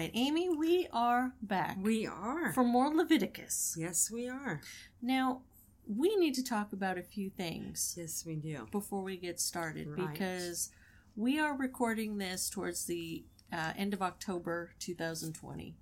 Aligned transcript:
right, 0.00 0.10
Amy, 0.14 0.48
we 0.48 0.88
are 0.92 1.32
back 1.42 1.76
We 1.80 2.06
are. 2.06 2.52
for 2.52 2.64
more 2.64 2.88
Leviticus. 2.94 3.76
yes, 3.78 4.10
we 4.10 4.28
are. 4.28 4.60
Now, 5.02 5.42
we 5.86 6.16
need 6.16 6.34
to 6.34 6.44
talk 6.44 6.72
about 6.72 6.98
a 6.98 7.02
few 7.02 7.30
things 7.30 7.94
Yes, 7.98 8.24
we 8.24 8.36
do. 8.36 8.66
before 8.70 9.02
we 9.02 9.16
get 9.16 9.40
started 9.40 9.88
Right. 9.88 10.12
because 10.12 10.70
we 11.16 11.38
are 11.38 11.56
recording 11.56 12.18
this 12.18 12.48
towards 12.48 12.84
the 12.86 13.24
uh, 13.52 13.72
end 13.76 13.92
of 13.92 14.00
October 14.00 14.72
2020. 14.78 15.76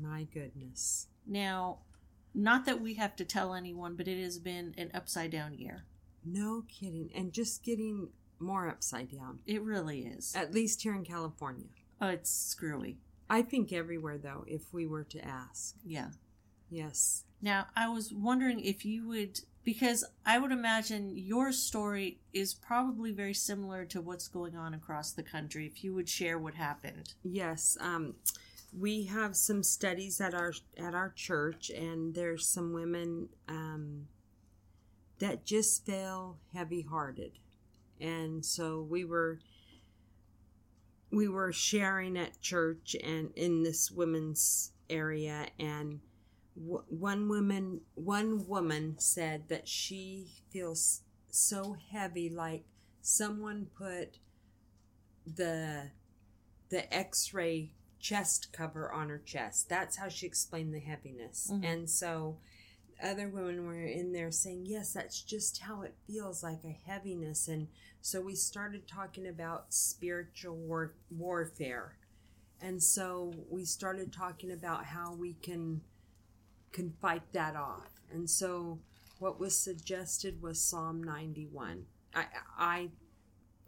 My 0.00 0.24
goodness. 0.24 1.08
Now, 1.26 1.80
not 2.34 2.64
that 2.64 2.80
we 2.80 2.94
have 2.94 3.14
to 3.16 3.24
tell 3.24 3.54
anyone, 3.54 3.94
but 3.96 4.08
it 4.08 4.22
has 4.22 4.38
been 4.38 4.74
an 4.78 4.90
upside 4.94 5.30
down 5.30 5.54
year. 5.54 5.84
No 6.24 6.64
kidding. 6.68 7.10
And 7.14 7.32
just 7.32 7.62
getting 7.62 8.08
more 8.38 8.68
upside 8.68 9.10
down. 9.10 9.40
It 9.46 9.62
really 9.62 10.00
is. 10.06 10.34
At 10.34 10.54
least 10.54 10.82
here 10.82 10.94
in 10.94 11.04
California. 11.04 11.66
Oh, 12.00 12.08
it's 12.08 12.30
screwy. 12.30 12.96
I 13.30 13.42
think 13.42 13.72
everywhere, 13.72 14.18
though, 14.18 14.44
if 14.46 14.74
we 14.74 14.86
were 14.86 15.04
to 15.04 15.24
ask. 15.24 15.76
Yeah. 15.86 16.08
Yes. 16.68 17.24
Now, 17.40 17.68
I 17.74 17.88
was 17.88 18.12
wondering 18.12 18.60
if 18.60 18.84
you 18.84 19.08
would, 19.08 19.40
because 19.64 20.04
I 20.26 20.38
would 20.38 20.52
imagine 20.52 21.16
your 21.16 21.52
story 21.52 22.18
is 22.32 22.52
probably 22.52 23.12
very 23.12 23.34
similar 23.34 23.86
to 23.86 24.02
what's 24.02 24.28
going 24.28 24.56
on 24.56 24.74
across 24.74 25.12
the 25.12 25.22
country. 25.22 25.64
If 25.66 25.82
you 25.82 25.94
would 25.94 26.08
share 26.08 26.38
what 26.38 26.54
happened. 26.54 27.14
Yes. 27.22 27.78
Um, 27.80 28.16
we 28.78 29.04
have 29.04 29.36
some 29.36 29.62
studies 29.62 30.20
at 30.20 30.34
our 30.34 30.52
at 30.76 30.94
our 30.94 31.10
church, 31.10 31.70
and 31.70 32.14
there's 32.14 32.46
some 32.46 32.72
women 32.72 33.28
um, 33.48 34.06
that 35.18 35.44
just 35.44 35.84
feel 35.84 36.38
heavy-hearted, 36.54 37.32
and 38.00 38.44
so 38.44 38.80
we 38.80 39.04
were 39.04 39.40
we 41.10 41.28
were 41.28 41.52
sharing 41.52 42.16
at 42.16 42.40
church 42.40 42.94
and 43.02 43.30
in 43.36 43.62
this 43.62 43.90
women's 43.90 44.72
area, 44.88 45.48
and 45.58 46.00
w- 46.56 46.84
one 46.88 47.28
woman 47.28 47.80
one 47.94 48.46
woman 48.46 48.96
said 48.98 49.48
that 49.48 49.66
she 49.68 50.28
feels 50.50 51.02
so 51.30 51.76
heavy, 51.92 52.28
like 52.30 52.64
someone 53.02 53.66
put 53.76 54.18
the 55.26 55.90
the 56.70 56.92
x-ray 56.94 57.72
chest 57.98 58.48
cover 58.52 58.90
on 58.92 59.08
her 59.08 59.18
chest. 59.18 59.68
That's 59.68 59.96
how 59.96 60.08
she 60.08 60.26
explained 60.26 60.72
the 60.74 60.80
heaviness. 60.80 61.50
Mhm. 61.52 61.64
and 61.64 61.90
so 61.90 62.38
other 63.02 63.28
women 63.28 63.64
were 63.66 63.82
in 63.82 64.12
there 64.12 64.30
saying 64.30 64.66
yes 64.66 64.92
that's 64.92 65.22
just 65.22 65.58
how 65.62 65.82
it 65.82 65.94
feels 66.06 66.42
like 66.42 66.64
a 66.64 66.78
heaviness. 66.86 67.48
And 67.48 67.68
so 68.02 68.20
we 68.20 68.34
started 68.34 68.88
talking 68.88 69.26
about 69.26 69.72
spiritual 69.72 70.56
war- 70.56 70.94
warfare. 71.10 71.96
And 72.62 72.82
so 72.82 73.32
we 73.48 73.64
started 73.64 74.12
talking 74.12 74.52
about 74.52 74.84
how 74.84 75.14
we 75.14 75.34
can 75.34 75.80
can 76.72 76.92
fight 77.00 77.32
that 77.32 77.56
off. 77.56 77.90
And 78.12 78.28
so 78.30 78.78
what 79.18 79.40
was 79.40 79.56
suggested 79.56 80.40
was 80.40 80.60
psalm 80.60 81.02
91 81.02 81.84
i 82.14 82.24
i 82.58 82.88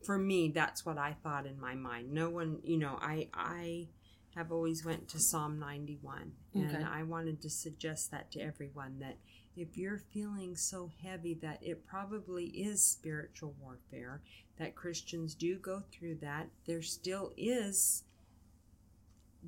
for 0.03 0.19
me 0.19 0.49
that's 0.49 0.85
what 0.85 0.99
i 0.99 1.15
thought 1.23 1.47
in 1.47 1.61
my 1.61 1.75
mind. 1.75 2.11
No 2.13 2.31
one 2.31 2.59
you 2.65 2.79
know 2.79 2.99
i 3.01 3.29
i 3.35 3.89
have 4.35 4.51
always 4.53 4.85
went 4.85 5.09
to 5.09 5.19
psalm 5.19 5.59
91 5.59 6.33
Okay. 6.57 6.65
and 6.75 6.85
i 6.87 7.03
wanted 7.03 7.41
to 7.43 7.51
suggest 7.51 8.11
that 8.11 8.31
to 8.33 8.41
everyone 8.41 8.99
that 9.01 9.17
if 9.57 9.77
you're 9.77 9.99
feeling 9.99 10.57
so 10.57 10.91
heavy 11.03 11.35
that 11.35 11.59
it 11.63 11.87
probably 11.87 12.47
is 12.47 12.83
spiritual 12.85 13.55
warfare 13.61 14.21
that 14.59 14.75
christians 14.75 15.35
do 15.35 15.57
go 15.59 15.83
through 15.93 16.15
that 16.17 16.49
there 16.67 16.83
still 16.83 17.33
is 17.37 18.05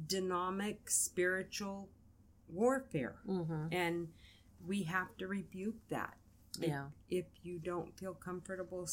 dynamic 0.06 0.90
spiritual 0.90 1.88
warfare 2.48 3.16
Mm-hmm. 3.28 3.66
and 3.72 4.08
we 4.66 4.82
have 4.84 5.16
to 5.18 5.26
rebuke 5.26 5.76
that 5.90 6.14
Yeah. 6.58 6.86
if 7.10 7.26
you 7.42 7.58
don't 7.58 7.96
feel 7.98 8.14
comfortable 8.14 8.88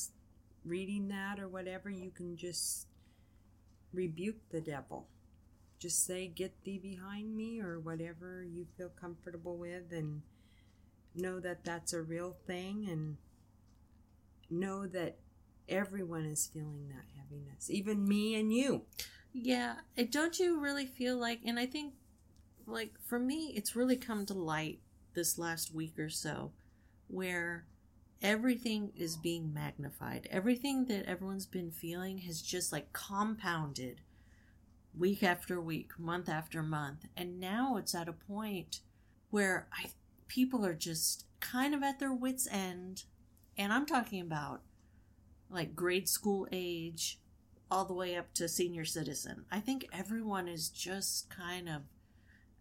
reading 0.66 1.08
that 1.08 1.40
or 1.40 1.48
whatever, 1.48 1.90
you 1.90 2.12
can 2.12 2.38
just 2.38 2.88
rebuke 3.94 4.38
the 4.52 4.62
devil. 4.62 5.08
Just 5.82 6.06
say, 6.06 6.28
Get 6.28 6.64
thee 6.64 6.78
behind 6.78 7.36
me, 7.36 7.60
or 7.60 7.80
whatever 7.80 8.44
you 8.44 8.68
feel 8.78 8.90
comfortable 8.90 9.58
with, 9.58 9.92
and 9.92 10.22
know 11.16 11.40
that 11.40 11.66
that's 11.66 11.92
a 11.92 12.02
real 12.02 12.38
thing, 12.46 12.88
and 12.88 13.18
know 14.50 14.86
that 14.86 15.18
everyone 15.68 16.26
is 16.26 16.48
feeling 16.54 16.88
that 16.90 17.06
heaviness, 17.18 17.70
even 17.70 18.08
me 18.08 18.36
and 18.36 18.54
you. 18.54 18.84
Yeah. 19.34 19.76
Don't 20.10 20.38
you 20.38 20.60
really 20.60 20.86
feel 20.86 21.18
like, 21.18 21.40
and 21.46 21.58
I 21.58 21.66
think, 21.66 21.94
like, 22.68 22.94
for 23.04 23.18
me, 23.18 23.54
it's 23.56 23.76
really 23.76 23.98
come 23.98 24.26
to 24.28 24.34
light 24.34 24.80
this 25.14 25.38
last 25.40 25.74
week 25.74 25.98
or 25.98 26.10
so 26.10 26.52
where 27.08 27.66
everything 28.22 28.92
is 28.96 29.18
being 29.18 29.54
magnified. 29.54 30.28
Everything 30.30 30.86
that 30.86 31.06
everyone's 31.06 31.46
been 31.46 31.72
feeling 31.72 32.20
has 32.20 32.42
just 32.42 32.72
like 32.72 32.94
compounded 32.94 34.02
week 34.98 35.24
after 35.24 35.60
week, 35.60 35.92
month 35.98 36.30
after 36.30 36.62
month. 36.62 37.06
And 37.16 37.40
now 37.40 37.78
it's 37.78 37.96
at 37.96 38.10
a 38.10 38.14
point 38.14 38.82
where 39.30 39.68
I 39.74 39.92
people 40.28 40.66
are 40.66 40.74
just 40.74 41.26
kind 41.40 41.74
of 41.74 41.84
at 41.84 42.00
their 42.00 42.14
wits 42.14 42.48
end. 42.52 43.04
And 43.58 43.74
I'm 43.74 43.86
talking 43.86 44.22
about 44.22 44.62
like 45.50 45.76
grade 45.76 46.08
school 46.08 46.48
age 46.52 47.20
all 47.70 47.86
the 47.86 47.94
way 47.94 48.16
up 48.16 48.34
to 48.36 48.48
senior 48.48 48.86
citizen. 48.86 49.46
I 49.52 49.60
think 49.60 49.88
everyone 49.94 50.48
is 50.48 50.70
just 50.70 51.30
kind 51.30 51.70
of 51.70 51.84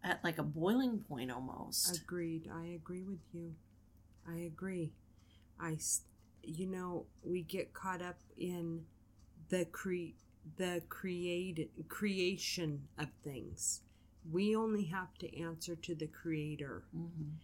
at 0.03 0.23
like 0.23 0.37
a 0.37 0.43
boiling 0.43 0.99
point 0.99 1.31
almost. 1.31 2.01
Agreed. 2.01 2.49
I 2.53 2.67
agree 2.67 3.03
with 3.03 3.19
you. 3.33 3.53
I 4.27 4.39
agree. 4.39 4.93
I 5.59 5.77
you 6.43 6.67
know, 6.67 7.05
we 7.23 7.43
get 7.43 7.73
caught 7.73 8.01
up 8.01 8.17
in 8.37 8.83
the 9.49 9.65
cre 9.65 10.13
the 10.57 10.81
create 10.89 11.71
creation 11.87 12.87
of 12.97 13.09
things. 13.23 13.81
We 14.31 14.55
only 14.55 14.85
have 14.85 15.15
to 15.19 15.39
answer 15.39 15.75
to 15.75 15.95
the 15.95 16.07
Creator. 16.07 16.83
hmm 16.93 17.35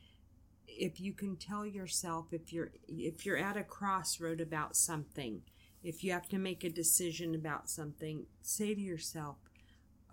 If 0.67 0.99
you 0.99 1.13
can 1.13 1.37
tell 1.37 1.65
yourself, 1.65 2.33
if 2.33 2.53
you're 2.53 2.71
if 2.87 3.25
you're 3.25 3.37
at 3.37 3.57
a 3.57 3.63
crossroad 3.63 4.41
about 4.41 4.75
something, 4.75 5.41
if 5.83 6.03
you 6.03 6.11
have 6.11 6.29
to 6.29 6.37
make 6.37 6.63
a 6.63 6.69
decision 6.69 7.33
about 7.35 7.69
something, 7.69 8.25
say 8.41 8.75
to 8.75 8.81
yourself, 8.81 9.37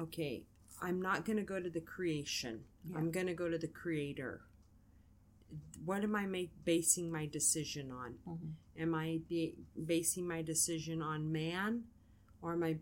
"Okay, 0.00 0.44
I'm 0.80 1.00
not 1.02 1.24
going 1.24 1.36
to 1.38 1.42
go 1.54 1.60
to 1.60 1.70
the 1.70 1.80
creation. 1.80 2.64
Yeah. 2.84 2.98
I'm 2.98 3.10
going 3.10 3.26
to 3.26 3.34
go 3.34 3.50
to 3.50 3.58
the 3.58 3.68
Creator." 3.68 4.42
what 5.84 6.02
am 6.02 6.14
I 6.14 6.26
make, 6.26 6.50
basing 6.64 7.10
my 7.10 7.26
decision 7.26 7.90
on? 7.90 8.14
hmm 8.24 8.50
Am 8.76 8.92
I 8.92 9.20
be, 9.28 9.54
basing 9.86 10.26
my 10.26 10.42
decision 10.42 11.00
on 11.00 11.30
man, 11.30 11.84
or 12.44 12.52
am 12.52 12.62
I 12.62 12.76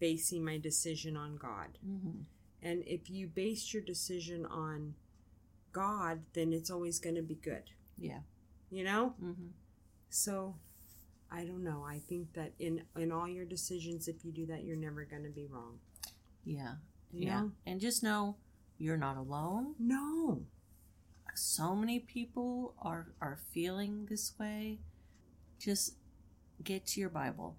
basing 0.00 0.42
my 0.42 0.56
decision 0.56 1.18
on 1.18 1.36
God? 1.36 1.78
hmm 1.84 2.22
And 2.62 2.82
if 2.86 3.10
you 3.10 3.26
base 3.26 3.74
your 3.74 3.82
decision 3.82 4.46
on 4.46 4.94
God, 5.72 6.22
then 6.32 6.54
it's 6.54 6.70
always 6.70 6.98
going 6.98 7.16
to 7.16 7.22
be 7.22 7.34
good. 7.34 7.70
Yeah. 7.98 8.20
You 8.70 8.84
know. 8.84 9.14
hmm 9.20 9.50
So, 10.08 10.56
I 11.30 11.44
don't 11.44 11.62
know. 11.62 11.84
I 11.86 11.98
think 12.08 12.32
that 12.32 12.52
in 12.58 12.82
in 12.96 13.12
all 13.12 13.28
your 13.28 13.44
decisions, 13.44 14.08
if 14.08 14.24
you 14.24 14.32
do 14.32 14.46
that, 14.46 14.64
you're 14.64 14.82
never 14.88 15.04
going 15.04 15.24
to 15.24 15.34
be 15.40 15.46
wrong. 15.46 15.78
Yeah. 16.44 16.76
You 17.12 17.26
yeah. 17.26 17.40
know? 17.40 17.52
And 17.66 17.80
just 17.80 18.02
know 18.02 18.36
you're 18.78 18.96
not 18.96 19.16
alone. 19.18 19.74
No. 19.78 20.40
So 21.34 21.74
many 21.76 21.98
people 22.00 22.74
are 22.80 23.12
are 23.20 23.38
feeling 23.52 24.06
this 24.08 24.32
way. 24.40 24.80
Just 25.58 25.96
get 26.64 26.86
to 26.86 27.00
your 27.00 27.10
Bible. 27.10 27.56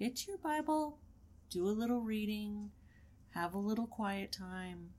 Get 0.00 0.26
your 0.26 0.38
Bible, 0.38 0.96
do 1.50 1.68
a 1.68 1.76
little 1.76 2.00
reading, 2.00 2.70
have 3.34 3.52
a 3.52 3.58
little 3.58 3.86
quiet 3.86 4.32
time. 4.32 4.94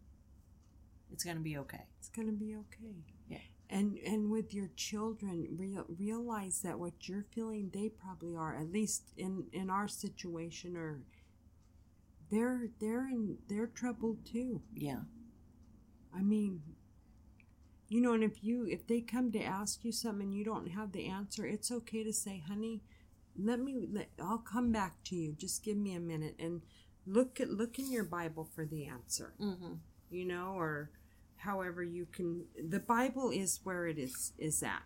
It's 1.11 1.23
going 1.23 1.37
to 1.37 1.41
be 1.41 1.57
okay. 1.57 1.85
It's 1.97 2.09
going 2.09 2.27
to 2.27 2.33
be 2.33 2.55
okay. 2.55 2.93
Yeah. 3.27 3.39
And 3.67 3.97
and 4.05 4.29
with 4.29 4.53
your 4.53 4.69
children, 4.75 5.47
real, 5.57 5.85
realize 5.97 6.61
that 6.61 6.77
what 6.77 7.09
you're 7.09 7.25
feeling, 7.33 7.71
they 7.73 7.89
probably 7.89 8.35
are. 8.35 8.55
At 8.55 8.71
least 8.71 9.05
in 9.17 9.45
in 9.51 9.71
our 9.71 9.87
situation, 9.87 10.77
or 10.77 10.99
they're 12.29 12.69
they're 12.79 13.07
in 13.07 13.39
they're 13.49 13.65
troubled 13.65 14.23
too. 14.23 14.61
Yeah. 14.71 15.01
I 16.15 16.21
mean, 16.21 16.61
you 17.89 18.01
know, 18.01 18.13
and 18.13 18.23
if 18.23 18.43
you 18.43 18.67
if 18.69 18.85
they 18.85 19.01
come 19.01 19.31
to 19.31 19.43
ask 19.43 19.83
you 19.83 19.91
something 19.91 20.27
and 20.27 20.35
you 20.35 20.45
don't 20.45 20.67
have 20.67 20.91
the 20.91 21.07
answer, 21.07 21.47
it's 21.47 21.71
okay 21.71 22.03
to 22.03 22.13
say, 22.13 22.43
"Honey, 22.47 22.83
let 23.39 23.59
me 23.59 23.87
let 23.91 24.09
I'll 24.21 24.39
come 24.39 24.71
back 24.71 25.03
to 25.05 25.15
you. 25.15 25.33
Just 25.33 25.63
give 25.63 25.77
me 25.77 25.93
a 25.95 25.99
minute 25.99 26.35
and 26.39 26.61
look 27.05 27.39
at 27.39 27.49
look 27.49 27.79
in 27.79 27.91
your 27.91 28.03
Bible 28.03 28.49
for 28.55 28.65
the 28.65 28.85
answer." 28.87 29.33
hmm 29.37 29.75
you 30.09 30.25
know, 30.25 30.55
or 30.57 30.89
however 31.37 31.81
you 31.83 32.05
can. 32.05 32.45
The 32.69 32.79
Bible 32.79 33.29
is 33.31 33.59
where 33.63 33.87
it 33.87 33.97
is 33.97 34.33
is 34.37 34.61
at, 34.63 34.83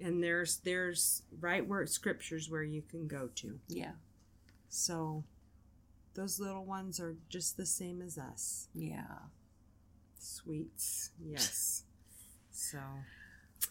and 0.00 0.22
there's 0.22 0.58
there's 0.58 1.22
right 1.40 1.66
where 1.66 1.86
scriptures 1.86 2.50
where 2.50 2.62
you 2.62 2.82
can 2.82 3.08
go 3.08 3.28
to. 3.36 3.58
Yeah. 3.68 3.92
So 4.68 5.24
those 6.14 6.40
little 6.40 6.64
ones 6.64 7.00
are 7.00 7.16
just 7.28 7.56
the 7.56 7.66
same 7.66 8.02
as 8.02 8.18
us. 8.18 8.68
Yeah. 8.74 9.18
Sweets, 10.18 11.10
yes. 11.22 11.84
So, 12.50 12.78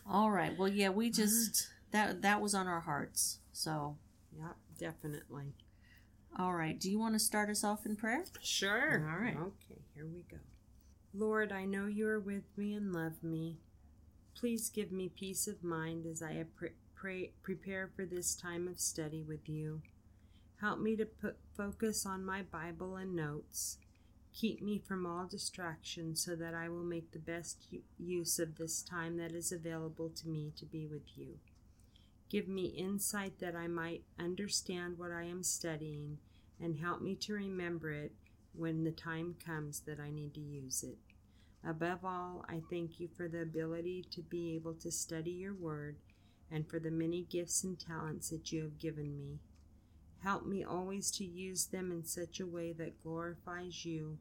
All 0.10 0.32
right. 0.32 0.58
Well, 0.58 0.68
yeah, 0.70 0.90
we 0.90 1.10
just 1.10 1.70
that 1.92 2.22
that 2.22 2.42
was 2.42 2.54
on 2.54 2.68
our 2.68 2.82
hearts. 2.82 3.40
So, 3.52 3.98
yeah, 4.38 4.54
definitely. 4.78 5.54
all 6.38 6.54
right. 6.54 6.80
Do 6.80 6.90
you 6.90 7.00
want 7.00 7.14
to 7.16 7.20
start 7.20 7.50
us 7.50 7.64
off 7.64 7.86
in 7.86 7.96
prayer? 7.96 8.24
Sure. 8.42 9.06
All 9.12 9.20
right. 9.24 9.38
Okay, 9.38 9.82
here 9.96 10.06
we 10.08 10.24
go. 10.30 10.38
Lord, 11.14 11.52
I 11.52 11.66
know 11.66 11.88
you 11.88 12.08
are 12.08 12.20
with 12.20 12.44
me 12.58 12.74
and 12.74 12.94
love 12.94 13.24
me. 13.24 13.58
Please 14.36 14.70
give 14.70 14.92
me 14.92 15.10
peace 15.10 15.48
of 15.48 15.64
mind 15.64 16.06
as 16.06 16.22
I 16.22 16.46
pre- 16.56 16.70
pray, 16.96 17.32
prepare 17.42 17.90
for 17.96 18.06
this 18.06 18.34
time 18.36 18.68
of 18.68 18.80
study 18.80 19.22
with 19.22 19.50
you. 19.50 19.82
Help 20.62 20.80
me 20.80 20.96
to 20.96 21.06
put 21.06 21.38
focus 21.58 22.06
on 22.06 22.24
my 22.24 22.42
Bible 22.44 22.96
and 22.96 23.16
notes. 23.16 23.78
Keep 24.34 24.62
me 24.62 24.80
from 24.80 25.06
all 25.06 25.26
distractions 25.30 26.24
so 26.24 26.36
that 26.38 26.54
I 26.54 26.70
will 26.70 26.84
make 26.86 27.12
the 27.12 27.20
best 27.20 27.66
use 28.00 28.40
of 28.40 28.58
this 28.58 28.82
time 28.82 29.18
that 29.18 29.34
is 29.34 29.52
available 29.52 30.10
to 30.10 30.30
me 30.30 30.54
to 30.58 30.66
be 30.66 30.88
with 30.88 31.18
you. 31.18 31.40
Give 32.32 32.48
me 32.48 32.68
insight 32.68 33.40
that 33.40 33.58
I 33.58 33.68
might 33.68 34.04
understand 34.18 34.98
what 34.98 35.12
I 35.12 35.24
am 35.24 35.44
studying 35.44 36.18
and 36.62 36.78
help 36.78 37.02
me 37.02 37.14
to 37.16 37.34
remember 37.34 37.92
it 37.92 38.14
when 38.54 38.86
the 38.86 38.92
time 38.92 39.36
comes 39.46 39.82
that 39.82 40.00
I 40.00 40.12
need 40.12 40.34
to 40.36 40.40
use 40.40 40.82
it. 40.82 40.98
Above 41.68 42.06
all, 42.06 42.46
I 42.48 42.62
thank 42.70 43.02
you 43.02 43.10
for 43.18 43.28
the 43.28 43.42
ability 43.42 44.06
to 44.12 44.22
be 44.22 44.56
able 44.56 44.76
to 44.76 44.92
study 44.92 45.32
your 45.32 45.54
word 45.54 45.98
and 46.50 46.66
for 46.70 46.80
the 46.80 46.90
many 46.90 47.24
gifts 47.24 47.66
and 47.66 47.78
talents 47.78 48.30
that 48.30 48.50
you 48.54 48.62
have 48.64 48.80
given 48.80 49.18
me. 49.18 49.40
Help 50.24 50.46
me 50.46 50.64
always 50.64 51.12
to 51.12 51.26
use 51.26 51.66
them 51.66 51.92
in 51.92 52.06
such 52.06 52.40
a 52.40 52.48
way 52.48 52.72
that 52.72 53.04
glorifies 53.04 53.84
you 53.84 54.20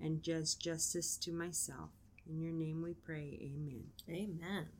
and 0.00 0.22
does 0.22 0.54
justice 0.54 1.14
to 1.18 1.30
myself. 1.30 1.90
In 2.26 2.40
your 2.40 2.52
name 2.52 2.82
we 2.82 2.94
pray. 2.94 3.38
Amen. 3.42 3.84
Amen. 4.08 4.79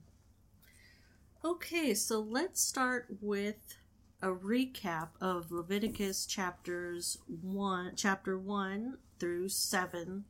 Okay, 1.43 1.95
so 1.95 2.21
let's 2.21 2.61
start 2.61 3.07
with 3.23 3.79
a 4.21 4.29
recap 4.29 5.09
of 5.23 5.51
Leviticus 5.51 6.27
chapters 6.27 7.17
1 7.29 7.95
chapter 7.97 8.39
1 8.39 8.99
through 9.19 9.49
7 9.49 10.27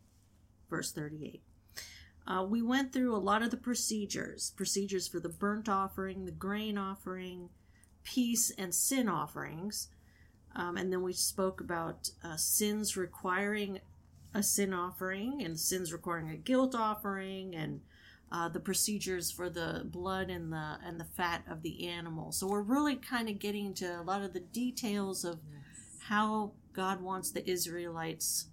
verse 0.69 0.93
38. 0.93 1.43
Uh, 2.29 2.47
we 2.49 2.62
went 2.62 2.93
through 2.93 3.12
a 3.12 3.19
lot 3.19 3.43
of 3.43 3.51
the 3.51 3.57
procedures 3.57 4.53
procedures 4.57 5.09
for 5.09 5.19
the 5.19 5.29
burnt 5.29 5.69
offering, 5.69 6.27
the 6.27 6.31
grain 6.31 6.79
offering, 6.79 7.49
peace 8.05 8.53
and 8.57 8.73
sin 8.73 9.09
offerings. 9.09 9.89
Um, 10.55 10.77
and 10.77 10.93
then 10.93 11.03
we 11.03 11.12
spoke 11.12 11.61
about 11.61 12.11
uh, 12.23 12.37
sins 12.37 12.97
requiring 12.97 13.81
a 14.33 14.45
sin 14.45 14.73
offering 14.73 15.43
and 15.43 15.59
sins 15.59 15.93
requiring 15.93 16.31
a 16.31 16.37
guilt 16.37 16.77
offering 16.77 17.57
and 17.57 17.81
uh, 18.32 18.49
the 18.49 18.61
procedures 18.61 19.31
for 19.31 19.50
the 19.50 19.82
blood 19.85 20.31
and 20.31 20.53
the 20.53 20.79
and 20.85 21.00
the 21.00 21.05
fat 21.05 21.43
of 21.50 21.62
the 21.62 21.88
animal. 21.88 22.32
So 22.32 22.47
we're 22.47 22.62
really 22.62 22.97
kind 22.97 23.29
of 23.29 23.38
getting 23.38 23.75
to 23.75 24.00
a 24.00 24.03
lot 24.03 24.23
of 24.23 24.32
the 24.32 24.41
details 24.41 25.25
of 25.25 25.41
how 26.00 26.53
God 26.73 27.00
wants 27.00 27.31
the 27.31 27.49
Israelites 27.49 28.47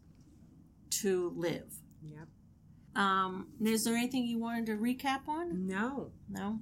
to 0.90 1.34
live. 1.36 1.74
Yep. 2.04 2.28
Um, 2.96 3.48
is 3.64 3.84
there 3.84 3.96
anything 3.96 4.26
you 4.26 4.40
wanted 4.40 4.66
to 4.68 4.78
recap 4.78 5.28
on? 5.28 5.68
No. 5.68 6.12
No. 6.30 6.60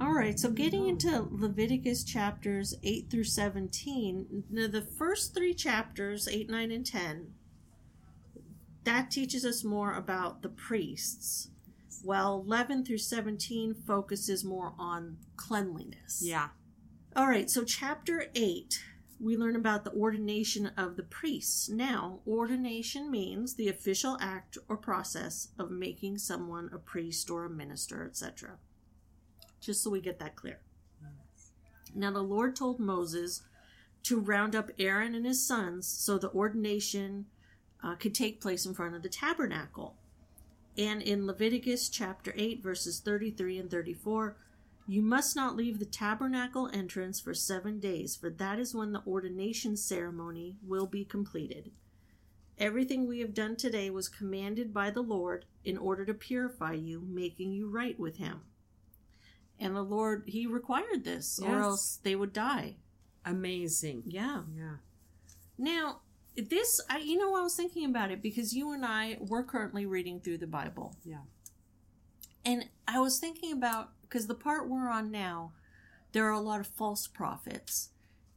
All 0.00 0.14
right, 0.14 0.40
so 0.40 0.50
getting 0.50 0.88
into 0.88 1.28
Leviticus 1.30 2.04
chapters 2.04 2.74
8 2.82 3.10
through 3.10 3.24
17, 3.24 4.44
now 4.48 4.66
the 4.66 4.80
first 4.80 5.34
three 5.34 5.52
chapters, 5.52 6.26
8, 6.26 6.48
9, 6.48 6.72
and 6.72 6.86
10, 6.86 7.34
that 8.84 9.10
teaches 9.10 9.44
us 9.44 9.62
more 9.62 9.92
about 9.92 10.40
the 10.40 10.48
priests, 10.48 11.50
while 12.02 12.42
11 12.46 12.84
through 12.84 12.98
17 12.98 13.74
focuses 13.74 14.44
more 14.44 14.74
on 14.78 15.18
cleanliness. 15.36 16.22
Yeah. 16.24 16.48
All 17.16 17.26
right, 17.26 17.50
so 17.50 17.64
chapter 17.64 18.26
8, 18.34 18.82
we 19.18 19.36
learn 19.36 19.56
about 19.56 19.84
the 19.84 19.92
ordination 19.92 20.70
of 20.76 20.96
the 20.96 21.02
priests. 21.02 21.68
Now, 21.68 22.20
ordination 22.26 23.10
means 23.10 23.54
the 23.54 23.68
official 23.68 24.16
act 24.20 24.56
or 24.68 24.76
process 24.76 25.48
of 25.58 25.70
making 25.70 26.18
someone 26.18 26.70
a 26.72 26.78
priest 26.78 27.30
or 27.30 27.44
a 27.44 27.50
minister, 27.50 28.04
etc. 28.06 28.58
Just 29.60 29.82
so 29.82 29.90
we 29.90 30.00
get 30.00 30.18
that 30.20 30.36
clear. 30.36 30.60
Now, 31.94 32.12
the 32.12 32.22
Lord 32.22 32.56
told 32.56 32.78
Moses 32.78 33.42
to 34.04 34.18
round 34.18 34.54
up 34.54 34.70
Aaron 34.78 35.14
and 35.14 35.26
his 35.26 35.46
sons 35.46 35.86
so 35.86 36.16
the 36.16 36.30
ordination 36.30 37.26
uh, 37.82 37.94
could 37.96 38.14
take 38.14 38.40
place 38.40 38.64
in 38.64 38.74
front 38.74 38.94
of 38.94 39.02
the 39.02 39.08
tabernacle. 39.08 39.96
And 40.80 41.02
in 41.02 41.26
Leviticus 41.26 41.90
chapter 41.90 42.32
8, 42.34 42.62
verses 42.62 43.00
33 43.00 43.58
and 43.58 43.70
34, 43.70 44.38
you 44.86 45.02
must 45.02 45.36
not 45.36 45.54
leave 45.54 45.78
the 45.78 45.84
tabernacle 45.84 46.70
entrance 46.72 47.20
for 47.20 47.34
seven 47.34 47.80
days, 47.80 48.16
for 48.16 48.30
that 48.30 48.58
is 48.58 48.74
when 48.74 48.92
the 48.92 49.02
ordination 49.06 49.76
ceremony 49.76 50.56
will 50.66 50.86
be 50.86 51.04
completed. 51.04 51.70
Everything 52.56 53.06
we 53.06 53.20
have 53.20 53.34
done 53.34 53.56
today 53.56 53.90
was 53.90 54.08
commanded 54.08 54.72
by 54.72 54.88
the 54.88 55.02
Lord 55.02 55.44
in 55.66 55.76
order 55.76 56.06
to 56.06 56.14
purify 56.14 56.72
you, 56.72 57.02
making 57.06 57.52
you 57.52 57.68
right 57.68 58.00
with 58.00 58.16
Him. 58.16 58.40
And 59.58 59.76
the 59.76 59.82
Lord, 59.82 60.24
He 60.28 60.46
required 60.46 61.04
this, 61.04 61.38
or 61.38 61.60
else 61.60 62.00
they 62.02 62.16
would 62.16 62.32
die. 62.32 62.76
Amazing. 63.26 64.04
Yeah. 64.06 64.44
Yeah. 64.56 64.76
Now, 65.58 66.00
this, 66.48 66.80
I, 66.88 66.98
you 66.98 67.18
know, 67.18 67.34
I 67.36 67.42
was 67.42 67.54
thinking 67.54 67.84
about 67.84 68.10
it 68.10 68.22
because 68.22 68.54
you 68.54 68.72
and 68.72 68.84
I, 68.84 69.18
we're 69.20 69.44
currently 69.44 69.86
reading 69.86 70.20
through 70.20 70.38
the 70.38 70.46
Bible. 70.46 70.96
Yeah. 71.04 71.22
And 72.44 72.66
I 72.88 73.00
was 73.00 73.18
thinking 73.18 73.52
about, 73.52 73.90
because 74.02 74.26
the 74.26 74.34
part 74.34 74.68
we're 74.68 74.88
on 74.88 75.10
now, 75.10 75.52
there 76.12 76.26
are 76.26 76.32
a 76.32 76.40
lot 76.40 76.60
of 76.60 76.66
false 76.66 77.06
prophets. 77.06 77.90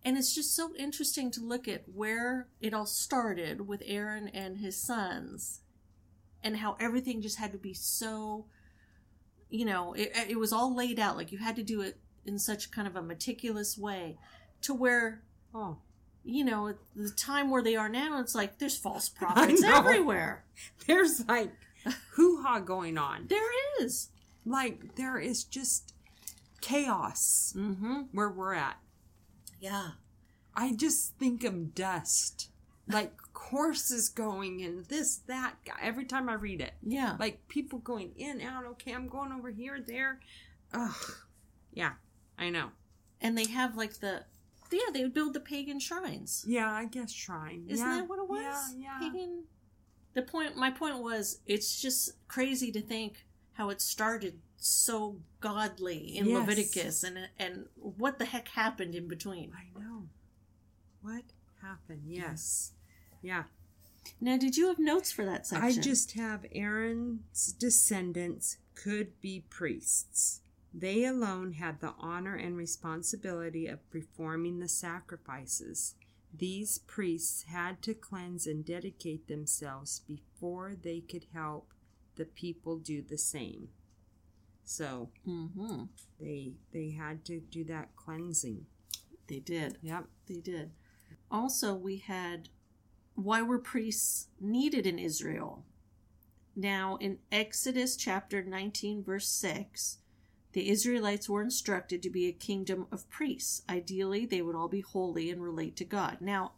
And 0.03 0.17
it's 0.17 0.35
just 0.35 0.55
so 0.55 0.75
interesting 0.75 1.31
to 1.31 1.41
look 1.41 1.67
at 1.67 1.83
where 1.94 2.47
it 2.59 2.73
all 2.73 2.85
started 2.85 3.67
with 3.67 3.81
Aaron 3.85 4.27
and 4.27 4.57
his 4.57 4.75
sons 4.75 5.61
and 6.44 6.57
how 6.57 6.75
everything 6.79 7.21
just 7.21 7.39
had 7.39 7.53
to 7.53 7.57
be 7.57 7.73
so, 7.73 8.47
you 9.50 9.63
know, 9.63 9.94
it, 9.94 10.11
it 10.29 10.39
was 10.39 10.51
all 10.51 10.75
laid 10.75 11.00
out. 11.00 11.15
Like 11.15 11.31
you 11.31 11.38
had 11.38 11.55
to 11.55 11.63
do 11.63 11.79
it 11.81 12.00
in 12.25 12.38
such 12.38 12.71
kind 12.71 12.88
of 12.88 12.97
a 12.97 13.01
meticulous 13.01 13.77
way 13.77 14.17
to 14.62 14.74
where 14.74 15.24
Oh. 15.53 15.77
You 16.24 16.44
know, 16.46 16.74
the 16.96 17.10
time 17.10 17.50
where 17.50 17.62
they 17.63 17.75
are 17.75 17.89
now, 17.89 18.20
it's 18.20 18.36
like 18.36 18.58
there's 18.60 18.77
false 18.77 19.10
prophets 19.20 19.63
everywhere. 19.63 20.44
There's 20.88 21.25
like 21.27 21.51
hoo 22.12 22.42
ha 22.42 22.60
going 22.60 22.98
on. 22.98 23.27
There 23.27 23.50
is. 23.82 24.10
Like 24.46 24.96
there 24.96 25.20
is 25.20 25.44
just 25.44 25.94
chaos 26.62 27.53
Mm-hmm. 27.58 28.01
where 28.12 28.30
we're 28.30 28.53
at. 28.53 28.77
Yeah. 29.60 29.89
I 30.56 30.74
just 30.74 31.15
think 31.18 31.44
of 31.44 31.74
dust. 31.75 32.50
Like 32.88 33.13
courses 33.34 34.10
going 34.10 34.62
and 34.63 34.86
this, 34.86 35.18
that. 35.27 35.56
Every 35.82 36.06
time 36.06 36.30
I 36.30 36.34
read 36.34 36.62
it. 36.62 36.74
Yeah. 36.82 37.15
Like 37.20 37.48
people 37.48 37.80
going 37.80 38.12
in, 38.18 38.42
out, 38.42 38.65
okay, 38.65 38.94
I'm 38.94 39.08
going 39.08 39.32
over 39.32 39.50
here, 39.50 39.80
there. 39.86 40.20
Ugh. 40.74 40.96
Yeah, 41.74 41.94
I 42.38 42.50
know. 42.50 42.70
and 43.22 43.38
they 43.38 43.46
have 43.46 43.75
like 43.77 43.96
the, 44.00 44.24
yeah, 44.75 44.92
they 44.94 45.03
would 45.03 45.13
build 45.13 45.34
the 45.34 45.39
pagan 45.39 45.80
shrines. 45.80 46.44
Yeah, 46.48 46.72
I 46.72 46.86
guess 46.86 47.12
shrine. 47.12 47.65
Isn't 47.68 47.86
yeah. 47.86 47.98
that 47.98 48.10
what 48.10 48.20
it 48.20 48.30
was? 48.30 48.75
Yeah, 48.77 49.00
yeah. 49.00 49.00
Pagan. 49.00 49.44
The 50.13 50.22
point, 50.22 50.56
my 50.56 50.70
point 50.70 51.00
was, 51.00 51.39
it's 51.46 51.82
just 51.82 52.12
crazy 52.27 52.72
to 52.72 52.82
think 52.82 53.25
how 53.53 53.70
it 53.70 53.82
started 53.82 54.39
so 54.58 55.18
godly 55.39 56.18
in 56.18 56.25
Yes. 56.25 56.39
Leviticus, 56.39 57.03
and 57.03 57.30
and 57.38 57.65
what 57.75 58.20
the 58.20 58.25
heck 58.25 58.48
happened 58.50 58.96
in 58.96 59.08
between. 59.08 59.51
I 59.53 59.80
know. 59.80 60.08
What 61.01 61.24
happened? 61.62 62.03
Yes. 62.06 62.72
Yeah. 63.22 63.44
Now, 64.20 64.38
did 64.38 64.58
you 64.58 64.68
have 64.68 64.80
notes 64.80 65.12
for 65.12 65.25
that 65.25 65.48
section? 65.48 65.65
I 65.65 65.74
just 65.74 66.13
have 66.13 66.46
Aaron's 66.51 67.53
descendants 67.53 68.58
could 68.75 69.20
be 69.22 69.46
priests. 69.50 70.42
They 70.74 71.06
alone 71.06 71.53
had 71.53 71.80
the 71.80 71.94
honor 72.00 72.36
and 72.36 72.58
responsibility 72.58 73.68
of 73.68 73.89
performing 73.92 74.60
the 74.60 74.68
sacrifices. 74.68 75.96
These 76.36 76.80
priests 76.80 77.44
had 77.44 77.82
to 77.84 77.94
cleanse 77.94 78.48
and 78.48 78.65
dedicate 78.65 79.27
themselves 79.27 80.00
before 80.00 80.74
they 80.82 81.00
could 81.01 81.27
help 81.34 81.74
the 82.15 82.25
people 82.25 82.77
do 82.77 83.01
the 83.03 83.18
same. 83.18 83.70
So 84.65 85.10
Mm-hmm. 85.27 85.84
they 86.20 86.53
they 86.72 86.92
had 86.92 87.24
to 87.25 87.39
do 87.39 87.63
that 87.65 87.96
cleansing. 87.96 88.65
They 89.27 89.39
did. 89.39 89.77
Yep. 89.82 90.06
They 90.27 90.39
did. 90.39 90.72
Also, 91.30 91.74
we 91.75 91.98
had 91.98 92.50
why 93.15 93.42
were 93.44 93.60
priests 93.60 94.27
needed 94.39 94.88
in 94.88 94.98
Israel? 94.98 95.65
Now, 96.56 96.98
in 97.00 97.20
Exodus 97.32 97.96
chapter 97.96 98.44
19, 98.44 99.03
verse 99.03 99.27
6, 99.27 99.98
the 100.53 100.69
Israelites 100.69 101.27
were 101.27 101.41
instructed 101.41 102.01
to 102.03 102.10
be 102.10 102.27
a 102.27 102.31
kingdom 102.31 102.88
of 102.91 103.10
priests. 103.10 103.63
Ideally, 103.69 104.25
they 104.25 104.41
would 104.41 104.55
all 104.55 104.69
be 104.69 104.81
holy 104.81 105.29
and 105.29 105.43
relate 105.43 105.75
to 105.77 105.86
God. 105.86 106.17
Now, 106.22 106.53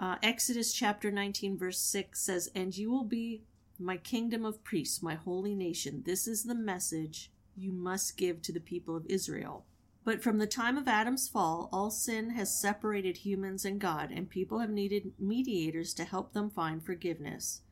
Uh, 0.00 0.16
Exodus 0.22 0.72
chapter 0.72 1.10
19, 1.10 1.58
verse 1.58 1.80
6 1.80 2.20
says, 2.20 2.48
And 2.54 2.76
you 2.76 2.88
will 2.88 3.04
be 3.04 3.42
my 3.80 3.96
kingdom 3.96 4.44
of 4.44 4.62
priests, 4.62 5.02
my 5.02 5.14
holy 5.14 5.54
nation. 5.54 6.02
This 6.06 6.28
is 6.28 6.44
the 6.44 6.54
message 6.54 7.32
you 7.56 7.72
must 7.72 8.16
give 8.16 8.40
to 8.42 8.52
the 8.52 8.60
people 8.60 8.94
of 8.94 9.06
Israel. 9.06 9.66
But 10.04 10.22
from 10.22 10.38
the 10.38 10.46
time 10.46 10.78
of 10.78 10.86
Adam's 10.86 11.28
fall, 11.28 11.68
all 11.72 11.90
sin 11.90 12.30
has 12.30 12.60
separated 12.60 13.18
humans 13.18 13.64
and 13.64 13.80
God, 13.80 14.10
and 14.12 14.30
people 14.30 14.60
have 14.60 14.70
needed 14.70 15.12
mediators 15.18 15.92
to 15.94 16.04
help 16.04 16.32
them 16.32 16.48
find 16.48 16.80
forgiveness. 16.82 17.62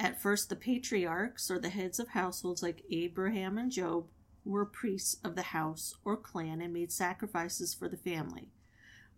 At 0.00 0.20
first, 0.20 0.48
the 0.48 0.56
patriarchs, 0.56 1.50
or 1.50 1.58
the 1.58 1.68
heads 1.68 1.98
of 1.98 2.08
households 2.08 2.62
like 2.62 2.84
Abraham 2.90 3.58
and 3.58 3.70
Job, 3.70 4.06
were 4.46 4.64
priests 4.64 5.16
of 5.24 5.34
the 5.34 5.42
house 5.42 5.94
or 6.04 6.16
clan 6.16 6.60
and 6.60 6.72
made 6.72 6.92
sacrifices 6.92 7.74
for 7.74 7.88
the 7.88 7.96
family. 7.96 8.52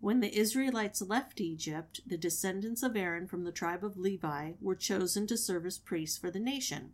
When 0.01 0.21
the 0.21 0.37
Israelites 0.37 1.01
left 1.01 1.39
Egypt, 1.39 2.01
the 2.07 2.17
descendants 2.17 2.83
of 2.83 2.95
Aaron 2.95 3.27
from 3.27 3.43
the 3.43 3.51
tribe 3.51 3.83
of 3.83 3.97
Levi 3.97 4.53
were 4.61 4.75
chosen 4.75 5.27
to 5.27 5.37
serve 5.37 5.65
as 5.65 5.77
priests 5.77 6.17
for 6.17 6.31
the 6.31 6.39
nation. 6.39 6.93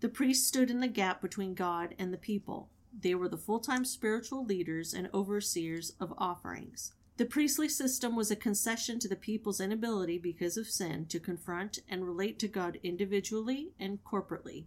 The 0.00 0.10
priests 0.10 0.46
stood 0.46 0.70
in 0.70 0.80
the 0.80 0.88
gap 0.88 1.22
between 1.22 1.54
God 1.54 1.94
and 1.98 2.12
the 2.12 2.18
people. 2.18 2.68
They 2.98 3.14
were 3.14 3.28
the 3.28 3.38
full 3.38 3.60
time 3.60 3.84
spiritual 3.84 4.44
leaders 4.44 4.92
and 4.92 5.08
overseers 5.12 5.92
of 5.98 6.12
offerings. 6.18 6.92
The 7.16 7.24
priestly 7.24 7.68
system 7.68 8.14
was 8.14 8.30
a 8.30 8.36
concession 8.36 8.98
to 8.98 9.08
the 9.08 9.16
people's 9.16 9.58
inability, 9.58 10.18
because 10.18 10.58
of 10.58 10.68
sin, 10.68 11.06
to 11.06 11.18
confront 11.18 11.78
and 11.88 12.04
relate 12.04 12.38
to 12.40 12.48
God 12.48 12.78
individually 12.82 13.72
and 13.80 14.04
corporately. 14.04 14.66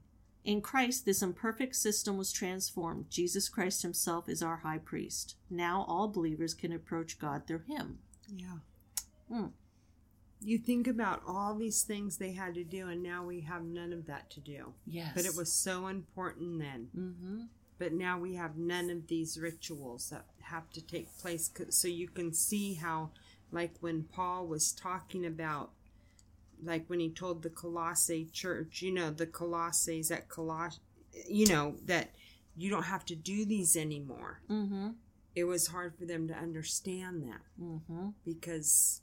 In 0.50 0.62
Christ, 0.62 1.06
this 1.06 1.22
imperfect 1.22 1.76
system 1.76 2.18
was 2.18 2.32
transformed. 2.32 3.12
Jesus 3.12 3.48
Christ 3.50 3.84
himself 3.84 4.28
is 4.28 4.42
our 4.42 4.58
high 4.58 4.80
priest. 4.80 5.36
Now 5.48 5.86
all 5.88 6.08
believers 6.08 6.56
can 6.56 6.72
approach 6.72 7.20
God 7.20 7.46
through 7.46 7.62
him. 7.68 8.00
Yeah. 8.28 8.58
Mm. 9.32 9.52
You 10.42 10.58
think 10.58 10.88
about 10.88 11.22
all 11.28 11.54
these 11.54 11.84
things 11.84 12.18
they 12.18 12.32
had 12.32 12.56
to 12.56 12.64
do, 12.64 12.88
and 12.88 13.04
now 13.04 13.24
we 13.24 13.42
have 13.42 13.62
none 13.62 13.94
of 13.94 14.08
that 14.08 14.32
to 14.32 14.40
do. 14.40 14.74
Yes. 14.88 15.12
But 15.14 15.26
it 15.26 15.36
was 15.36 15.54
so 15.54 15.86
important 15.86 16.58
then. 16.58 16.88
Mm-hmm. 16.98 17.42
But 17.78 17.94
now 17.94 18.18
we 18.18 18.34
have 18.34 18.58
none 18.58 18.90
of 18.90 19.06
these 19.06 19.40
rituals 19.40 20.10
that 20.10 20.26
have 20.42 20.72
to 20.72 20.82
take 20.82 21.16
place. 21.20 21.52
So 21.70 21.88
you 21.88 22.08
can 22.08 22.34
see 22.34 22.74
how, 22.74 23.12
like 23.52 23.76
when 23.82 24.02
Paul 24.02 24.48
was 24.48 24.72
talking 24.72 25.28
about, 25.28 25.74
like 26.64 26.86
when 26.88 27.00
he 27.00 27.10
told 27.10 27.42
the 27.44 27.50
Colossae 27.50 28.30
church, 28.32 28.82
you 28.82 28.92
know, 28.94 29.12
the 29.12 29.26
Colossaes 29.28 30.12
at 30.12 30.28
Coloss, 30.30 30.80
you 31.28 31.46
know, 31.48 31.76
that 31.86 32.12
you 32.56 32.70
don't 32.70 32.84
have 32.84 33.06
to 33.06 33.16
do 33.16 33.46
these 33.46 33.76
anymore. 33.78 34.42
Mm-hmm. 34.50 34.90
It 35.36 35.44
was 35.46 35.68
hard 35.68 35.96
for 35.98 36.06
them 36.06 36.28
to 36.28 36.34
understand 36.34 37.24
that 37.24 37.42
Mm-hmm. 37.62 38.10
because 38.26 39.02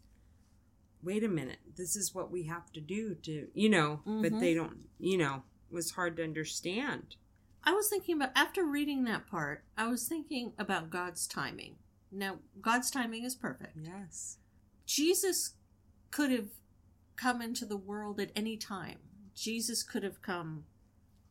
wait 1.03 1.23
a 1.23 1.29
minute 1.29 1.59
this 1.77 1.95
is 1.95 2.15
what 2.15 2.31
we 2.33 2.45
have 2.45 2.73
to 2.73 2.81
do 2.81 3.15
to 3.15 3.47
you 3.55 3.69
know 3.69 4.01
but 4.05 4.33
Mhm. 4.33 4.41
they 4.41 4.55
don't 4.55 4.89
you 4.99 5.17
know 5.19 5.43
it 5.71 5.75
was 5.75 5.93
hard 5.93 6.17
to 6.17 6.25
understand 6.25 7.15
I 7.63 7.73
was 7.73 7.89
thinking 7.89 8.17
about 8.17 8.31
after 8.37 8.65
reading 8.65 9.05
that 9.05 9.27
part, 9.27 9.65
I 9.77 9.89
was 9.89 10.07
thinking 10.09 10.53
about 10.57 10.89
God's 10.89 11.27
timing. 11.27 11.75
Now, 12.13 12.39
God's 12.63 12.91
timing 12.93 13.25
is 13.25 13.35
perfect. 13.35 13.77
yes 13.83 14.39
Jesus 14.87 15.55
could 16.11 16.31
have 16.31 16.49
come 17.17 17.41
into 17.43 17.65
the 17.67 17.77
world 17.77 18.21
at 18.21 18.31
any 18.37 18.57
time. 18.57 18.99
Jesus 19.35 19.83
could 19.83 20.03
have 20.03 20.23
come 20.23 20.65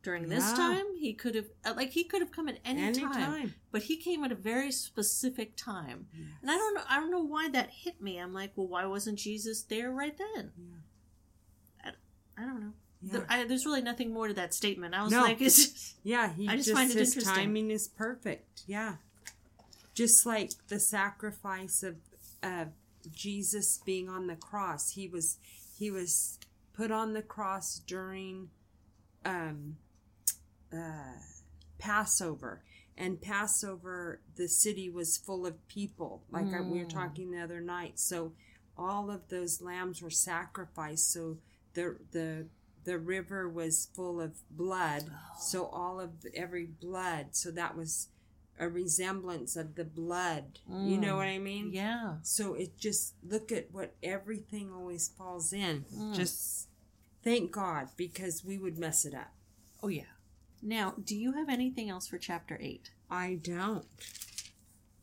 during 0.02 0.28
this 0.28 0.44
Yeah. 0.50 0.54
time. 0.56 0.84
He 0.96 1.12
could 1.14 1.34
have 1.34 1.46
uh, 1.64 1.74
like 1.76 1.90
he 1.90 2.04
could 2.04 2.20
have 2.22 2.30
come 2.30 2.48
at 2.48 2.58
any, 2.64 2.80
time, 2.92 3.12
anytime 3.12 3.54
but 3.72 3.82
he 3.82 3.96
came 3.96 4.22
at 4.22 4.30
a 4.30 4.36
very 4.36 4.70
specific 4.70 5.56
time. 5.56 6.06
And 6.42 6.50
I 6.50 6.56
don't 6.56 6.74
know 6.74 6.82
I 6.88 7.00
don't 7.00 7.10
know 7.10 7.24
why 7.24 7.48
that 7.50 7.70
hit 7.70 8.00
me. 8.00 8.18
I'm 8.18 8.32
like, 8.32 8.52
well, 8.54 8.68
why 8.68 8.86
wasn't 8.86 9.18
Jesus 9.18 9.62
there 9.62 9.90
right 9.90 10.16
then? 10.16 10.52
yeah. 10.58 11.90
I 12.38 12.42
don't 12.42 12.60
know. 12.60 12.72
Yeah. 13.02 13.12
There- 13.12 13.26
I, 13.28 13.44
there's 13.44 13.64
really 13.66 13.82
nothing 13.82 14.12
more 14.12 14.28
to 14.28 14.34
that 14.34 14.52
statement. 14.54 14.94
I 14.94 15.02
was 15.02 15.10
No. 15.12 15.22
like, 15.22 15.40
it's 15.40 15.94
yeah 16.04 16.32
he 16.32 16.46
I 16.48 16.56
just 16.56 16.68
just, 16.68 16.76
find 16.76 16.90
it 16.90 16.96
his 16.96 17.08
interesting. 17.16 17.34
timing 17.44 17.70
is 17.70 17.88
perfect 17.88 18.62
yeah 18.66 18.96
just 19.94 20.24
like 20.26 20.50
the 20.68 20.78
sacrifice 20.78 21.82
of 21.82 21.96
of 22.42 22.68
jesus 23.12 23.80
being 23.86 24.08
on 24.08 24.26
the 24.26 24.36
cross 24.36 24.90
he 24.90 25.08
was 25.08 25.38
he 25.78 25.90
was 25.90 26.38
put 26.72 26.90
on 26.90 27.12
the 27.12 27.22
cross 27.22 27.80
during 27.86 28.50
um 29.24 29.76
uh 30.72 31.18
passover. 31.78 32.62
And 32.98 33.20
passover 33.20 34.20
the 34.36 34.48
city 34.48 34.88
was 34.88 35.18
full 35.18 35.46
of 35.46 35.66
people. 35.68 36.22
Like 36.30 36.54
I, 36.54 36.60
we 36.62 36.78
were 36.78 36.84
Mm. 36.86 36.88
talking 36.92 37.30
the 37.30 37.40
other 37.42 37.60
night. 37.60 37.98
So 37.98 38.32
all 38.76 39.10
of 39.10 39.28
those 39.28 39.60
lambs 39.60 40.00
were 40.02 40.10
sacrificed. 40.10 41.12
So 41.12 41.38
the 41.74 41.96
the 42.12 42.46
the 42.84 42.98
river 42.98 43.48
was 43.48 43.88
full 43.94 44.20
of 44.20 44.32
blood. 44.50 45.04
So 45.38 45.66
all 45.66 46.00
of 46.00 46.22
the, 46.22 46.34
every 46.34 46.66
blood. 46.66 47.28
So 47.36 47.50
that 47.50 47.76
was 47.76 48.08
a 48.58 48.68
resemblance 48.68 49.54
of 49.56 49.74
the 49.74 49.84
blood 49.84 50.58
you 50.68 50.96
know 50.98 51.14
Mm. 51.14 51.16
what 51.18 51.26
i 51.28 51.38
mean 51.38 51.70
yeah. 51.72 52.16
so 52.22 52.54
it 52.54 52.78
just 52.78 53.14
look 53.22 53.52
at 53.52 53.70
what 53.72 53.94
everything 54.02 54.72
always 54.72 55.08
falls 55.08 55.52
in 55.52 55.84
Mm. 55.94 56.14
just 56.14 56.68
thank 57.22 57.50
god 57.52 57.88
because 57.96 58.44
we 58.44 58.56
would 58.58 58.78
mess 58.78 59.04
it 59.04 59.14
up 59.14 59.32
Oh 59.82 59.88
yeah. 59.88 60.12
Now, 60.62 60.94
do 61.04 61.14
you 61.14 61.32
have 61.32 61.48
anything 61.50 61.90
else 61.90 62.08
for 62.08 62.18
chapter 62.18 62.58
eight? 62.60 62.90
i 63.10 63.38
don't 63.42 63.84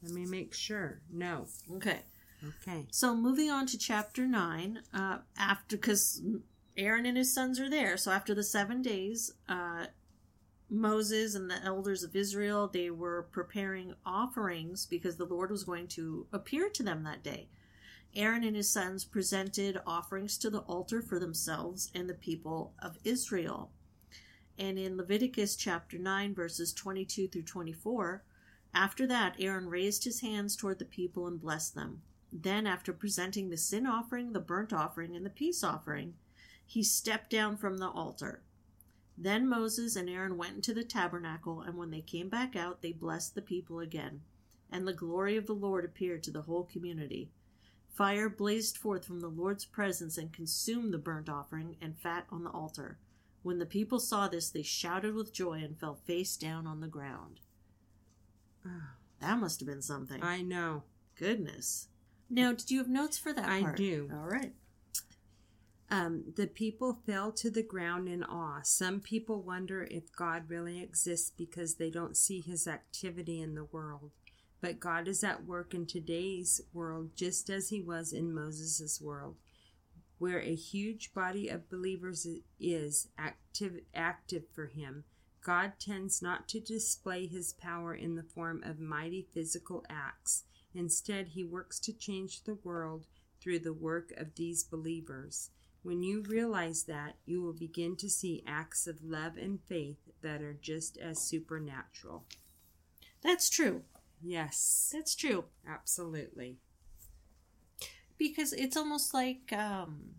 let 0.01 0.12
me 0.12 0.25
make 0.25 0.53
sure 0.53 1.00
no 1.12 1.48
Okay. 1.75 2.00
okay 2.48 2.86
So 2.91 3.15
moving 3.15 3.50
on 3.50 3.65
to 3.67 3.77
chapter 3.77 4.27
nine, 4.27 4.81
uh, 4.93 5.19
after 5.38 5.77
because 5.77 6.22
Aaron 6.75 7.05
and 7.05 7.15
his 7.17 7.31
sons 7.33 7.60
are 7.60 7.69
there. 7.69 7.95
So 7.98 8.12
after 8.12 8.33
the 8.33 8.43
seven 8.43 8.81
days, 8.81 9.31
uh, 9.48 9.86
Moses 10.70 11.36
and 11.36 11.50
the 11.50 11.63
elders 11.63 12.03
of 12.03 12.15
Israel 12.15 12.67
they 12.67 12.89
were 12.89 13.27
preparing 13.32 13.93
offerings 14.05 14.86
because 14.86 15.17
the 15.17 15.25
Lord 15.25 15.51
was 15.51 15.63
going 15.63 15.88
to 15.89 16.27
appear 16.32 16.70
to 16.70 16.84
them 16.84 17.03
that 17.03 17.24
day. 17.24 17.48
Aaron 18.15 18.43
and 18.43 18.55
his 18.55 18.70
sons 18.70 19.05
presented 19.05 19.82
offerings 19.88 20.38
to 20.38 20.50
the 20.50 20.60
altar 20.62 21.01
for 21.01 21.20
themselves 21.20 21.91
and 21.96 22.10
the 22.10 22.13
people 22.13 22.74
of 22.79 22.98
Israel. 23.03 23.72
And 24.58 24.77
in 24.77 24.98
Leviticus 24.98 25.55
chapter 25.55 25.98
9, 25.98 26.36
verses 26.36 26.74
22 26.74 27.27
through 27.27 27.43
24, 27.43 28.24
after 28.75 29.08
that, 29.08 29.36
Aaron 29.39 29.67
raised 29.67 30.03
his 30.03 30.22
hands 30.22 30.55
toward 30.55 30.79
the 30.79 30.86
people 30.86 31.27
and 31.27 31.41
blessed 31.41 31.75
them. 31.75 32.01
Then, 32.32 32.65
after 32.65 32.93
presenting 32.93 33.50
the 33.50 33.58
sin 33.58 33.86
offering, 33.86 34.34
the 34.34 34.39
burnt 34.39 34.74
offering, 34.74 35.15
and 35.15 35.25
the 35.25 35.29
peace 35.29 35.63
offering, 35.63 36.15
he 36.65 36.84
stepped 36.84 37.29
down 37.29 37.58
from 37.58 37.77
the 37.77 37.89
altar. 37.89 38.41
Then 39.17 39.48
Moses 39.48 39.96
and 39.96 40.10
Aaron 40.10 40.38
went 40.38 40.55
into 40.55 40.74
the 40.74 40.84
tabernacle, 40.84 41.62
and 41.62 41.77
when 41.77 41.91
they 41.91 42.01
came 42.01 42.29
back 42.29 42.55
out, 42.55 42.82
they 42.82 42.91
blessed 42.91 43.36
the 43.36 43.41
people 43.41 43.79
again. 43.79 44.22
And 44.72 44.88
the 44.88 44.93
glory 44.93 45.38
of 45.38 45.46
the 45.46 45.53
Lord 45.53 45.86
appeared 45.86 46.24
to 46.24 46.32
the 46.32 46.41
whole 46.41 46.63
community. 46.63 47.29
Fire 47.89 48.27
blazed 48.27 48.75
forth 48.77 49.05
from 49.05 49.20
the 49.20 49.27
Lord's 49.27 49.65
presence 49.65 50.17
and 50.17 50.34
consumed 50.34 50.91
the 50.93 50.98
burnt 50.98 51.29
offering 51.29 51.75
and 51.79 51.96
fat 51.96 52.25
on 52.32 52.43
the 52.43 52.50
altar. 52.50 52.98
When 53.43 53.60
the 53.60 53.67
people 53.67 54.00
saw 54.00 54.27
this, 54.27 54.50
they 54.50 54.63
shouted 54.63 55.13
with 55.13 55.34
joy 55.34 55.62
and 55.63 55.77
fell 55.77 55.93
face 55.93 56.36
down 56.36 56.65
on 56.65 56.79
the 56.79 56.88
ground. 56.88 57.41
Ah, 58.65 58.96
That 59.20 59.38
must 59.38 59.60
have 59.60 59.67
been 59.67 59.82
something. 59.82 60.24
i 60.24 60.41
know 60.41 60.84
Goodness. 61.15 61.89
Now, 62.29 62.53
did 62.53 62.72
you 62.72 62.79
have 62.79 62.89
notes 62.89 63.17
for 63.20 63.32
that 63.34 63.48
I 63.48 63.62
part? 63.62 63.77
do. 63.77 64.10
All 64.12 64.25
right. 64.27 64.53
Um, 65.93 66.23
the 66.35 66.47
people 66.47 66.97
fell 67.05 67.31
to 67.33 67.51
the 67.51 67.62
ground 67.62 68.09
in 68.09 68.23
awe. 68.23 68.62
Some 68.63 69.00
people 69.00 69.43
wonder 69.43 69.88
if 69.91 70.12
God 70.12 70.50
really 70.50 70.81
exists 70.81 71.29
because 71.29 71.75
they 71.75 71.91
don't 71.91 72.17
see 72.17 72.41
his 72.41 72.67
activity 72.67 73.39
in 73.39 73.53
the 73.53 73.65
world. 73.65 74.09
But 74.59 74.79
God 74.79 75.07
is 75.07 75.23
at 75.23 75.45
work 75.45 75.75
in 75.75 75.85
today's 75.85 76.59
world 76.73 77.12
just 77.15 77.47
as 77.51 77.69
he 77.69 77.79
was 77.79 78.12
in 78.12 78.33
Moses' 78.33 79.00
world, 79.00 79.35
where 80.17 80.39
a 80.39 80.55
huge 80.55 81.13
body 81.13 81.47
of 81.47 81.69
believers 81.69 82.25
is 82.59 83.09
active, 83.15 83.81
active 83.93 84.45
for 84.51 84.65
him. 84.65 85.03
God 85.45 85.73
tends 85.79 86.23
not 86.23 86.47
to 86.47 86.59
display 86.59 87.27
his 87.27 87.53
power 87.53 87.93
in 87.93 88.15
the 88.15 88.23
form 88.23 88.63
of 88.63 88.79
mighty 88.79 89.27
physical 89.31 89.85
acts. 89.91 90.45
Instead, 90.73 91.27
he 91.27 91.43
works 91.43 91.79
to 91.81 91.93
change 91.93 92.45
the 92.45 92.57
world 92.63 93.05
through 93.39 93.59
the 93.59 93.73
work 93.73 94.12
of 94.17 94.33
these 94.33 94.63
believers. 94.63 95.51
When 95.84 96.02
you 96.02 96.22
realize 96.24 96.84
that, 96.84 97.16
you 97.25 97.42
will 97.42 97.54
begin 97.54 97.96
to 97.98 98.10
see 98.10 98.44
acts 98.48 98.88
of 98.88 99.04
love 99.04 99.38
and 99.38 99.60
faith 99.68 99.98
that 100.22 100.42
are 100.42 100.54
just 100.60 100.98
as 100.98 101.20
supernatural. 101.22 102.24
That's 103.22 103.50
true. 103.50 103.84
Yes, 104.22 104.90
That's 104.94 105.13
true. 105.16 105.46
absolutely. 105.68 106.58
Because 108.18 108.54
it's 108.54 108.78
almost 108.78 109.13
like 109.13 109.52
um, 109.52 110.12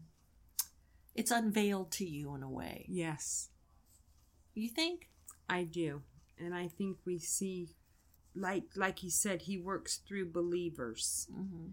it's 1.14 1.30
unveiled 1.30 1.90
to 1.92 2.04
you 2.04 2.34
in 2.34 2.42
a 2.42 2.50
way. 2.50 2.84
Yes, 2.88 3.48
You 4.54 4.68
think? 4.68 5.08
I 5.48 5.64
do. 5.64 6.02
And 6.38 6.54
I 6.54 6.68
think 6.68 6.98
we 7.06 7.18
see 7.18 7.70
like 8.34 8.64
like 8.76 8.98
he 8.98 9.08
said, 9.10 9.42
he 9.42 9.56
works 9.56 10.00
through 10.06 10.30
believers 10.32 11.26
Mm-hmm. 11.32 11.68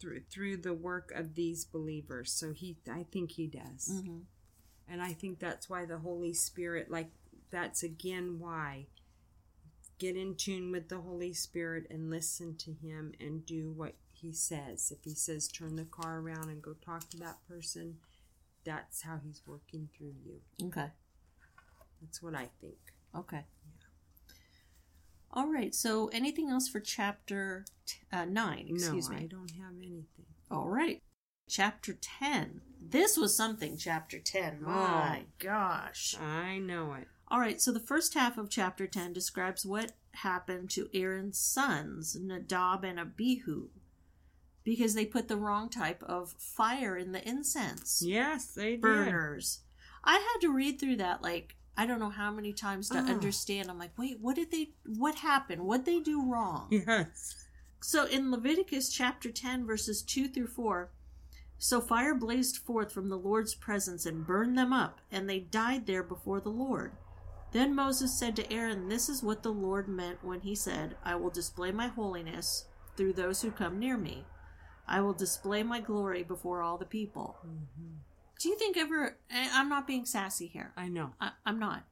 Through 0.00 0.22
through 0.30 0.58
the 0.58 0.74
work 0.74 1.12
of 1.14 1.34
these 1.34 1.64
believers. 1.64 2.32
So 2.32 2.52
he, 2.52 2.76
I 2.90 3.04
think 3.12 3.32
he 3.32 3.46
does, 3.46 3.90
Mm-hmm. 3.92 4.18
and 4.88 5.02
I 5.02 5.12
think 5.12 5.38
that's 5.38 5.68
why 5.68 5.84
the 5.84 5.98
Holy 5.98 6.32
Spirit, 6.32 6.90
like 6.90 7.10
that's 7.50 7.82
again 7.82 8.38
why 8.38 8.86
get 9.98 10.16
in 10.16 10.34
tune 10.34 10.70
with 10.72 10.88
the 10.88 11.00
Holy 11.00 11.32
Spirit 11.34 11.86
and 11.90 12.08
listen 12.10 12.56
to 12.56 12.72
him 12.72 13.12
and 13.20 13.44
do 13.44 13.70
what 13.70 13.94
he 14.12 14.32
says. 14.32 14.90
If 14.96 15.04
he 15.04 15.14
says 15.14 15.46
turn 15.48 15.76
the 15.76 15.84
car 15.84 16.20
around 16.20 16.48
and 16.48 16.62
go 16.62 16.72
talk 16.74 17.08
to 17.10 17.16
that 17.18 17.36
person, 17.46 17.96
that's 18.64 19.02
how 19.02 19.18
he's 19.22 19.42
working 19.46 19.88
through 19.96 20.14
you. 20.24 20.40
Okay. 20.68 20.86
That's 22.00 22.22
what 22.22 22.34
I 22.34 22.48
think. 22.60 22.78
Okay. 23.14 23.44
All 25.32 25.46
right. 25.52 25.74
So, 25.74 26.08
anything 26.08 26.50
else 26.50 26.68
for 26.68 26.80
chapter 26.80 27.64
t- 27.86 27.98
uh, 28.12 28.24
nine? 28.24 28.66
Excuse 28.70 29.08
no, 29.08 29.16
I 29.16 29.26
don't 29.26 29.50
have 29.52 29.74
anything. 29.78 30.26
All 30.50 30.68
right. 30.68 31.00
Chapter 31.48 31.92
ten. 31.94 32.60
This 32.80 33.16
was 33.16 33.36
something. 33.36 33.76
Chapter 33.76 34.18
ten. 34.18 34.62
My 34.62 35.24
gosh. 35.38 36.16
I 36.20 36.58
know 36.58 36.94
it. 36.94 37.06
All 37.28 37.38
right. 37.40 37.60
So 37.60 37.70
the 37.72 37.78
first 37.80 38.14
half 38.14 38.38
of 38.38 38.50
chapter 38.50 38.86
ten 38.86 39.12
describes 39.12 39.64
what 39.64 39.92
happened 40.12 40.70
to 40.70 40.88
Aaron's 40.92 41.38
sons, 41.38 42.16
Nadab 42.20 42.84
and 42.84 42.98
Abihu, 42.98 43.68
because 44.64 44.94
they 44.94 45.06
put 45.06 45.28
the 45.28 45.36
wrong 45.36 45.68
type 45.68 46.02
of 46.02 46.32
fire 46.38 46.96
in 46.96 47.12
the 47.12 47.26
incense 47.28 48.02
Yes, 48.04 48.46
they 48.46 48.72
did. 48.72 48.80
burners. 48.82 49.60
I 50.02 50.14
had 50.14 50.40
to 50.40 50.52
read 50.52 50.80
through 50.80 50.96
that 50.96 51.22
like 51.22 51.56
I 51.80 51.86
don't 51.86 51.98
know 51.98 52.10
how 52.10 52.30
many 52.30 52.52
times 52.52 52.90
to 52.90 52.98
Oh. 52.98 53.06
understand. 53.06 53.70
I'm 53.70 53.78
like, 53.78 53.96
wait, 53.96 54.20
what 54.20 54.36
did 54.36 54.50
they? 54.50 54.74
What 54.84 55.14
happened? 55.14 55.64
What 55.64 55.86
they 55.86 55.98
do 55.98 56.22
wrong? 56.30 56.66
Yes. 56.70 57.46
So 57.80 58.04
in 58.04 58.30
Leviticus 58.30 58.90
chapter 58.90 59.30
10, 59.30 59.64
verses 59.64 60.02
2 60.02 60.28
through 60.28 60.48
4, 60.48 60.90
so 61.56 61.80
fire 61.80 62.14
blazed 62.14 62.58
forth 62.58 62.92
from 62.92 63.08
the 63.08 63.16
Lord's 63.16 63.54
presence 63.54 64.04
and 64.04 64.26
burned 64.26 64.58
them 64.58 64.74
up, 64.74 65.00
and 65.10 65.26
they 65.28 65.40
died 65.40 65.86
there 65.86 66.02
before 66.02 66.38
the 66.42 66.50
Lord. 66.50 66.92
Then 67.52 67.74
Moses 67.74 68.18
said 68.18 68.36
to 68.36 68.52
Aaron, 68.52 68.90
This 68.90 69.08
is 69.08 69.22
what 69.22 69.42
the 69.42 69.50
Lord 69.52 69.88
meant 69.88 70.22
when 70.22 70.40
he 70.40 70.54
said, 70.54 70.96
I 71.02 71.14
will 71.14 71.30
display 71.30 71.72
my 71.72 71.86
holiness 71.88 72.66
through 72.94 73.14
those 73.14 73.40
who 73.40 73.50
come 73.50 73.78
near 73.78 73.96
me. 73.96 74.26
I 74.86 75.00
will 75.00 75.14
display 75.14 75.62
my 75.62 75.80
glory 75.80 76.22
before 76.24 76.60
all 76.60 76.76
the 76.76 76.84
people. 76.84 77.38
Mm-hmm. 77.46 77.96
Do 78.40 78.48
you 78.48 78.56
think 78.56 78.76
ever, 78.76 79.18
I'm 79.30 79.68
not 79.68 79.86
being 79.86 80.04
sassy 80.06 80.46
here, 80.48 80.72
I 80.76 80.88
know. 80.88 81.10
I, 81.20 81.30
I'm 81.46 81.58
not, 81.58 81.84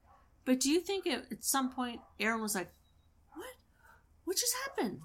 but 0.45 0.59
do 0.59 0.69
you 0.69 0.81
think 0.81 1.05
at, 1.07 1.31
at 1.31 1.43
some 1.43 1.71
point 1.71 2.01
Aaron 2.19 2.41
was 2.41 2.55
like, 2.55 2.71
What? 3.33 3.45
What 4.25 4.35
just 4.35 4.55
happened? 4.65 4.99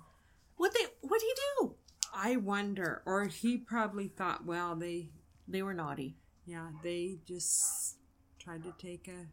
What 0.57 0.73
they? 0.75 0.87
What 1.03 1.21
did 1.21 1.27
he 1.27 1.35
do? 1.61 1.75
I 2.17 2.37
wonder, 2.37 3.03
or 3.07 3.27
he 3.27 3.59
probably 3.59 4.09
thought, 4.09 4.47
well, 4.47 4.75
they, 4.75 5.11
They 5.47 5.63
were 5.63 5.75
naughty, 5.75 6.17
yeah, 6.47 6.69
they 6.83 7.19
just 7.29 7.97
tried 8.39 8.63
to 8.65 8.73
take 8.79 9.07
a. 9.09 9.27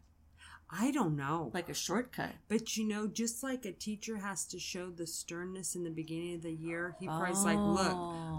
I 0.73 0.91
don't 0.91 1.17
know. 1.17 1.51
like 1.53 1.67
a 1.67 1.73
shortcut. 1.73 2.31
But 2.47 2.77
you 2.77 2.87
know, 2.87 3.05
just 3.05 3.43
like 3.43 3.65
a 3.65 3.73
teacher 3.73 4.17
has 4.17 4.45
to 4.47 4.57
show 4.59 4.89
the 4.89 5.05
sternness 5.05 5.75
in 5.75 5.83
the 5.83 5.89
beginning 5.89 6.35
of 6.35 6.43
the 6.43 6.51
year, 6.53 6.95
he 6.99 7.07
probably's 7.07 7.43
like, 7.43 7.57
"Look, 7.59 7.91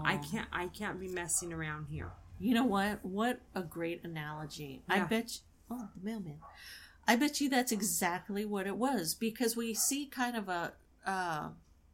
I 0.05 0.19
Oh. 0.19 0.31
can't, 0.31 0.47
I 0.51 0.67
can't 0.67 0.99
be 0.99 1.07
messing 1.07 1.53
around 1.53 1.87
here." 1.89 2.11
You 2.43 2.53
know 2.53 2.65
what? 2.65 3.03
What 3.03 3.39
a 3.55 3.61
great 3.61 4.03
analogy. 4.03 4.83
I 4.89 4.99
bet. 4.99 5.39
You, 5.69 5.77
oh, 5.77 5.89
the 5.95 6.05
mailman. 6.05 6.39
I 7.07 7.15
bet 7.15 7.39
you 7.39 7.49
that's 7.49 7.71
exactly 7.71 8.43
what 8.45 8.67
it 8.67 8.75
was 8.75 9.13
because 9.13 9.55
we 9.55 9.73
see 9.73 10.05
kind 10.05 10.35
of 10.35 10.49
a, 10.49 10.73
uh, 11.05 11.49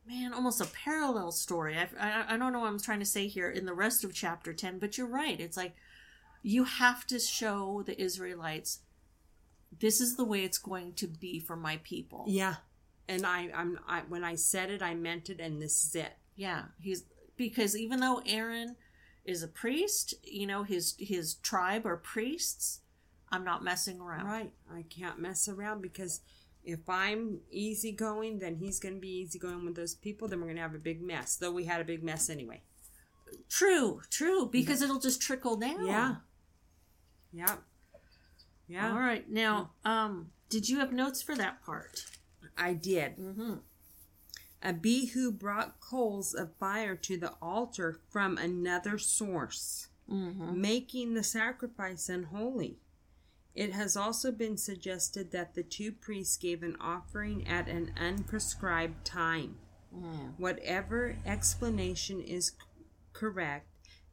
man, 0.07 0.33
almost 0.33 0.59
a 0.59 0.65
parallel 0.65 1.31
story. 1.31 1.77
I, 1.77 1.87
I, 1.99 2.33
I 2.33 2.37
don't 2.37 2.51
know 2.51 2.59
what 2.59 2.67
I'm 2.67 2.79
trying 2.79 2.99
to 2.99 3.05
say 3.05 3.27
here 3.27 3.49
in 3.49 3.65
the 3.65 3.73
rest 3.73 4.03
of 4.03 4.13
chapter 4.13 4.53
10, 4.53 4.79
but 4.79 4.97
you're 4.97 5.07
right. 5.07 5.39
It's 5.39 5.57
like 5.57 5.75
you 6.41 6.63
have 6.63 7.05
to 7.07 7.19
show 7.19 7.83
the 7.85 7.99
Israelites 8.01 8.79
this 9.79 10.01
is 10.01 10.15
the 10.15 10.25
way 10.25 10.43
it's 10.43 10.57
going 10.57 10.93
to 10.93 11.07
be 11.07 11.39
for 11.39 11.55
my 11.55 11.77
people. 11.83 12.25
Yeah, 12.27 12.55
and 13.07 13.25
I, 13.25 13.49
I'm, 13.55 13.79
I, 13.87 14.01
when 14.09 14.23
I 14.23 14.35
said 14.35 14.71
it, 14.71 14.81
I 14.81 14.95
meant 14.95 15.29
it, 15.29 15.39
and 15.39 15.61
this 15.61 15.83
is 15.83 15.95
it. 15.95 16.13
Yeah, 16.35 16.63
he's 16.81 17.03
because 17.37 17.77
even 17.77 17.99
though 17.99 18.21
Aaron 18.25 18.75
is 19.29 19.43
a 19.43 19.47
priest, 19.47 20.15
you 20.23 20.47
know, 20.47 20.63
his 20.63 20.95
his 20.97 21.35
tribe 21.35 21.85
are 21.85 21.97
priests. 21.97 22.81
I'm 23.31 23.43
not 23.43 23.63
messing 23.63 24.01
around. 24.01 24.25
Right. 24.25 24.51
I 24.73 24.83
can't 24.89 25.19
mess 25.19 25.47
around 25.47 25.81
because 25.81 26.21
if 26.63 26.89
I'm 26.89 27.41
easygoing, 27.51 28.39
then 28.39 28.55
he's 28.55 28.79
going 28.79 28.95
to 28.95 29.01
be 29.01 29.19
easygoing 29.19 29.65
with 29.65 29.75
those 29.75 29.93
people. 29.93 30.27
Then 30.27 30.39
we're 30.39 30.47
going 30.47 30.55
to 30.55 30.63
have 30.63 30.73
a 30.73 30.79
big 30.79 31.01
mess. 31.01 31.35
Though 31.35 31.51
we 31.51 31.65
had 31.65 31.79
a 31.79 31.85
big 31.85 32.03
mess 32.03 32.29
anyway. 32.29 32.63
True, 33.47 34.01
true, 34.09 34.47
because 34.51 34.81
it'll 34.81 34.99
just 34.99 35.21
trickle 35.21 35.55
down. 35.55 35.85
Yeah. 35.85 36.15
Yeah. 37.31 37.55
Yeah. 38.67 38.91
All 38.91 38.99
right. 38.99 39.29
Now, 39.29 39.71
um, 39.85 40.31
did 40.49 40.67
you 40.67 40.79
have 40.79 40.91
notes 40.91 41.21
for 41.21 41.35
that 41.35 41.63
part? 41.63 42.05
I 42.57 42.73
did. 42.73 43.17
Mm-hmm. 43.17 43.53
Abihu 44.61 45.31
brought 45.31 45.79
coals 45.79 46.33
of 46.33 46.55
fire 46.57 46.95
to 46.95 47.17
the 47.17 47.33
altar 47.41 47.99
from 48.09 48.37
another 48.37 48.97
source, 48.97 49.87
Mm-hmm. 50.11 50.59
making 50.59 51.13
the 51.13 51.21
sacrifice 51.23 52.09
unholy. 52.09 52.79
It 53.53 53.73
has 53.73 53.95
also 53.95 54.31
been 54.31 54.57
suggested 54.57 55.31
that 55.31 55.53
the 55.53 55.61
two 55.61 55.91
priests 55.91 56.35
gave 56.35 56.63
an 56.63 56.75
offering 56.79 57.47
at 57.47 57.67
an 57.67 57.93
unprescribed 57.95 59.03
time. 59.03 59.57
Mm. 59.95 60.33
Whatever 60.39 61.15
explanation 61.27 62.21
is 62.21 62.47
c- 62.47 62.53
correct, 63.13 63.67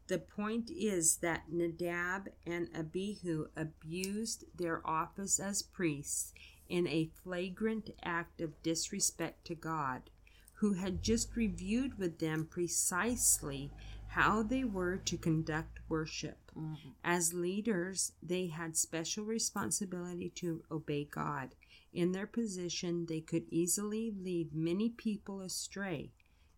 the 0.09 0.19
point 0.19 0.71
is 0.71 1.17
that 1.17 1.45
Nadab 1.51 2.29
and 2.47 2.69
Abihu 2.75 3.47
abused 3.57 4.45
their 4.55 4.87
office 4.87 5.41
as 5.41 5.63
priests 5.63 6.33
in 6.69 6.87
a 6.89 7.11
flagrant 7.25 7.89
act 8.03 8.41
of 8.43 8.63
disrespect 8.63 9.47
to 9.47 9.55
God, 9.55 10.11
who 10.57 10.75
had 10.75 11.03
just 11.03 11.37
reviewed 11.37 11.99
with 11.99 12.19
them 12.19 12.47
precisely 12.49 13.71
how 14.09 14.43
they 14.43 14.65
were 14.65 14.97
to 14.97 15.19
conduct 15.19 15.79
worship. 15.89 16.39
Mm-hmm. 16.57 16.89
As 17.05 17.35
leaders, 17.35 18.13
they 18.23 18.47
had 18.47 18.77
special 18.77 19.25
responsibility 19.25 20.31
to 20.37 20.63
obey 20.71 21.05
God. 21.05 21.55
In 21.93 22.13
their 22.13 22.27
position, 22.27 23.07
they 23.07 23.21
could 23.21 23.45
easily 23.51 24.11
lead 24.11 24.55
many 24.55 24.89
people 24.89 25.43
astray. 25.43 26.13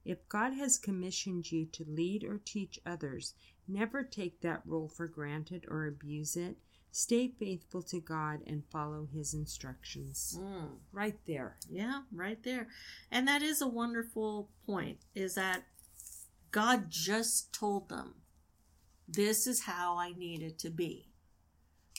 If 0.05 0.29
God 0.29 0.53
has 0.55 0.79
commissioned 0.79 1.51
you 1.51 1.67
to 1.67 1.85
lead 1.89 2.23
or 2.23 2.39
teach 2.39 2.79
others, 2.87 3.35
never 3.67 4.05
take 4.05 4.41
that 4.41 4.63
role 4.65 4.89
for 4.89 5.09
granted 5.09 5.65
or 5.69 5.87
abuse 5.87 6.37
it. 6.37 6.57
Stay 6.99 7.29
faithful 7.29 7.81
to 7.81 8.01
God 8.01 8.41
and 8.45 8.65
follow 8.73 9.07
His 9.15 9.33
instructions. 9.33 10.37
Mm. 10.37 10.79
Right 10.91 11.17
there. 11.29 11.55
Yeah, 11.71 12.01
right 12.13 12.43
there. 12.43 12.67
And 13.09 13.29
that 13.29 13.41
is 13.41 13.63
a 13.63 13.69
wonderful 13.69 14.49
point. 14.67 14.99
Is 15.15 15.37
that 15.37 15.63
God 16.51 16.87
just 16.91 17.53
told 17.53 17.89
them, 17.89 18.17
"This 19.07 19.47
is 19.47 19.61
how 19.63 19.97
I 19.97 20.11
need 20.11 20.43
it 20.43 20.59
to 20.59 20.71
be." 20.71 21.07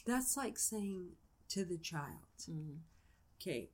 That's 0.06 0.36
like 0.36 0.58
saying 0.60 1.16
to 1.48 1.64
the 1.64 1.78
child, 1.78 2.28
Mm. 2.50 2.80
okay, 3.38 3.70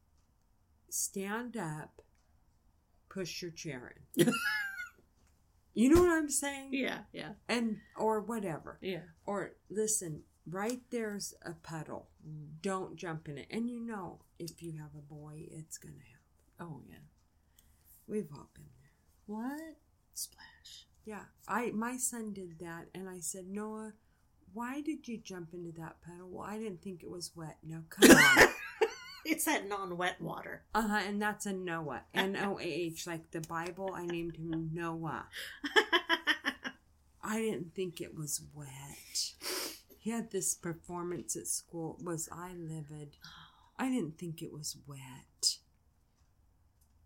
stand 0.91 1.57
up, 1.57 2.03
push 3.09 3.41
your 3.41 3.49
chair 3.49 3.95
in. 4.15 4.31
you 5.73 5.89
know 5.89 6.03
what 6.03 6.11
I'm 6.11 6.29
saying? 6.29 6.69
Yeah, 6.71 6.99
yeah, 7.11 7.33
And, 7.49 7.81
or 7.97 8.21
whatever. 8.21 8.77
yeah. 8.79 9.05
Or 9.25 9.55
listen, 9.71 10.23
right 10.49 10.81
there's 10.91 11.33
a 11.43 11.53
puddle. 11.53 12.07
Mm. 12.27 12.47
Don't 12.61 12.95
jump 12.95 13.27
in 13.29 13.37
it. 13.37 13.47
And 13.51 13.69
you 13.69 13.79
know, 13.79 14.19
if 14.39 14.61
you 14.63 14.73
have 14.73 14.91
a 14.97 15.01
boy, 15.13 15.47
it's 15.51 15.77
going 15.77 15.95
to 15.95 16.01
happen. 16.01 16.73
Oh 16.75 16.81
yeah. 16.87 16.97
We've 18.07 18.29
all 18.33 18.49
been 18.53 18.65
there. 18.79 18.91
What? 19.25 19.75
Splash. 20.13 20.87
Yeah, 21.05 21.23
I 21.47 21.71
my 21.71 21.97
son 21.97 22.33
did 22.33 22.59
that, 22.59 22.87
and 22.95 23.07
I 23.09 23.19
said, 23.19 23.47
Noah, 23.47 23.93
why 24.53 24.81
did 24.81 25.07
you 25.07 25.17
jump 25.17 25.53
into 25.53 25.71
that 25.79 25.97
puddle? 26.01 26.29
Well, 26.31 26.47
I 26.47 26.57
didn't 26.57 26.81
think 26.81 27.03
it 27.03 27.09
was 27.09 27.31
wet. 27.35 27.57
Now 27.63 27.83
come 27.89 28.11
on. 28.11 28.47
It's 29.27 29.45
that 29.45 29.67
non-wet 29.67 30.21
water. 30.21 30.65
uh 30.75 30.87
huh. 30.87 30.99
And 31.07 31.19
that's 31.19 31.47
a 31.47 31.53
Noah, 31.53 32.03
N 32.13 32.37
O 32.37 32.59
A 32.59 32.63
H, 32.63 33.07
like 33.07 33.31
the 33.31 33.41
Bible. 33.41 33.91
I 33.95 34.05
named 34.05 34.37
him 34.37 34.69
Noah. 34.71 35.25
I 37.23 37.39
didn't 37.39 37.73
think 37.73 38.01
it 38.01 38.15
was 38.15 38.41
wet. 38.53 39.33
He 40.05 40.11
had 40.11 40.29
this 40.29 40.53
performance 40.53 41.35
at 41.35 41.47
school. 41.47 41.97
Was 41.99 42.29
I 42.31 42.51
livid? 42.53 43.17
I 43.79 43.89
didn't 43.89 44.19
think 44.19 44.43
it 44.43 44.53
was 44.53 44.77
wet. 44.85 45.57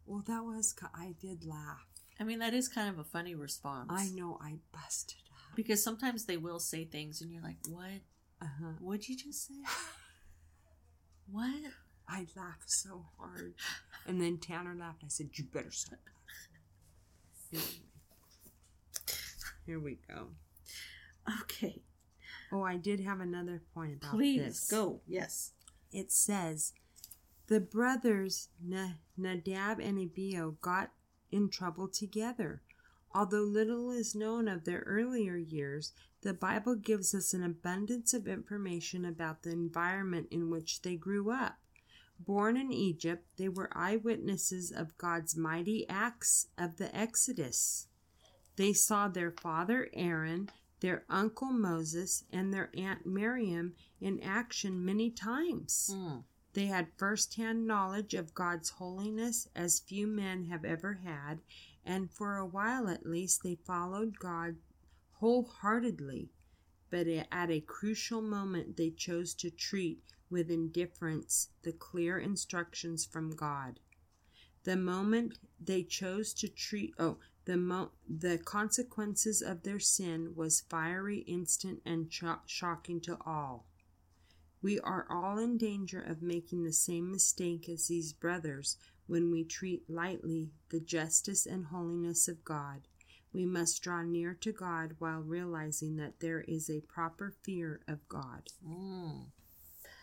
Well, 0.05 0.21
that 0.27 0.43
was. 0.43 0.75
I 0.93 1.15
did 1.17 1.45
laugh. 1.45 1.87
I 2.19 2.25
mean, 2.25 2.39
that 2.39 2.53
is 2.53 2.67
kind 2.67 2.89
of 2.89 2.99
a 2.99 3.05
funny 3.05 3.35
response. 3.35 3.87
I 3.89 4.09
know. 4.09 4.37
I 4.43 4.55
busted 4.73 5.21
up. 5.31 5.55
because 5.55 5.81
sometimes 5.81 6.25
they 6.25 6.35
will 6.35 6.59
say 6.59 6.83
things, 6.83 7.21
and 7.21 7.31
you're 7.31 7.41
like, 7.41 7.55
"What? 7.69 8.01
Uh 8.41 8.47
huh. 8.61 8.73
What'd 8.81 9.07
you 9.07 9.15
just 9.15 9.47
say? 9.47 9.53
what?" 11.31 11.71
I 12.05 12.27
laughed 12.35 12.69
so 12.69 13.05
hard. 13.17 13.53
And 14.05 14.19
then 14.21 14.39
Tanner 14.39 14.75
laughed. 14.77 15.03
I 15.05 15.07
said, 15.07 15.29
You 15.35 15.45
better 15.45 15.71
stop. 15.71 15.99
Here 19.65 19.79
we 19.79 19.99
go. 20.07 20.29
Okay. 21.43 21.83
Oh, 22.51 22.63
I 22.63 22.77
did 22.77 22.99
have 23.01 23.19
another 23.19 23.61
point 23.73 23.93
about 23.97 24.11
Please 24.11 24.41
this. 24.41 24.67
go. 24.71 25.01
Yes. 25.07 25.51
It 25.91 26.11
says, 26.11 26.73
The 27.47 27.59
brothers 27.59 28.49
Nadab 29.17 29.79
and 29.79 29.99
Abihu 29.99 30.55
got 30.61 30.91
in 31.31 31.49
trouble 31.49 31.87
together. 31.87 32.61
Although 33.13 33.41
little 33.41 33.91
is 33.91 34.13
known 34.13 34.47
of 34.47 34.65
their 34.65 34.83
earlier 34.85 35.35
years, 35.35 35.93
the 36.21 36.33
Bible 36.33 36.75
gives 36.75 37.15
us 37.15 37.33
an 37.33 37.43
abundance 37.43 38.13
of 38.13 38.27
information 38.27 39.03
about 39.05 39.41
the 39.43 39.51
environment 39.51 40.27
in 40.29 40.49
which 40.49 40.81
they 40.81 40.95
grew 40.95 41.31
up. 41.31 41.57
Born 42.19 42.57
in 42.57 42.71
Egypt, 42.71 43.25
they 43.37 43.47
were 43.47 43.69
eyewitnesses 43.75 44.71
of 44.71 44.97
God's 44.97 45.35
mighty 45.37 45.87
acts 45.89 46.47
of 46.57 46.77
the 46.77 46.95
Exodus. 46.95 47.87
They 48.57 48.73
saw 48.73 49.07
their 49.07 49.31
father 49.31 49.89
Aaron, 49.93 50.49
their 50.79 51.03
uncle 51.09 51.51
Moses, 51.51 52.23
and 52.31 52.53
their 52.53 52.69
aunt 52.75 53.05
Miriam 53.05 53.75
in 53.99 54.19
action 54.21 54.83
many 54.85 55.09
times. 55.11 55.91
Mm. 55.93 56.23
They 56.53 56.65
had 56.65 56.97
first 56.97 57.35
hand 57.35 57.67
knowledge 57.67 58.13
of 58.13 58.33
God's 58.33 58.69
holiness 58.71 59.47
as 59.55 59.79
few 59.79 60.07
men 60.07 60.45
have 60.45 60.65
ever 60.65 60.93
had, 60.95 61.41
and 61.85 62.11
for 62.11 62.37
a 62.37 62.45
while 62.45 62.87
at 62.87 63.05
least 63.05 63.43
they 63.43 63.55
followed 63.55 64.19
God 64.19 64.57
wholeheartedly. 65.13 66.31
But 66.89 67.07
at 67.07 67.51
a 67.51 67.61
crucial 67.61 68.21
moment 68.21 68.77
they 68.77 68.89
chose 68.89 69.33
to 69.35 69.51
treat 69.51 70.01
with 70.29 70.49
indifference 70.49 71.49
the 71.61 71.71
clear 71.71 72.17
instructions 72.17 73.05
from 73.05 73.35
God. 73.35 73.79
The 74.63 74.75
moment 74.75 75.37
they 75.59 75.83
chose 75.83 76.33
to 76.35 76.47
treat 76.47 76.93
oh 76.99 77.19
the 77.49 77.57
mo- 77.57 77.89
the 78.07 78.37
consequences 78.37 79.41
of 79.41 79.63
their 79.63 79.79
sin 79.79 80.35
was 80.35 80.61
fiery, 80.69 81.21
instant, 81.21 81.81
and 81.83 82.11
cho- 82.11 82.41
shocking 82.45 83.01
to 83.01 83.17
all. 83.25 83.65
We 84.61 84.79
are 84.81 85.07
all 85.09 85.39
in 85.39 85.57
danger 85.57 85.99
of 85.99 86.21
making 86.21 86.63
the 86.63 86.71
same 86.71 87.11
mistake 87.11 87.67
as 87.67 87.87
these 87.87 88.13
brothers 88.13 88.77
when 89.07 89.31
we 89.31 89.43
treat 89.43 89.89
lightly 89.89 90.51
the 90.69 90.79
justice 90.79 91.47
and 91.47 91.65
holiness 91.65 92.27
of 92.27 92.45
God. 92.45 92.81
We 93.33 93.47
must 93.47 93.81
draw 93.81 94.03
near 94.03 94.35
to 94.41 94.51
God 94.51 94.97
while 94.99 95.21
realizing 95.21 95.95
that 95.95 96.19
there 96.19 96.41
is 96.41 96.69
a 96.69 96.81
proper 96.81 97.33
fear 97.41 97.81
of 97.87 98.07
God. 98.07 98.49
Mm. 98.63 99.25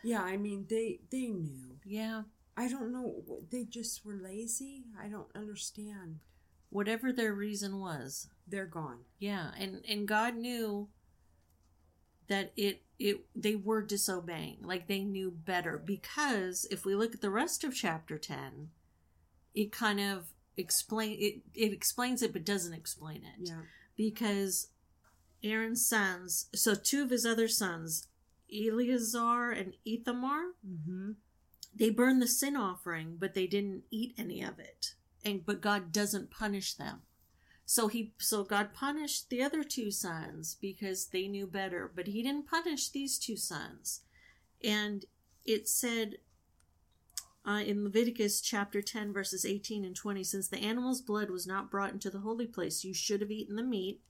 Yeah, 0.03 0.23
I 0.23 0.37
mean 0.37 0.67
they 0.69 0.99
they 1.13 1.29
knew. 1.29 1.79
Yeah. 1.85 2.23
I 2.57 2.67
don't 2.67 2.91
know. 2.91 3.23
They 3.53 3.63
just 3.63 4.05
were 4.05 4.19
lazy. 4.21 4.87
I 5.01 5.07
don't 5.07 5.31
understand. 5.37 6.19
Whatever 6.77 7.13
their 7.13 7.33
reason 7.33 7.81
was. 7.81 8.29
They're 8.47 8.67
gone. 8.67 9.01
Yeah, 9.19 9.51
and 9.59 9.83
and 9.89 10.07
God 10.07 10.37
knew 10.37 10.89
that 12.29 12.53
it 12.57 12.83
it 12.99 13.25
they 13.35 13.57
were 13.57 13.83
disobeying. 13.83 14.59
Like 14.63 14.87
they 14.87 15.01
knew 15.01 15.31
better 15.31 15.79
because 15.85 16.67
if 16.71 16.85
we 16.85 16.95
look 16.95 17.15
at 17.15 17.21
the 17.23 17.31
rest 17.31 17.65
of 17.65 17.75
chapter 17.75 18.19
10, 18.19 18.69
it 19.55 19.73
kind 19.73 20.01
of 20.01 20.33
explain 20.57 21.17
it 21.19 21.43
it 21.55 21.73
explains 21.73 22.23
it 22.23 22.33
but 22.33 22.45
doesn't 22.45 22.75
explain 22.75 23.23
it. 23.25 23.49
Yeah. 23.49 23.63
Because 23.97 24.69
Aaron's 25.43 25.89
sons, 25.89 26.49
so 26.55 26.75
two 26.75 27.03
of 27.03 27.11
his 27.11 27.25
other 27.25 27.49
sons, 27.49 28.09
Eleazar 28.53 29.51
and 29.51 29.75
Ithamar, 29.85 30.53
Mm-hmm. 30.67 31.13
they 31.75 31.91
burned 31.91 32.21
the 32.21 32.27
sin 32.27 32.57
offering, 32.57 33.17
but 33.19 33.35
they 33.35 33.47
didn't 33.47 33.85
eat 33.91 34.15
any 34.19 34.43
of 34.43 34.59
it. 34.59 34.95
And 35.27 35.45
but 35.45 35.61
God 35.61 35.91
doesn't 35.91 36.31
punish 36.31 36.75
them. 36.75 37.03
So 37.65 37.89
he 37.89 38.13
so 38.19 38.45
God 38.45 38.73
punished 38.73 39.29
the 39.29 39.43
other 39.43 39.65
two 39.65 39.91
sons 39.91 40.57
because 40.61 41.09
they 41.09 41.27
knew 41.27 41.49
better, 41.49 41.91
but 41.95 42.07
he 42.07 42.23
didn't 42.23 42.47
punish 42.47 42.89
these 42.89 43.19
two 43.19 43.37
sons. 43.37 44.03
And 44.63 45.05
it 45.45 45.69
said 45.69 46.19
uh, 47.45 47.63
in 47.67 47.85
Leviticus 47.85 48.41
chapter 48.41 48.83
10, 48.83 49.13
verses 49.13 49.45
18 49.45 49.85
and 49.85 49.97
20 49.97 50.23
Since 50.23 50.49
the 50.49 50.59
animal's 50.59 51.01
blood 51.01 51.29
was 51.29 51.47
not 51.47 51.71
brought 51.71 51.93
into 51.93 52.11
the 52.11 52.21
holy 52.21 52.47
place, 52.47 52.85
you 52.85 52.95
should 52.95 53.21
have 53.21 53.31
eaten 53.31 53.57
the 53.57 53.63
meat 53.63 54.01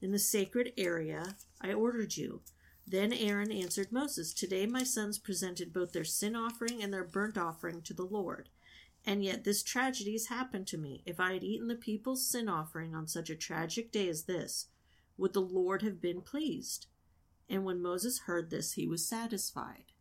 in 0.00 0.12
the 0.12 0.18
sacred 0.18 0.72
area 0.78 1.34
I 1.60 1.72
ordered 1.72 2.16
you. 2.16 2.42
Then 2.86 3.12
Aaron 3.12 3.52
answered 3.52 3.92
Moses, 3.92 4.32
Today 4.32 4.66
my 4.66 4.82
sons 4.82 5.18
presented 5.18 5.72
both 5.72 5.92
their 5.92 6.04
sin 6.04 6.34
offering 6.34 6.82
and 6.82 6.92
their 6.92 7.04
burnt 7.04 7.38
offering 7.38 7.82
to 7.82 7.94
the 7.94 8.04
Lord. 8.04 8.48
And 9.06 9.24
yet 9.24 9.44
this 9.44 9.62
tragedy 9.62 10.12
has 10.12 10.26
happened 10.26 10.66
to 10.68 10.78
me. 10.78 11.02
If 11.06 11.18
I 11.18 11.32
had 11.32 11.44
eaten 11.44 11.68
the 11.68 11.74
people's 11.74 12.26
sin 12.26 12.48
offering 12.48 12.94
on 12.94 13.06
such 13.06 13.30
a 13.30 13.36
tragic 13.36 13.90
day 13.90 14.08
as 14.08 14.24
this, 14.24 14.66
would 15.16 15.32
the 15.32 15.40
Lord 15.40 15.82
have 15.82 16.00
been 16.00 16.20
pleased? 16.20 16.86
And 17.48 17.64
when 17.64 17.82
Moses 17.82 18.20
heard 18.20 18.50
this, 18.50 18.72
he 18.72 18.86
was 18.86 19.06
satisfied. 19.06 19.92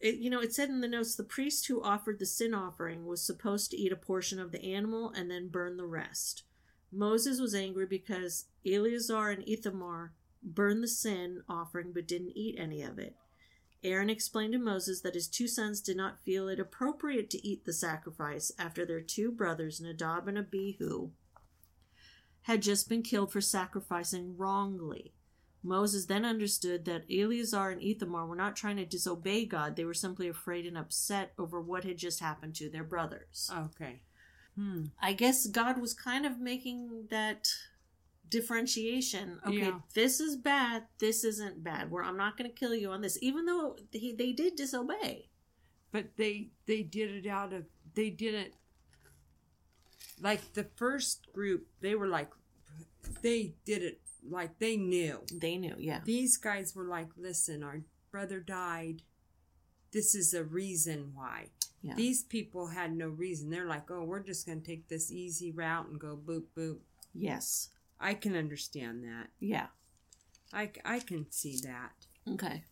It, 0.00 0.16
you 0.16 0.30
know, 0.30 0.40
it 0.40 0.54
said 0.54 0.68
in 0.68 0.80
the 0.80 0.88
notes 0.88 1.14
the 1.14 1.24
priest 1.24 1.66
who 1.66 1.82
offered 1.82 2.18
the 2.18 2.26
sin 2.26 2.54
offering 2.54 3.06
was 3.06 3.24
supposed 3.24 3.70
to 3.70 3.76
eat 3.76 3.92
a 3.92 3.96
portion 3.96 4.38
of 4.38 4.52
the 4.52 4.64
animal 4.64 5.12
and 5.14 5.30
then 5.30 5.48
burn 5.48 5.76
the 5.76 5.86
rest. 5.86 6.44
Moses 6.92 7.40
was 7.40 7.54
angry 7.54 7.86
because 7.86 8.46
Eleazar 8.64 9.30
and 9.30 9.48
Ithamar 9.48 10.12
burned 10.42 10.82
the 10.82 10.88
sin 10.88 11.42
offering 11.48 11.92
but 11.92 12.06
didn't 12.06 12.36
eat 12.36 12.56
any 12.58 12.82
of 12.82 12.98
it. 12.98 13.16
Aaron 13.84 14.08
explained 14.08 14.54
to 14.54 14.58
Moses 14.58 15.02
that 15.02 15.14
his 15.14 15.28
two 15.28 15.46
sons 15.46 15.80
did 15.80 15.96
not 15.96 16.24
feel 16.24 16.48
it 16.48 16.58
appropriate 16.58 17.28
to 17.30 17.46
eat 17.46 17.64
the 17.64 17.72
sacrifice 17.72 18.50
after 18.58 18.86
their 18.86 19.02
two 19.02 19.30
brothers, 19.30 19.80
Nadab 19.80 20.26
and 20.26 20.38
Abihu, 20.38 21.10
had 22.42 22.62
just 22.62 22.88
been 22.88 23.02
killed 23.02 23.30
for 23.30 23.42
sacrificing 23.42 24.36
wrongly. 24.36 25.12
Moses 25.62 26.06
then 26.06 26.24
understood 26.24 26.84
that 26.84 27.04
Eleazar 27.10 27.70
and 27.70 27.82
Ithamar 27.82 28.26
were 28.26 28.36
not 28.36 28.56
trying 28.56 28.76
to 28.76 28.84
disobey 28.84 29.46
God, 29.46 29.76
they 29.76 29.84
were 29.84 29.94
simply 29.94 30.28
afraid 30.28 30.66
and 30.66 30.76
upset 30.76 31.32
over 31.38 31.60
what 31.60 31.84
had 31.84 31.96
just 31.96 32.20
happened 32.20 32.54
to 32.56 32.68
their 32.68 32.84
brothers. 32.84 33.50
Okay. 33.54 34.02
Hmm. 34.56 34.84
I 35.00 35.14
guess 35.14 35.46
God 35.46 35.80
was 35.80 35.94
kind 35.94 36.26
of 36.26 36.38
making 36.38 37.06
that 37.10 37.48
differentiation. 38.38 39.38
Okay, 39.46 39.58
Yeah. 39.58 39.78
this 39.94 40.20
is 40.20 40.36
bad. 40.36 40.84
This 40.98 41.24
isn't 41.24 41.62
bad. 41.62 41.90
Where 41.90 42.02
I'm 42.04 42.16
not 42.16 42.36
going 42.36 42.50
to 42.50 42.56
kill 42.56 42.74
you 42.74 42.90
on 42.90 43.00
this, 43.00 43.18
even 43.22 43.46
though 43.46 43.76
he, 43.92 44.12
they 44.12 44.32
did 44.32 44.56
disobey. 44.56 45.28
But 45.92 46.16
they 46.16 46.50
they 46.66 46.82
did 46.82 47.10
it 47.24 47.28
out 47.28 47.52
of 47.52 47.64
they 47.94 48.10
didn't 48.10 48.52
like 50.20 50.52
the 50.54 50.66
first 50.76 51.32
group. 51.32 51.66
They 51.80 51.94
were 51.94 52.08
like 52.08 52.30
they 53.22 53.54
did 53.64 53.82
it 53.82 54.00
like 54.28 54.58
they 54.58 54.76
knew. 54.76 55.20
They 55.32 55.56
knew, 55.56 55.76
yeah, 55.78 56.00
These 56.04 56.36
guys 56.38 56.74
were 56.74 56.88
like, 56.88 57.08
listen, 57.16 57.62
our 57.62 57.82
brother 58.10 58.40
died. 58.40 59.02
This 59.92 60.14
is 60.14 60.34
a 60.34 60.42
reason 60.42 61.12
why. 61.14 61.50
yeah, 61.82 61.94
These 61.94 62.24
people 62.24 62.66
had 62.68 62.96
no 62.96 63.08
reason. 63.08 63.50
They're 63.50 63.68
like, 63.68 63.90
oh, 63.90 64.02
we're 64.02 64.22
just 64.24 64.46
going 64.46 64.60
to 64.62 64.66
take 64.66 64.88
this 64.88 65.12
easy 65.12 65.52
route 65.52 65.86
and 65.88 66.00
go 66.00 66.16
boop 66.16 66.44
boop. 66.56 66.78
yes, 67.12 67.68
I 68.00 68.14
can 68.14 68.34
understand 68.36 69.04
that. 69.04 69.28
yeah. 69.40 69.66
I, 70.52 70.70
I 70.84 71.00
can 71.00 71.26
see 71.30 71.58
that. 71.64 71.92
Okay. 72.30 72.62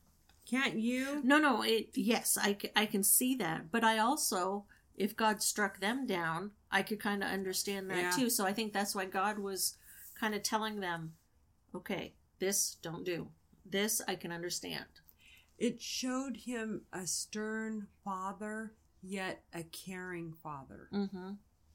Can't 0.48 0.78
you? 0.78 1.20
No, 1.24 1.38
no. 1.38 1.62
It 1.62 1.88
yes, 1.94 2.38
I, 2.40 2.56
I 2.76 2.87
can 2.87 3.02
see 3.02 3.35
that, 3.37 3.72
but 3.72 3.82
I 3.82 3.98
also, 3.98 4.66
if 4.94 5.16
God 5.16 5.42
struck 5.42 5.80
them 5.80 6.06
down, 6.06 6.52
I 6.70 6.82
could 6.82 7.00
kind 7.00 7.22
of 7.24 7.30
understand 7.30 7.90
that 7.90 7.96
Yeah. 7.98 8.11
too. 8.12 8.30
So 8.30 8.44
I 8.46 8.52
think 8.52 8.72
that's 8.72 8.94
why 8.94 9.06
God 9.06 9.38
was 9.38 9.76
kind 10.20 10.35
of 10.35 10.42
telling 10.44 10.78
them, 10.80 11.14
okay, 11.74 12.12
this 12.38 12.76
don't 12.82 13.04
do. 13.04 13.28
This 13.68 14.00
I 14.06 14.14
can 14.14 14.30
understand. 14.30 14.85
It 15.58 15.80
showed 15.80 16.37
him 16.37 16.82
a 16.92 17.06
stern 17.06 17.88
father, 18.04 18.74
yet 19.02 19.42
a 19.54 19.62
caring 19.64 20.35
father. 20.42 20.88
Mm-hmm. 20.92 21.30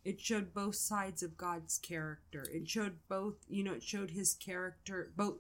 It 0.08 0.22
showed 0.22 0.54
both 0.54 0.76
sides 0.76 1.22
of 1.22 1.36
God's 1.36 1.78
character. 1.78 2.46
It 2.50 2.70
showed 2.70 2.96
both, 3.10 3.36
you 3.50 3.62
know, 3.62 3.74
it 3.74 3.84
showed 3.84 4.12
his 4.12 4.34
character, 4.34 5.12
both, 5.18 5.40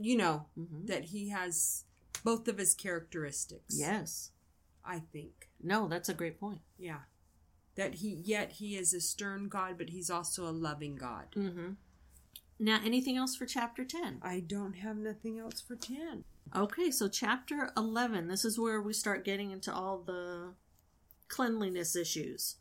you 0.00 0.16
know, 0.16 0.46
Mm-hmm. 0.58 0.86
that 0.86 1.04
he 1.06 1.28
has 1.28 1.84
both 2.24 2.48
of 2.48 2.56
his 2.56 2.74
characteristics. 2.74 3.78
Yes. 3.78 4.30
I 4.84 5.00
think. 5.12 5.50
No, 5.62 5.86
that's 5.86 6.08
a 6.08 6.14
great 6.14 6.40
point. 6.40 6.62
Yeah. 6.78 7.00
That 7.74 7.96
he, 7.96 8.08
yet 8.24 8.52
he 8.52 8.74
is 8.76 8.94
a 8.94 9.02
stern 9.02 9.48
God, 9.48 9.76
but 9.76 9.90
he's 9.90 10.08
also 10.08 10.48
a 10.48 10.50
loving 10.50 10.96
God. 10.96 11.26
Mm-hmm. 11.36 11.72
Now, 12.58 12.80
anything 12.82 13.18
else 13.18 13.36
for 13.36 13.44
chapter 13.44 13.84
10? 13.84 14.20
I 14.22 14.40
don't 14.40 14.76
have 14.76 14.96
nothing 14.96 15.38
else 15.38 15.60
for 15.60 15.76
10. 15.76 16.24
Okay, 16.56 16.90
so 16.90 17.06
chapter 17.06 17.70
11, 17.76 18.28
this 18.28 18.46
is 18.46 18.58
where 18.58 18.80
we 18.80 18.94
start 18.94 19.26
getting 19.26 19.50
into 19.50 19.72
all 19.72 19.98
the 19.98 20.54
cleanliness 21.28 21.94
issues. 21.94 22.56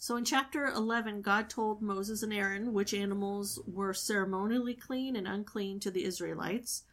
So 0.00 0.16
in 0.16 0.24
chapter 0.24 0.64
11, 0.64 1.20
God 1.20 1.50
told 1.50 1.82
Moses 1.82 2.22
and 2.22 2.32
Aaron 2.32 2.72
which 2.72 2.94
animals 2.94 3.60
were 3.66 3.92
ceremonially 3.92 4.72
clean 4.72 5.14
and 5.14 5.28
unclean 5.28 5.78
to 5.80 5.90
the 5.90 6.04
Israelites. 6.04 6.84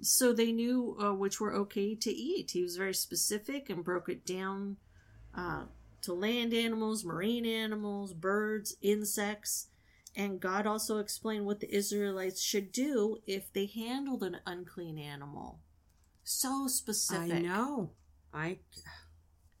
So 0.00 0.32
they 0.32 0.52
knew 0.52 0.96
uh, 1.02 1.12
which 1.12 1.40
were 1.40 1.52
okay 1.54 1.96
to 1.96 2.10
eat. 2.10 2.52
He 2.52 2.62
was 2.62 2.76
very 2.76 2.94
specific 2.94 3.68
and 3.68 3.82
broke 3.82 4.08
it 4.08 4.24
down 4.24 4.76
uh, 5.34 5.64
to 6.02 6.14
land 6.14 6.54
animals, 6.54 7.04
marine 7.04 7.46
animals, 7.46 8.12
birds, 8.12 8.76
insects. 8.80 9.66
And 10.14 10.38
God 10.38 10.68
also 10.68 10.98
explained 10.98 11.46
what 11.46 11.58
the 11.58 11.74
Israelites 11.74 12.40
should 12.40 12.70
do 12.70 13.18
if 13.26 13.52
they 13.52 13.66
handled 13.66 14.22
an 14.22 14.36
unclean 14.46 15.00
animal. 15.00 15.58
So 16.22 16.68
specific. 16.68 17.38
I 17.38 17.40
know. 17.40 17.90
I 18.32 18.58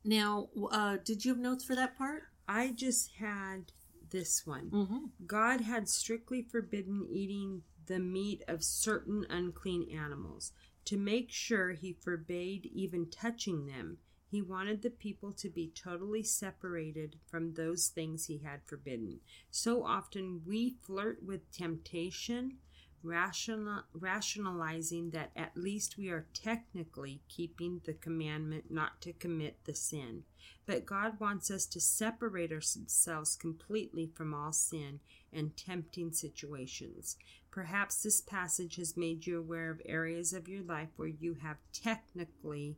Now, 0.04 0.50
uh, 0.70 0.98
did 1.04 1.24
you 1.24 1.32
have 1.32 1.40
notes 1.40 1.64
for 1.64 1.74
that 1.74 1.98
part? 1.98 2.22
I 2.48 2.72
just 2.72 3.12
had 3.18 3.72
this 4.10 4.46
one. 4.46 4.70
Mm-hmm. 4.70 5.26
God 5.26 5.60
had 5.62 5.88
strictly 5.88 6.42
forbidden 6.42 7.06
eating 7.08 7.62
the 7.86 7.98
meat 7.98 8.42
of 8.48 8.64
certain 8.64 9.26
unclean 9.30 9.88
animals. 9.90 10.52
To 10.86 10.96
make 10.96 11.30
sure 11.30 11.72
he 11.72 11.92
forbade 11.92 12.66
even 12.66 13.10
touching 13.10 13.66
them, 13.66 13.98
he 14.28 14.42
wanted 14.42 14.82
the 14.82 14.90
people 14.90 15.32
to 15.32 15.48
be 15.48 15.72
totally 15.74 16.22
separated 16.22 17.16
from 17.26 17.54
those 17.54 17.88
things 17.88 18.26
he 18.26 18.38
had 18.38 18.60
forbidden. 18.64 19.20
So 19.50 19.84
often 19.84 20.42
we 20.46 20.76
flirt 20.82 21.22
with 21.24 21.50
temptation, 21.52 22.58
rational, 23.06 23.82
rationalizing 23.92 25.10
that 25.10 25.30
at 25.36 25.56
least 25.56 25.96
we 25.96 26.08
are 26.08 26.26
technically 26.34 27.20
keeping 27.28 27.80
the 27.84 27.94
commandment 27.94 28.70
not 28.70 29.00
to 29.02 29.12
commit 29.12 29.64
the 29.64 29.74
sin. 29.74 30.24
But 30.66 30.86
God 30.86 31.20
wants 31.20 31.50
us 31.50 31.66
to 31.66 31.80
separate 31.80 32.52
ourselves 32.52 33.36
completely 33.36 34.10
from 34.14 34.34
all 34.34 34.52
sin 34.52 35.00
and 35.32 35.56
tempting 35.56 36.12
situations. 36.12 37.16
Perhaps 37.50 38.02
this 38.02 38.20
passage 38.20 38.76
has 38.76 38.96
made 38.96 39.26
you 39.26 39.38
aware 39.38 39.70
of 39.70 39.80
areas 39.86 40.32
of 40.32 40.48
your 40.48 40.62
life 40.62 40.88
where 40.96 41.08
you 41.08 41.34
have 41.42 41.56
technically 41.72 42.76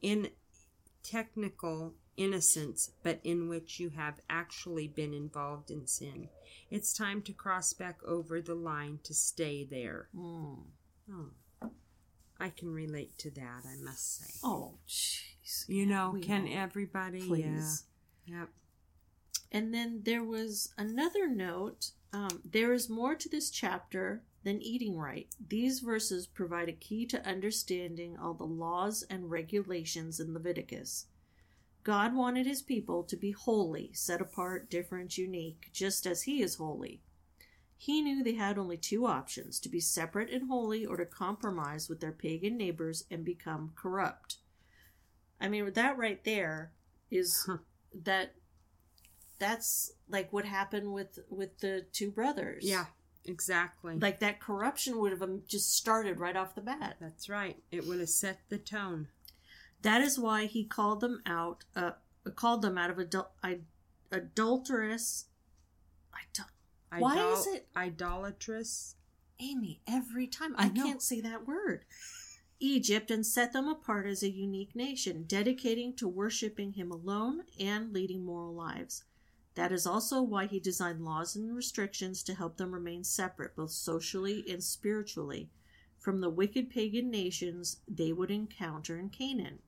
in 0.00 0.28
technical 1.02 1.94
innocence, 2.16 2.90
but 3.02 3.20
in 3.24 3.48
which 3.48 3.80
you 3.80 3.90
have 3.90 4.20
actually 4.28 4.88
been 4.88 5.14
involved 5.14 5.70
in 5.70 5.86
sin. 5.86 6.28
It's 6.70 6.92
time 6.92 7.22
to 7.22 7.32
cross 7.32 7.72
back 7.72 7.98
over 8.06 8.40
the 8.40 8.54
line 8.54 8.98
to 9.04 9.14
stay 9.14 9.64
there. 9.64 10.08
Mm. 10.16 10.58
Oh, 11.10 11.70
I 12.38 12.48
can 12.50 12.72
relate 12.72 13.18
to 13.18 13.30
that, 13.30 13.62
I 13.64 13.82
must 13.82 14.18
say. 14.18 14.34
Oh, 14.42 14.74
jeez. 14.88 15.68
You 15.68 15.86
know, 15.86 16.16
can 16.22 16.48
all- 16.48 16.54
everybody? 16.58 17.26
Please. 17.26 17.84
Yeah. 18.26 18.40
Yep. 18.40 18.48
And 19.52 19.74
then 19.74 20.00
there 20.04 20.24
was 20.24 20.72
another 20.78 21.28
note. 21.28 21.90
Um, 22.12 22.40
there 22.44 22.72
is 22.72 22.88
more 22.88 23.14
to 23.14 23.28
this 23.28 23.50
chapter 23.50 24.22
than 24.44 24.60
eating 24.62 24.96
right. 24.96 25.28
These 25.48 25.80
verses 25.80 26.26
provide 26.26 26.68
a 26.68 26.72
key 26.72 27.06
to 27.06 27.26
understanding 27.26 28.16
all 28.18 28.34
the 28.34 28.44
laws 28.44 29.04
and 29.08 29.30
regulations 29.30 30.18
in 30.18 30.34
Leviticus. 30.34 31.06
God 31.84 32.14
wanted 32.14 32.46
his 32.46 32.62
people 32.62 33.02
to 33.04 33.16
be 33.16 33.32
holy, 33.32 33.90
set 33.92 34.20
apart, 34.20 34.70
different, 34.70 35.18
unique, 35.18 35.70
just 35.72 36.06
as 36.06 36.22
he 36.22 36.42
is 36.42 36.56
holy. 36.56 37.02
He 37.76 38.00
knew 38.00 38.22
they 38.22 38.34
had 38.34 38.58
only 38.58 38.76
two 38.76 39.06
options 39.06 39.58
to 39.60 39.68
be 39.68 39.80
separate 39.80 40.30
and 40.30 40.48
holy 40.48 40.86
or 40.86 40.96
to 40.96 41.04
compromise 41.04 41.88
with 41.88 42.00
their 42.00 42.12
pagan 42.12 42.56
neighbors 42.56 43.04
and 43.10 43.24
become 43.24 43.72
corrupt. 43.74 44.36
I 45.40 45.48
mean, 45.48 45.72
that 45.72 45.98
right 45.98 46.22
there 46.24 46.70
is 47.10 47.50
that 48.04 48.34
that's 49.40 49.92
like 50.08 50.32
what 50.32 50.44
happened 50.44 50.92
with 50.92 51.18
with 51.28 51.58
the 51.58 51.84
two 51.92 52.12
brothers. 52.12 52.62
Yeah, 52.64 52.84
exactly. 53.24 53.98
Like 53.98 54.20
that 54.20 54.38
corruption 54.38 55.00
would 55.00 55.10
have 55.10 55.22
um, 55.22 55.42
just 55.48 55.76
started 55.76 56.20
right 56.20 56.36
off 56.36 56.54
the 56.54 56.60
bat. 56.60 56.98
That's 57.00 57.28
right. 57.28 57.56
It 57.72 57.84
would 57.88 57.98
have 57.98 58.08
set 58.08 58.38
the 58.48 58.58
tone. 58.58 59.08
That 59.82 60.00
is 60.00 60.18
why 60.18 60.46
he 60.46 60.64
called 60.64 61.00
them 61.00 61.22
out, 61.26 61.64
uh, 61.74 61.92
called 62.36 62.62
them 62.62 62.78
out 62.78 62.90
of 62.90 62.96
adul- 62.98 63.30
I- 63.42 63.60
adulterous. 64.10 65.26
I 66.14 66.20
don't, 66.32 67.00
Why 67.02 67.32
is 67.32 67.46
it- 67.46 67.68
idolatrous? 67.76 68.96
Amy, 69.40 69.80
every 69.86 70.26
time 70.28 70.54
I 70.56 70.66
I, 70.66 70.68
can't 70.68 71.02
say 71.02 71.20
that 71.20 71.46
word. 71.46 71.84
Egypt 72.60 73.10
and 73.10 73.26
set 73.26 73.52
them 73.52 73.66
apart 73.66 74.06
as 74.06 74.22
a 74.22 74.30
unique 74.30 74.76
nation, 74.76 75.24
dedicating 75.24 75.94
to 75.96 76.06
worshiping 76.06 76.74
him 76.74 76.92
alone 76.92 77.42
and 77.58 77.92
leading 77.92 78.24
moral 78.24 78.54
lives. 78.54 79.02
That 79.54 79.72
is 79.72 79.84
also 79.86 80.22
why 80.22 80.46
he 80.46 80.60
designed 80.60 81.04
laws 81.04 81.34
and 81.34 81.54
restrictions 81.56 82.22
to 82.22 82.34
help 82.34 82.56
them 82.56 82.72
remain 82.72 83.02
separate, 83.02 83.56
both 83.56 83.72
socially 83.72 84.44
and 84.48 84.62
spiritually, 84.62 85.50
from 85.98 86.20
the 86.20 86.30
wicked 86.30 86.70
pagan 86.70 87.10
nations 87.10 87.78
they 87.88 88.12
would 88.12 88.30
encounter 88.30 88.96
in 88.96 89.10
Canaan. 89.10 89.58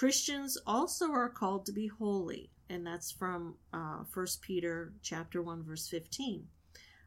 Christians 0.00 0.56
also 0.66 1.12
are 1.12 1.28
called 1.28 1.66
to 1.66 1.72
be 1.72 1.86
holy, 1.86 2.48
and 2.70 2.86
that's 2.86 3.12
from 3.12 3.56
uh, 3.70 4.02
1 4.14 4.26
Peter 4.40 4.94
chapter 5.02 5.42
1 5.42 5.62
verse 5.62 5.88
15. 5.88 6.48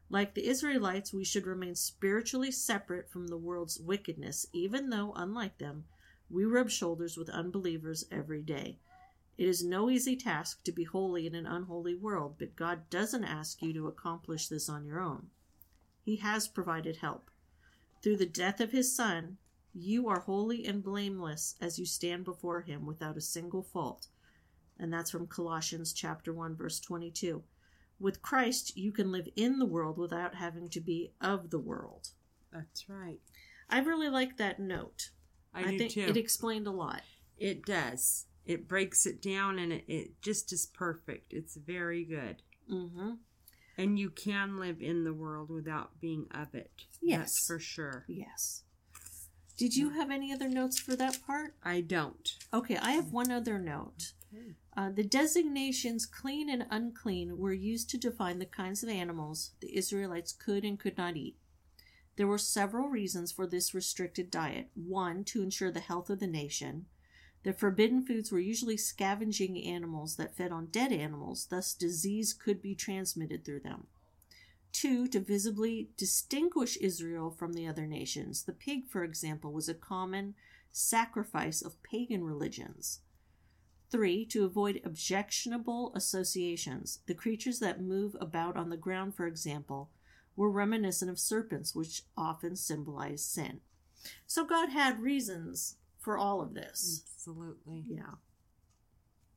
Like 0.08 0.34
the 0.34 0.46
Israelites, 0.46 1.12
we 1.12 1.24
should 1.24 1.44
remain 1.44 1.74
spiritually 1.74 2.52
separate 2.52 3.10
from 3.10 3.26
the 3.26 3.36
world's 3.36 3.80
wickedness, 3.80 4.46
even 4.52 4.90
though, 4.90 5.12
unlike 5.16 5.58
them, 5.58 5.86
we 6.30 6.44
rub 6.44 6.70
shoulders 6.70 7.16
with 7.16 7.28
unbelievers 7.30 8.04
every 8.12 8.42
day. 8.42 8.78
It 9.36 9.48
is 9.48 9.64
no 9.64 9.90
easy 9.90 10.14
task 10.14 10.62
to 10.62 10.70
be 10.70 10.84
holy 10.84 11.26
in 11.26 11.34
an 11.34 11.46
unholy 11.46 11.96
world, 11.96 12.36
but 12.38 12.54
God 12.54 12.88
doesn't 12.90 13.24
ask 13.24 13.60
you 13.60 13.72
to 13.72 13.88
accomplish 13.88 14.46
this 14.46 14.68
on 14.68 14.84
your 14.84 15.00
own. 15.00 15.30
He 16.04 16.18
has 16.18 16.46
provided 16.46 16.98
help. 16.98 17.28
Through 18.04 18.18
the 18.18 18.24
death 18.24 18.60
of 18.60 18.70
his 18.70 18.94
Son, 18.94 19.38
you 19.74 20.08
are 20.08 20.20
holy 20.20 20.64
and 20.64 20.82
blameless 20.82 21.56
as 21.60 21.78
you 21.78 21.84
stand 21.84 22.24
before 22.24 22.60
him 22.60 22.86
without 22.86 23.16
a 23.16 23.20
single 23.20 23.62
fault. 23.62 24.06
And 24.78 24.92
that's 24.92 25.10
from 25.10 25.26
Colossians 25.26 25.92
chapter 25.92 26.32
1 26.32 26.56
verse 26.56 26.80
22. 26.80 27.42
With 28.00 28.22
Christ, 28.22 28.76
you 28.76 28.92
can 28.92 29.12
live 29.12 29.28
in 29.36 29.58
the 29.58 29.66
world 29.66 29.98
without 29.98 30.34
having 30.34 30.68
to 30.70 30.80
be 30.80 31.12
of 31.20 31.50
the 31.50 31.58
world. 31.58 32.08
That's 32.52 32.88
right. 32.88 33.20
I 33.68 33.80
really 33.80 34.08
like 34.08 34.36
that 34.36 34.60
note. 34.60 35.10
I, 35.52 35.70
do 35.70 35.78
think 35.78 35.92
too. 35.92 36.06
it 36.08 36.16
explained 36.16 36.66
a 36.66 36.72
lot. 36.72 37.02
It 37.38 37.64
does. 37.64 38.26
It 38.46 38.68
breaks 38.68 39.06
it 39.06 39.22
down 39.22 39.58
and 39.58 39.72
it, 39.72 39.84
it 39.88 40.22
just 40.22 40.52
is 40.52 40.66
perfect. 40.66 41.32
It's 41.32 41.56
very 41.56 42.04
good. 42.04 42.42
Mm-hmm. 42.70 43.12
And 43.76 43.98
you 43.98 44.10
can 44.10 44.58
live 44.58 44.80
in 44.80 45.04
the 45.04 45.14
world 45.14 45.50
without 45.50 46.00
being 46.00 46.26
of 46.32 46.54
it. 46.54 46.70
Yes. 47.00 47.18
That's 47.18 47.46
for 47.46 47.58
sure. 47.58 48.04
Yes. 48.06 48.62
Did 49.56 49.76
you 49.76 49.90
have 49.90 50.10
any 50.10 50.32
other 50.32 50.48
notes 50.48 50.78
for 50.78 50.96
that 50.96 51.24
part? 51.24 51.54
I 51.62 51.80
don't. 51.80 52.34
Okay, 52.52 52.76
I 52.76 52.92
have 52.92 53.12
one 53.12 53.30
other 53.30 53.58
note. 53.58 54.12
Uh, 54.76 54.90
the 54.90 55.04
designations 55.04 56.06
clean 56.06 56.50
and 56.50 56.66
unclean 56.70 57.38
were 57.38 57.52
used 57.52 57.88
to 57.90 57.98
define 57.98 58.40
the 58.40 58.46
kinds 58.46 58.82
of 58.82 58.88
animals 58.88 59.52
the 59.60 59.76
Israelites 59.76 60.32
could 60.32 60.64
and 60.64 60.80
could 60.80 60.98
not 60.98 61.16
eat. 61.16 61.36
There 62.16 62.26
were 62.26 62.38
several 62.38 62.88
reasons 62.88 63.30
for 63.30 63.46
this 63.46 63.74
restricted 63.74 64.30
diet. 64.30 64.70
One, 64.74 65.22
to 65.24 65.42
ensure 65.42 65.70
the 65.70 65.80
health 65.80 66.10
of 66.10 66.18
the 66.18 66.26
nation. 66.26 66.86
The 67.44 67.52
forbidden 67.52 68.04
foods 68.04 68.32
were 68.32 68.40
usually 68.40 68.76
scavenging 68.76 69.62
animals 69.62 70.16
that 70.16 70.36
fed 70.36 70.50
on 70.50 70.66
dead 70.66 70.92
animals, 70.92 71.46
thus, 71.50 71.74
disease 71.74 72.32
could 72.32 72.62
be 72.62 72.74
transmitted 72.74 73.44
through 73.44 73.60
them. 73.60 73.86
Two, 74.74 75.06
to 75.06 75.20
visibly 75.20 75.88
distinguish 75.96 76.76
Israel 76.78 77.30
from 77.30 77.52
the 77.52 77.66
other 77.66 77.86
nations. 77.86 78.42
The 78.42 78.52
pig, 78.52 78.88
for 78.88 79.04
example, 79.04 79.52
was 79.52 79.68
a 79.68 79.74
common 79.74 80.34
sacrifice 80.72 81.62
of 81.62 81.80
pagan 81.84 82.24
religions. 82.24 83.00
Three, 83.88 84.26
to 84.26 84.44
avoid 84.44 84.80
objectionable 84.84 85.92
associations. 85.94 86.98
The 87.06 87.14
creatures 87.14 87.60
that 87.60 87.80
move 87.80 88.16
about 88.20 88.56
on 88.56 88.70
the 88.70 88.76
ground, 88.76 89.14
for 89.14 89.28
example, 89.28 89.90
were 90.34 90.50
reminiscent 90.50 91.08
of 91.08 91.20
serpents, 91.20 91.76
which 91.76 92.02
often 92.16 92.56
symbolize 92.56 93.24
sin. 93.24 93.60
So 94.26 94.44
God 94.44 94.70
had 94.70 95.00
reasons 95.00 95.76
for 96.00 96.18
all 96.18 96.42
of 96.42 96.54
this. 96.54 97.04
Absolutely. 97.06 97.84
Yeah. 97.88 98.16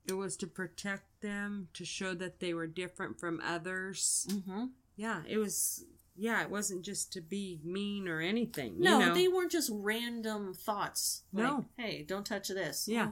It 0.07 0.13
was 0.13 0.35
to 0.37 0.47
protect 0.47 1.21
them, 1.21 1.67
to 1.75 1.85
show 1.85 2.15
that 2.15 2.39
they 2.39 2.55
were 2.55 2.65
different 2.65 3.19
from 3.19 3.39
others. 3.45 4.25
Mm-hmm. 4.31 4.65
Yeah, 4.97 5.21
it 5.27 5.37
was. 5.37 5.85
Yeah, 6.19 6.41
it 6.41 6.49
wasn't 6.49 6.83
just 6.83 7.13
to 7.13 7.21
be 7.21 7.59
mean 7.63 8.07
or 8.07 8.19
anything. 8.19 8.79
No, 8.79 8.99
you 8.99 9.05
know? 9.05 9.13
they 9.13 9.27
weren't 9.27 9.51
just 9.51 9.69
random 9.71 10.53
thoughts. 10.53 11.21
Like, 11.31 11.45
No. 11.45 11.65
Hey, 11.77 12.03
don't 12.03 12.25
touch 12.25 12.47
this. 12.47 12.87
Yeah. 12.87 13.11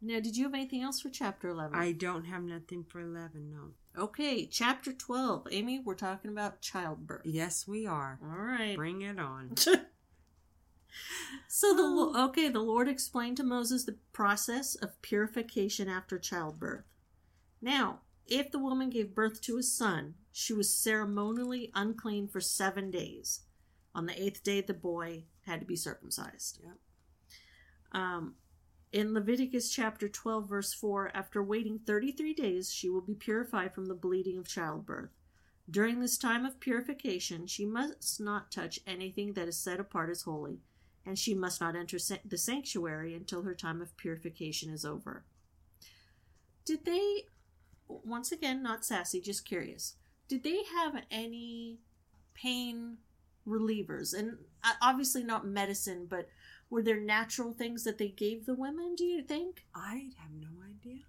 Now, 0.00 0.20
did 0.20 0.36
you 0.36 0.44
have 0.44 0.54
anything 0.54 0.82
else 0.82 1.00
for 1.00 1.10
chapter 1.10 1.48
11? 1.48 1.78
I 1.78 1.92
don't 1.92 2.24
have 2.24 2.42
nothing 2.42 2.84
for 2.84 3.00
11, 3.00 3.50
no. 3.50 4.02
Okay, 4.02 4.46
chapter 4.46 4.92
12. 4.92 5.48
Amy, 5.50 5.80
we're 5.80 5.94
talking 5.94 6.30
about 6.30 6.62
childbirth. 6.62 7.22
Yes, 7.26 7.66
we 7.68 7.86
are. 7.86 8.18
All 8.22 8.42
right. 8.42 8.76
Bring 8.76 9.02
it 9.02 9.18
on. 9.18 9.56
so 11.48 11.74
the 11.74 11.82
oh. 11.82 12.24
okay, 12.28 12.48
the 12.48 12.60
Lord 12.60 12.88
explained 12.88 13.36
to 13.38 13.44
Moses 13.44 13.84
the 13.84 13.96
process 14.12 14.74
of 14.74 15.00
purification 15.02 15.88
after 15.88 16.18
childbirth. 16.18 16.84
Now, 17.60 18.00
if 18.26 18.50
the 18.50 18.58
woman 18.58 18.90
gave 18.90 19.14
birth 19.14 19.40
to 19.42 19.58
a 19.58 19.62
son, 19.62 20.14
she 20.38 20.52
was 20.52 20.72
ceremonially 20.72 21.68
unclean 21.74 22.28
for 22.28 22.40
seven 22.40 22.92
days. 22.92 23.40
On 23.92 24.06
the 24.06 24.22
eighth 24.22 24.44
day, 24.44 24.60
the 24.60 24.72
boy 24.72 25.24
had 25.46 25.58
to 25.58 25.66
be 25.66 25.74
circumcised. 25.74 26.60
Yep. 26.62 26.76
Um, 27.90 28.36
In 28.92 29.14
Leviticus 29.14 29.68
chapter 29.68 30.08
12, 30.08 30.48
verse 30.48 30.72
4, 30.72 31.10
after 31.12 31.42
waiting 31.42 31.80
33 31.80 32.34
days, 32.34 32.72
she 32.72 32.88
will 32.88 33.00
be 33.00 33.16
purified 33.16 33.74
from 33.74 33.86
the 33.86 33.96
bleeding 33.96 34.38
of 34.38 34.46
childbirth. 34.46 35.10
During 35.68 35.98
this 35.98 36.16
time 36.16 36.46
of 36.46 36.60
purification, 36.60 37.48
she 37.48 37.66
must 37.66 38.20
not 38.20 38.52
touch 38.52 38.78
anything 38.86 39.32
that 39.32 39.48
is 39.48 39.58
set 39.58 39.80
apart 39.80 40.08
as 40.08 40.22
holy, 40.22 40.60
and 41.04 41.18
she 41.18 41.34
must 41.34 41.60
not 41.60 41.74
enter 41.74 41.98
sa- 41.98 42.24
the 42.24 42.38
sanctuary 42.38 43.12
until 43.12 43.42
her 43.42 43.56
time 43.56 43.82
of 43.82 43.96
purification 43.96 44.72
is 44.72 44.84
over. 44.84 45.24
Did 46.64 46.84
they, 46.84 47.24
once 47.88 48.30
again, 48.30 48.62
not 48.62 48.84
sassy, 48.84 49.20
just 49.20 49.44
curious, 49.44 49.96
did 50.28 50.42
they 50.44 50.62
have 50.76 51.02
any 51.10 51.78
pain 52.34 52.98
relievers? 53.46 54.16
And 54.16 54.38
uh, 54.62 54.74
obviously 54.80 55.24
not 55.24 55.46
medicine, 55.46 56.06
but 56.08 56.28
were 56.70 56.82
there 56.82 57.00
natural 57.00 57.52
things 57.52 57.84
that 57.84 57.98
they 57.98 58.08
gave 58.08 58.46
the 58.46 58.54
women, 58.54 58.94
do 58.94 59.04
you 59.04 59.22
think? 59.22 59.64
I 59.74 60.10
have 60.18 60.32
no 60.38 60.48
idea. 60.68 61.04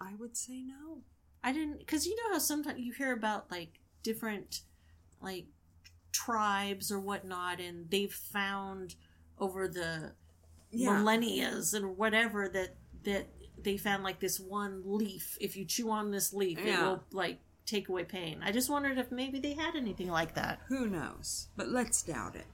I 0.00 0.14
would 0.18 0.36
say 0.36 0.62
no. 0.62 1.02
I 1.42 1.52
didn't, 1.52 1.78
because 1.78 2.06
you 2.06 2.16
know 2.16 2.32
how 2.32 2.38
sometimes 2.38 2.80
you 2.80 2.92
hear 2.92 3.12
about 3.12 3.50
like 3.50 3.80
different, 4.02 4.62
like, 5.20 5.46
tribes 6.12 6.90
or 6.90 7.00
whatnot, 7.00 7.60
and 7.60 7.90
they've 7.90 8.12
found 8.12 8.94
over 9.38 9.68
the 9.68 10.12
Yeah. 10.70 10.96
millennias 10.96 11.74
and 11.74 11.96
whatever 11.96 12.48
that 12.48 12.76
that 13.02 13.26
they 13.62 13.76
found 13.76 14.02
like 14.02 14.20
this 14.20 14.40
one 14.40 14.82
leaf. 14.84 15.36
If 15.40 15.56
you 15.56 15.64
chew 15.64 15.90
on 15.90 16.10
this 16.10 16.32
leaf, 16.32 16.58
it 16.58 16.66
Yeah. 16.66 16.82
will 16.84 17.04
like 17.10 17.40
take 17.66 17.88
away 17.88 18.04
pain. 18.04 18.40
I 18.42 18.52
just 18.52 18.70
wondered 18.70 18.98
if 18.98 19.10
maybe 19.10 19.38
they 19.40 19.54
had 19.54 19.74
anything 19.76 20.08
like 20.10 20.34
that. 20.34 20.60
Who 20.68 20.86
knows? 20.88 21.48
But 21.56 21.68
let's 21.68 22.02
doubt 22.02 22.36
it. 22.36 22.46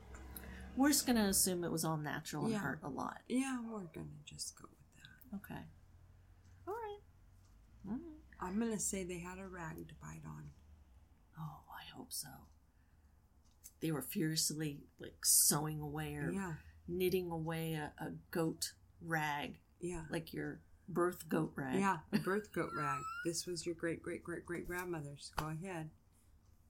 We're 0.76 0.88
just 0.90 1.06
gonna 1.06 1.24
assume 1.26 1.64
it 1.64 1.72
was 1.72 1.84
all 1.84 1.96
natural 1.96 2.44
and 2.44 2.52
Yeah. 2.52 2.58
hurt 2.60 2.80
a 2.82 2.88
lot. 2.88 3.20
Yeah, 3.28 3.60
we're 3.60 3.80
gonna 3.92 4.06
just 4.24 4.56
go 4.60 4.68
with 4.68 5.02
that. 5.02 5.36
Okay. 5.36 5.62
All 6.68 6.74
right. 6.74 7.00
All 7.88 7.92
right. 7.92 8.00
I'm 8.40 8.58
gonna 8.58 8.78
say 8.78 9.04
they 9.04 9.18
had 9.18 9.38
a 9.38 9.46
rag 9.46 9.88
to 9.88 9.94
bite 10.00 10.22
on. 10.24 10.50
Oh, 11.38 11.60
I 11.70 11.84
hope 11.96 12.12
so. 12.12 12.28
They 13.80 13.90
were 13.92 14.02
furiously 14.02 14.80
like 14.98 15.24
sewing 15.24 15.80
away 15.80 16.14
or 16.14 16.30
Yeah, 16.30 16.54
knitting 16.86 17.30
away 17.30 17.74
a, 17.74 17.92
a 17.98 18.10
goat 18.30 18.72
rag, 19.02 19.58
yeah, 19.80 20.04
like 20.10 20.32
your 20.32 20.60
birth 20.90 21.29
goat 21.29 21.53
rag. 21.57 21.79
yeah. 21.79 21.98
A 22.12 22.18
birth 22.18 22.53
goat 22.53 22.70
rag. 22.76 23.00
This 23.24 23.46
was 23.46 23.64
your 23.64 23.74
great 23.74 24.03
great 24.03 24.22
great 24.22 24.44
great 24.44 24.66
grandmother's. 24.66 25.31
Go 25.37 25.46
ahead. 25.48 25.90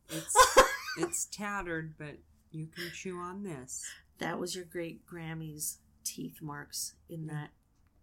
It's 0.08 0.36
it's 0.98 1.24
tattered, 1.26 1.94
but 1.98 2.18
you 2.52 2.66
can 2.66 2.84
chew 2.92 3.16
on 3.18 3.42
this. 3.42 3.84
That 4.18 4.38
was 4.38 4.54
your 4.54 4.64
great 4.64 5.06
Grammy's 5.06 5.78
teeth 6.04 6.42
marks 6.42 6.94
in 7.08 7.26
Yeah. 7.26 7.32
that 7.34 7.50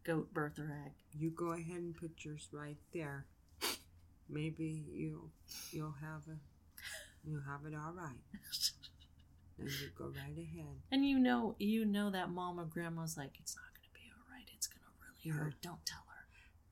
goat 0.03 0.33
birth 0.33 0.57
rag. 0.57 0.93
You 1.13 1.29
go 1.29 1.51
ahead 1.53 1.77
and 1.77 1.95
put 1.95 2.11
yours 2.23 2.47
right 2.51 2.77
there. 2.93 3.25
Maybe 4.29 4.83
you 4.91 5.29
you'll 5.71 5.95
have 6.01 6.21
a 6.27 6.37
you'll 7.23 7.41
have 7.41 7.61
it 7.65 7.75
all 7.75 7.93
right. 7.93 8.17
And 9.59 9.67
you 9.71 9.89
go 9.97 10.05
right 10.05 10.37
ahead. 10.37 10.75
And 10.91 11.03
you 11.03 11.17
know, 11.17 11.55
you 11.57 11.83
know 11.83 12.11
that 12.11 12.29
mom 12.29 12.59
or 12.59 12.65
grandma's 12.65 13.17
like, 13.17 13.31
it's 13.39 13.55
not 13.55 13.65
gonna 13.73 13.89
be 13.91 14.11
all 14.13 14.31
right. 14.31 14.45
It's 14.55 14.67
gonna 14.67 14.85
really 15.01 15.17
Yeah. 15.35 15.43
hurt. 15.45 15.55
Don't 15.63 15.83
tell. 15.83 16.03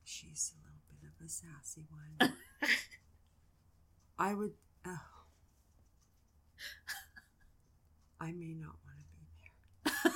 She's 0.08 0.52
a 0.54 0.58
little 0.64 0.80
bit 0.88 1.10
of 1.20 1.26
a 1.26 1.28
sassy 1.28 1.84
one. 1.90 2.32
I 4.18 4.34
would. 4.34 4.52
Oh. 4.86 4.98
I 8.20 8.32
may 8.32 8.54
not 8.54 8.76
want 8.84 8.98
to 8.98 10.10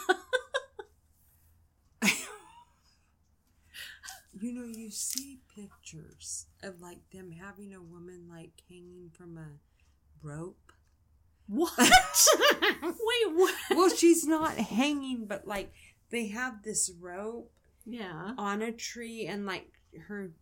be 2.02 2.08
there. 2.08 2.16
you 4.40 4.52
know, 4.52 4.64
you 4.64 4.90
see 4.90 5.40
pictures 5.54 6.46
of 6.62 6.80
like 6.80 6.98
them 7.12 7.30
having 7.32 7.74
a 7.74 7.82
woman 7.82 8.26
like 8.30 8.62
hanging 8.68 9.10
from 9.12 9.36
a 9.36 9.58
rope. 10.22 10.72
What? 11.46 11.72
Wait, 12.82 13.34
what? 13.34 13.54
Well, 13.70 13.90
she's 13.90 14.24
not 14.24 14.54
hanging, 14.54 15.26
but 15.26 15.46
like 15.46 15.72
they 16.10 16.28
have 16.28 16.62
this 16.62 16.90
rope 17.00 17.50
Yeah. 17.84 18.34
on 18.38 18.62
a 18.62 18.72
tree 18.72 19.26
and 19.26 19.44
like 19.46 19.66
her 20.08 20.32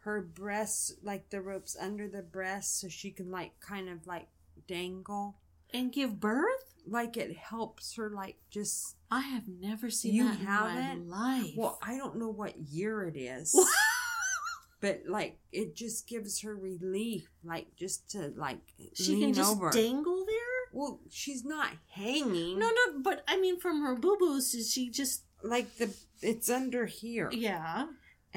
her 0.00 0.20
breasts 0.22 0.92
like 1.02 1.30
the 1.30 1.40
ropes 1.40 1.76
under 1.80 2.08
the 2.08 2.22
breast 2.22 2.80
so 2.80 2.88
she 2.88 3.10
can 3.10 3.30
like 3.30 3.58
kind 3.60 3.88
of 3.88 4.06
like 4.06 4.28
dangle 4.68 5.36
And 5.74 5.92
give 5.92 6.20
birth? 6.20 6.72
like 6.88 7.16
it 7.16 7.36
helps 7.36 7.96
her 7.96 8.08
like 8.10 8.36
just 8.50 8.94
I 9.10 9.20
have 9.22 9.48
never 9.48 9.90
seen 9.90 10.14
You 10.14 10.28
that 10.28 10.38
haven't? 10.38 11.08
my 11.08 11.38
life. 11.40 11.54
well 11.56 11.78
i 11.82 11.96
don't 11.96 12.16
know 12.16 12.28
what 12.30 12.56
year 12.58 13.02
it 13.08 13.16
is 13.16 13.52
but 14.80 15.02
like 15.08 15.38
it 15.52 15.74
just 15.74 16.06
gives 16.06 16.42
her 16.42 16.54
relief 16.54 17.28
like 17.42 17.74
just 17.76 18.08
to 18.10 18.32
like 18.36 18.58
she 18.94 19.18
can 19.20 19.32
just 19.34 19.50
over 19.50 19.70
dangle 19.70 20.24
there? 20.26 20.36
well 20.72 21.00
she's 21.10 21.44
not 21.44 21.70
hanging 21.90 22.58
No, 22.58 22.68
no, 22.70 23.00
but 23.02 23.24
I 23.26 23.36
mean, 23.40 23.58
from 23.58 23.80
her 23.82 23.96
boo 23.96 24.16
boos, 24.20 24.54
is 24.54 24.70
she 24.70 24.90
just. 24.90 25.22
like 25.42 25.76
the 25.78 25.90
it's 26.22 26.48
under 26.48 26.86
here 26.86 27.30
Yeah. 27.32 27.86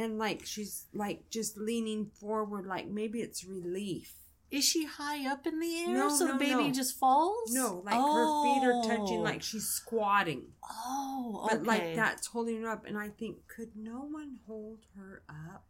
And 0.01 0.17
like 0.17 0.45
she's 0.45 0.85
like 0.93 1.29
just 1.29 1.57
leaning 1.57 2.05
forward 2.19 2.65
like 2.65 2.87
maybe 2.87 3.19
it's 3.19 3.43
relief 3.43 4.13
Is 4.51 4.63
she 4.65 4.85
high 4.85 5.29
up 5.31 5.45
in 5.45 5.59
the 5.59 5.73
air 5.81 5.89
No, 5.89 6.09
so 6.09 6.25
no, 6.25 6.33
the 6.33 6.39
baby 6.39 6.67
no. 6.67 6.71
just 6.71 6.97
falls? 6.97 7.51
No, 7.53 7.81
like 7.85 7.95
her 7.95 8.43
feet 8.43 8.63
are 8.69 8.81
touching, 8.89 9.19
Oh. 9.19 9.29
like 9.29 9.43
she's 9.43 9.67
squatting. 9.67 10.43
Oh, 10.63 11.41
okay. 11.45 11.55
But 11.57 11.65
like 11.67 11.95
that's 11.95 12.27
holding 12.27 12.61
her 12.63 12.69
up. 12.69 12.85
And 12.87 12.97
I 12.97 13.09
think, 13.09 13.35
could 13.55 13.71
no 13.75 13.99
one 14.17 14.37
hold 14.47 14.79
her 14.95 15.21
up? 15.29 15.65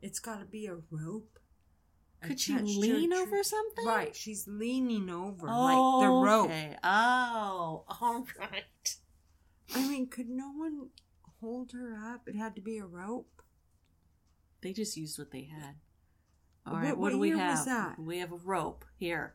It's 0.00 0.18
got 0.20 0.38
to 0.40 0.46
be 0.46 0.64
a 0.66 0.76
rope. 0.90 1.38
Could 2.22 2.40
she 2.40 2.54
attached 2.54 2.68
to 2.72 2.78
a 2.78 2.80
lean 2.80 3.12
over 3.12 3.42
something? 3.42 3.84
Right, 3.86 4.14
she's 4.16 4.46
leaning 4.48 5.10
over, 5.10 5.46
Oh, 5.48 5.62
like 5.70 6.04
the 6.06 6.12
oh, 6.12 6.22
rope. 6.24 6.50
okay. 6.50 6.76
Oh, 6.84 7.84
all 8.00 8.24
right. 8.38 8.96
I 9.74 9.88
mean, 9.88 10.06
could 10.08 10.28
no 10.28 10.50
one 10.56 10.88
hold 11.40 11.72
her 11.72 11.96
up? 12.14 12.22
It 12.28 12.36
had 12.36 12.54
to 12.54 12.60
be 12.62 12.78
a 12.78 12.86
rope. 12.86 13.41
They 14.62 14.72
just 14.72 14.96
used 14.96 15.18
what 15.18 15.30
they 15.30 15.44
had. 15.44 15.74
All 16.66 16.74
right, 16.74 16.88
What- 16.90 16.90
what, 16.90 16.98
what 16.98 17.10
do 17.12 17.18
we 17.18 17.30
have? 17.30 17.98
We 17.98 18.18
have 18.18 18.32
a 18.32 18.36
rope 18.36 18.84
here. 18.96 19.34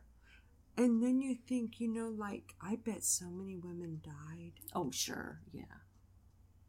And 0.76 1.02
then 1.02 1.20
you 1.20 1.34
think, 1.34 1.80
you 1.80 1.88
know, 1.88 2.08
like 2.08 2.54
I 2.60 2.76
bet 2.76 3.02
so 3.04 3.26
many 3.30 3.56
women 3.56 4.00
died. 4.04 4.52
Oh, 4.74 4.90
sure, 4.92 5.40
yeah. 5.52 5.64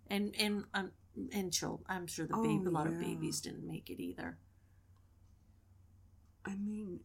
And 0.08 0.36
and 0.40 0.66
um, 0.74 0.92
and 1.32 1.54
children. 1.54 1.86
I'm 1.88 2.08
sure 2.08 2.26
the 2.26 2.36
Oh, 2.36 2.44
baby, 2.44 2.66
a 2.66 2.70
lot 2.72 2.88
of 2.88 3.00
babies 3.00 3.40
didn't 3.40 3.68
make 3.68 3.90
it 3.90 4.02
either. 4.02 4.40
I 6.46 6.56
mean, 6.56 7.02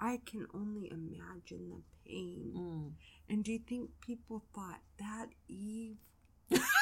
I 0.00 0.20
can 0.24 0.46
only 0.54 0.90
imagine 0.90 1.68
the 1.68 1.82
pain. 2.06 2.52
Mm. 2.56 2.92
And 3.28 3.44
do 3.44 3.52
you 3.52 3.58
think 3.58 3.90
people 4.00 4.44
thought 4.54 4.80
that 4.98 5.26
Eve? 5.48 5.96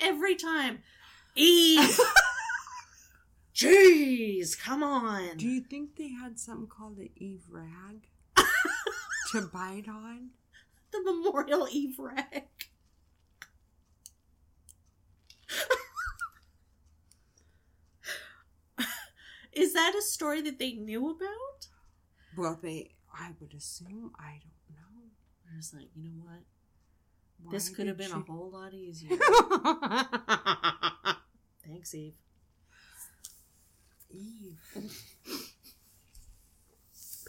Every 0.00 0.34
time, 0.34 0.82
Eve. 1.34 1.98
Jeez, 3.54 4.58
come 4.58 4.82
on. 4.82 5.36
Do 5.36 5.46
you 5.46 5.60
think 5.60 5.96
they 5.96 6.08
had 6.08 6.38
something 6.38 6.66
called 6.66 6.96
the 6.96 7.10
Eve 7.16 7.42
rag 7.50 8.08
to 9.32 9.42
bite 9.42 9.88
on? 9.88 10.30
the 10.92 11.02
Memorial 11.02 11.68
Eve 11.70 11.98
rag. 11.98 12.44
Is 19.52 19.72
that 19.74 19.94
a 19.96 20.02
story 20.02 20.40
that 20.42 20.58
they 20.58 20.72
knew 20.72 21.10
about? 21.10 21.68
Well, 22.36 22.58
they. 22.62 22.94
I 23.12 23.30
would 23.40 23.54
assume. 23.54 24.12
I 24.18 24.40
don't 24.40 24.76
know. 24.76 25.10
I 25.52 25.56
was 25.56 25.74
like, 25.74 25.88
you 25.94 26.04
know 26.04 26.22
what? 26.24 26.44
Why 27.42 27.52
this 27.52 27.68
could 27.68 27.86
have 27.86 27.96
been 27.96 28.12
a 28.12 28.20
whole 28.20 28.50
lot 28.50 28.74
easier. 28.74 29.16
Thanks, 31.66 31.94
Eve. 31.94 32.14
Eve. 34.10 34.58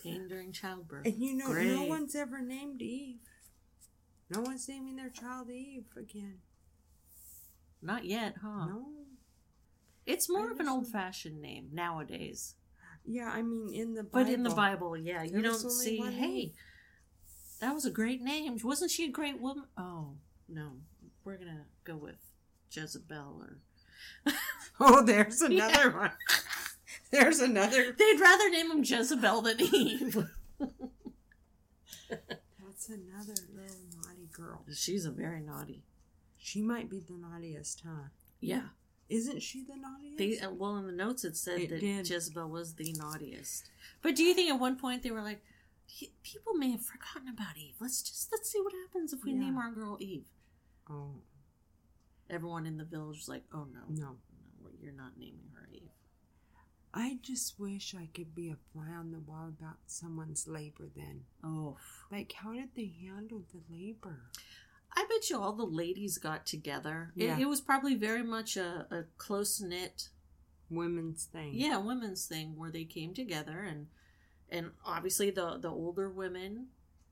Pain 0.03 0.27
during 0.27 0.51
childbirth. 0.51 1.05
And 1.05 1.21
you 1.21 1.35
know, 1.35 1.51
no 1.51 1.83
one's 1.83 2.15
ever 2.15 2.41
named 2.41 2.81
Eve. 2.81 3.19
No 4.29 4.41
one's 4.41 4.67
naming 4.67 4.95
their 4.95 5.09
child 5.09 5.49
Eve 5.49 5.85
again. 5.95 6.39
Not 7.81 8.05
yet, 8.05 8.35
huh? 8.41 8.65
No. 8.67 8.85
It's 10.05 10.29
more 10.29 10.51
of 10.51 10.59
an 10.59 10.67
old 10.67 10.87
fashioned 10.87 11.41
name 11.41 11.69
nowadays. 11.71 12.55
Yeah, 13.05 13.29
I 13.29 13.41
mean 13.41 13.73
in 13.73 13.93
the 13.93 14.03
Bible. 14.03 14.25
But 14.25 14.33
in 14.33 14.43
the 14.43 14.49
Bible, 14.51 14.97
yeah, 14.97 15.23
you 15.23 15.41
don't 15.41 15.71
see, 15.71 15.97
hey. 15.97 16.53
That 17.61 17.73
was 17.73 17.85
a 17.85 17.89
great 17.91 18.21
name. 18.21 18.57
Wasn't 18.63 18.91
she 18.91 19.05
a 19.05 19.11
great 19.11 19.39
woman? 19.39 19.63
Oh, 19.77 20.15
no. 20.49 20.71
We're 21.23 21.37
going 21.37 21.47
to 21.47 21.63
go 21.85 21.95
with 21.95 22.17
Jezebel 22.71 23.41
or. 23.41 23.57
Oh, 24.83 25.03
there's 25.03 25.41
another 25.41 25.89
Yeah. 25.91 25.97
one. 25.97 26.11
There's 27.11 27.39
another. 27.39 27.91
They'd 27.91 28.19
rather 28.19 28.49
name 28.49 28.71
him 28.71 28.83
Jezebel 28.83 29.41
than 29.43 29.61
Eve. 29.61 30.25
That's 32.09 32.89
another 32.89 33.35
little 33.53 33.77
naughty 33.97 34.27
girl. 34.31 34.63
She's 34.73 35.05
a 35.05 35.11
very 35.11 35.41
naughty. 35.41 35.83
She 36.39 36.61
might 36.61 36.89
be 36.89 36.99
the 36.99 37.13
naughtiest, 37.13 37.83
huh? 37.85 38.07
Yeah. 38.39 38.69
Isn't 39.09 39.41
she 39.43 39.63
the 39.63 39.75
naughtiest? 39.75 40.17
They 40.17 40.39
uh, 40.39 40.51
well 40.51 40.77
in 40.77 40.85
the 40.87 40.91
notes 40.93 41.23
it 41.25 41.35
said 41.37 41.59
It 41.59 41.69
that 41.69 41.79
did. 41.81 42.09
Jezebel 42.09 42.47
was 42.49 42.73
the 42.75 42.93
naughtiest. 42.93 43.69
But 44.01 44.15
do 44.15 44.23
you 44.23 44.33
think 44.33 44.49
at 44.49 44.59
one 44.59 44.77
point 44.77 45.03
they 45.03 45.11
were 45.11 45.21
like, 45.21 45.43
"He- 45.93 46.13
people 46.23 46.53
may 46.53 46.71
have 46.71 46.85
forgotten 46.85 47.27
about 47.27 47.57
Eve. 47.57 47.75
Let's 47.79 48.01
just 48.01 48.31
let's 48.31 48.49
see 48.49 48.61
what 48.61 48.73
happens 48.73 49.11
if 49.13 49.23
we 49.23 49.31
Yeah. 49.33 49.39
name 49.39 49.57
our 49.57 49.71
girl 49.71 49.97
Eve. 49.99 50.25
oh 50.89 51.21
Everyone 52.29 52.65
in 52.65 52.77
the 52.77 52.85
village 52.85 53.17
was 53.17 53.27
like, 53.27 53.43
oh 53.51 53.65
no, 53.65 53.81
no. 53.89 54.17
no, 54.63 54.69
you're 54.81 54.93
not 54.93 55.17
naming 55.17 55.49
her 55.53 55.67
Eve. 55.73 55.89
I 56.93 57.19
just 57.21 57.59
wish 57.59 57.93
I 57.93 58.07
could 58.13 58.33
be 58.33 58.49
a 58.49 58.55
fly 58.71 58.89
on 58.91 59.11
the 59.11 59.19
wall 59.19 59.47
about 59.49 59.77
someone's 59.87 60.47
labor. 60.47 60.87
Then, 60.95 61.25
Oh, 61.43 61.77
like, 62.09 62.31
how 62.33 62.53
did 62.53 62.69
they 62.75 62.85
handle 63.05 63.43
the 63.51 63.61
labor? 63.69 64.29
I 64.93 65.05
bet 65.09 65.29
you 65.29 65.37
all 65.39 65.53
the 65.53 65.65
ladies 65.65 66.17
got 66.17 66.45
together. 66.45 67.11
Yeah. 67.15 67.35
It, 67.37 67.41
it 67.43 67.45
was 67.49 67.59
probably 67.61 67.95
very 67.95 68.23
much 68.23 68.55
a, 68.57 68.87
a 68.91 69.03
close 69.17 69.59
knit, 69.61 70.09
Women's 70.69 71.25
thing. 71.25 71.53
yeah, 71.53 71.77
women's 71.77 72.25
thing 72.25 72.55
where 72.57 72.71
they 72.71 72.85
came 72.85 73.13
together 73.13 73.59
and 73.61 73.87
and 74.51 74.71
obviously 74.85 75.29
the 75.31 75.57
the 75.57 75.69
older 75.69 76.09
women 76.09 76.67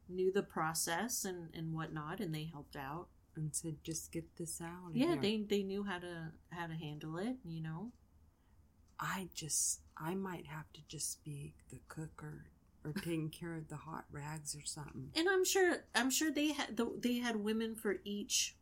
knew 0.08 0.32
the 0.32 0.44
process 0.44 1.26
and 1.26 1.50
and 1.54 1.74
whatnot, 1.74 2.20
and 2.20 2.34
they 2.34 2.46
helped 2.52 2.76
out. 2.76 3.08
and 3.36 3.56
said, 3.56 3.78
"Just 3.84 4.12
get 4.12 4.36
this 4.38 4.60
out." 4.62 4.92
Yeah, 4.94 5.08
here." 5.14 5.16
they 5.22 5.38
they 5.42 5.64
knew 5.64 5.84
how 5.84 6.00
to 6.00 6.32
how 6.50 6.68
to 6.68 6.74
handle 6.74 7.18
it. 7.18 7.38
You 7.46 7.62
know. 7.62 7.92
I 9.02 9.30
just, 9.34 9.80
I 9.96 10.14
might 10.14 10.46
have 10.48 10.66
to 10.74 10.82
just 10.90 11.24
be 11.24 11.54
the 11.70 11.80
cook 11.88 12.22
or, 12.22 12.44
or 12.84 12.92
taking 13.02 13.30
care 13.30 13.56
of 13.56 13.70
the 13.70 13.78
hot 13.78 14.04
rags 14.12 14.56
or 14.56 14.66
something. 14.66 15.12
and 15.16 15.30
I'm 15.30 15.46
sure 15.46 15.86
I'm 15.96 16.10
sure 16.10 16.30
they 16.32 16.52
had 16.52 16.76
the, 16.76 16.92
they 17.00 17.20
had 17.20 17.38
women 17.38 17.76
for 17.76 17.98
each 18.04 18.58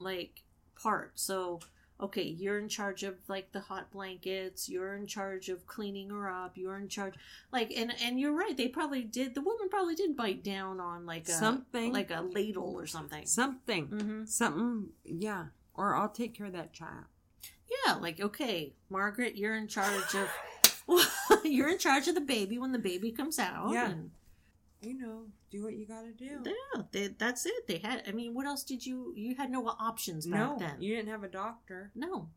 like 0.00 0.42
part. 0.80 1.12
So 1.20 1.60
okay, 2.00 2.22
you're 2.22 2.58
in 2.58 2.68
charge 2.68 3.02
of 3.02 3.14
like 3.28 3.52
the 3.52 3.60
hot 3.60 3.90
blankets. 3.90 4.68
You're 4.68 4.94
in 4.94 5.06
charge 5.06 5.48
of 5.48 5.66
cleaning 5.66 6.10
her 6.10 6.30
up. 6.30 6.56
You're 6.56 6.76
in 6.76 6.88
charge 6.88 7.14
like 7.52 7.72
and 7.76 7.92
and 8.02 8.20
you're 8.20 8.32
right. 8.34 8.56
They 8.56 8.68
probably 8.68 9.02
did. 9.02 9.34
The 9.34 9.40
woman 9.40 9.68
probably 9.68 9.94
did 9.94 10.16
bite 10.16 10.42
down 10.44 10.80
on 10.80 11.06
like 11.06 11.28
a 11.28 11.32
Something. 11.32 11.92
like 11.92 12.10
a 12.10 12.20
ladle 12.22 12.74
or 12.76 12.86
something. 12.86 13.26
Something, 13.26 13.86
hmm 13.86 14.24
something, 14.26 14.88
yeah. 15.04 15.46
Or 15.74 15.94
I'll 15.94 16.08
take 16.08 16.34
care 16.34 16.46
of 16.46 16.52
that 16.54 16.72
child. 16.72 17.04
Yeah, 17.86 17.94
like 17.94 18.20
okay, 18.20 18.72
Margaret, 18.90 19.36
you're 19.36 19.56
in 19.56 19.68
charge 19.68 20.14
of. 20.14 20.28
you're 21.44 21.68
in 21.68 21.78
charge 21.78 22.06
of 22.08 22.14
the 22.14 22.20
baby 22.20 22.58
when 22.58 22.72
the 22.72 22.78
baby 22.78 23.10
comes 23.10 23.38
out. 23.38 23.70
Yeah. 23.72 23.90
and- 23.90 24.10
You 24.82 24.94
know, 24.94 25.22
do 25.56 25.64
what 25.64 25.74
you 25.74 25.86
got 25.86 26.02
to 26.02 26.12
do. 26.12 26.38
Yeah, 26.44 26.82
they, 26.92 27.08
that's 27.08 27.46
it. 27.46 27.66
They 27.66 27.78
had. 27.78 28.02
I 28.06 28.12
mean, 28.12 28.34
what 28.34 28.46
else 28.46 28.64
did 28.64 28.84
you? 28.84 29.12
You 29.16 29.34
had 29.34 29.50
no 29.50 29.66
options 29.66 30.26
back 30.26 30.40
no, 30.40 30.56
then. 30.58 30.80
you 30.80 30.94
didn't 30.96 31.10
have 31.10 31.24
a 31.24 31.28
doctor. 31.28 31.90
No. 31.94 32.28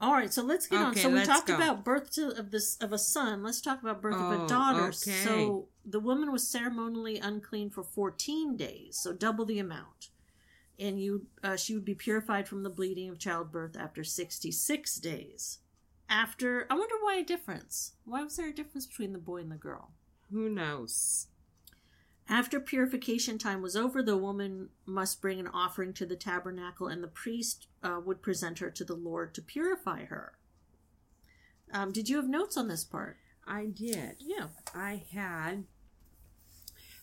All 0.00 0.12
right, 0.12 0.32
so 0.32 0.42
let's 0.42 0.66
get 0.66 0.80
on. 0.80 0.94
So 0.96 1.08
we 1.08 1.24
talked 1.24 1.46
go. 1.46 1.54
about 1.54 1.84
birth 1.84 2.12
to, 2.14 2.36
of 2.38 2.50
this 2.50 2.76
of 2.78 2.92
a 2.92 2.98
son. 2.98 3.42
Let's 3.42 3.60
talk 3.60 3.80
about 3.80 4.02
birth 4.02 4.16
of 4.16 4.40
Oh, 4.40 4.44
a 4.44 4.48
daughter. 4.48 4.86
okay. 4.86 4.92
So 4.92 5.68
the 5.84 6.00
woman 6.00 6.32
was 6.32 6.46
ceremonially 6.46 7.18
unclean 7.18 7.70
for 7.70 7.82
fourteen 7.82 8.56
days, 8.56 8.98
so 8.98 9.12
double 9.12 9.44
the 9.46 9.60
amount, 9.60 10.10
and 10.78 11.00
you 11.00 11.26
uh, 11.42 11.56
she 11.56 11.74
would 11.74 11.84
be 11.84 11.94
purified 11.94 12.48
from 12.48 12.64
the 12.64 12.70
bleeding 12.70 13.08
of 13.08 13.18
childbirth 13.18 13.76
after 13.78 14.04
sixty 14.04 14.50
six 14.50 14.96
days. 14.96 15.60
After, 16.06 16.66
I 16.68 16.74
wonder 16.74 16.96
why 17.00 17.16
a 17.16 17.24
difference. 17.24 17.94
Why 18.04 18.22
was 18.22 18.36
there 18.36 18.48
a 18.48 18.54
difference 18.54 18.84
between 18.86 19.14
the 19.14 19.18
boy 19.18 19.38
and 19.38 19.50
the 19.50 19.56
girl? 19.56 19.92
Who 20.30 20.48
knows? 20.48 21.28
After 22.28 22.58
purification 22.58 23.36
time 23.36 23.60
was 23.60 23.76
over, 23.76 24.02
the 24.02 24.16
woman 24.16 24.70
must 24.86 25.20
bring 25.20 25.38
an 25.38 25.46
offering 25.48 25.92
to 25.94 26.06
the 26.06 26.16
tabernacle, 26.16 26.88
and 26.88 27.02
the 27.02 27.08
priest 27.08 27.66
uh, 27.82 28.00
would 28.04 28.22
present 28.22 28.60
her 28.60 28.70
to 28.70 28.84
the 28.84 28.96
Lord 28.96 29.34
to 29.34 29.42
purify 29.42 30.06
her. 30.06 30.38
Um, 31.72 31.92
did 31.92 32.08
you 32.08 32.16
have 32.16 32.28
notes 32.28 32.56
on 32.56 32.68
this 32.68 32.84
part? 32.84 33.18
I 33.46 33.66
did. 33.66 34.16
Yeah. 34.20 34.48
I 34.74 35.04
had. 35.12 35.64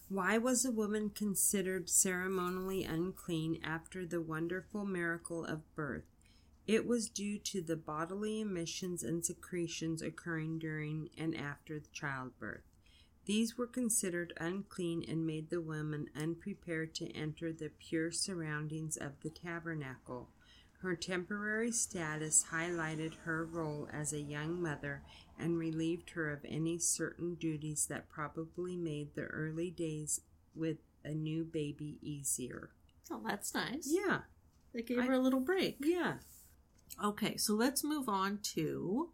Why 0.09 0.37
was 0.37 0.65
a 0.65 0.71
woman 0.71 1.11
considered 1.11 1.89
ceremonially 1.89 2.83
unclean 2.83 3.61
after 3.63 4.05
the 4.05 4.21
wonderful 4.21 4.85
miracle 4.85 5.45
of 5.45 5.73
birth? 5.75 6.03
It 6.67 6.85
was 6.85 7.09
due 7.09 7.37
to 7.39 7.61
the 7.61 7.75
bodily 7.75 8.41
emissions 8.41 9.03
and 9.03 9.23
secretions 9.25 10.01
occurring 10.01 10.59
during 10.59 11.09
and 11.17 11.35
after 11.35 11.79
the 11.79 11.89
childbirth. 11.93 12.70
These 13.25 13.57
were 13.57 13.67
considered 13.67 14.33
unclean 14.39 15.05
and 15.07 15.25
made 15.25 15.49
the 15.49 15.61
woman 15.61 16.09
unprepared 16.15 16.93
to 16.95 17.11
enter 17.15 17.53
the 17.53 17.69
pure 17.69 18.11
surroundings 18.11 18.97
of 18.97 19.13
the 19.21 19.29
tabernacle. 19.29 20.29
Her 20.81 20.95
temporary 20.95 21.71
status 21.71 22.45
highlighted 22.51 23.13
her 23.23 23.45
role 23.45 23.87
as 23.93 24.11
a 24.13 24.19
young 24.19 24.59
mother 24.61 25.03
and 25.37 25.57
relieved 25.59 26.11
her 26.11 26.31
of 26.31 26.43
any 26.43 26.79
certain 26.79 27.35
duties 27.35 27.85
that 27.87 28.09
probably 28.09 28.75
made 28.75 29.13
the 29.13 29.25
early 29.25 29.69
days 29.69 30.21
with 30.55 30.77
a 31.05 31.11
new 31.13 31.43
baby 31.43 31.99
easier. 32.01 32.71
Oh, 33.11 33.21
that's 33.25 33.53
nice. 33.53 33.87
Yeah, 33.87 34.21
They 34.73 34.81
gave 34.81 34.99
I- 34.99 35.05
her 35.05 35.13
a 35.13 35.19
little 35.19 35.39
break. 35.39 35.77
yeah. 35.81 36.17
Okay, 37.03 37.37
so 37.37 37.53
let's 37.53 37.83
move 37.83 38.09
on 38.09 38.39
to 38.55 39.11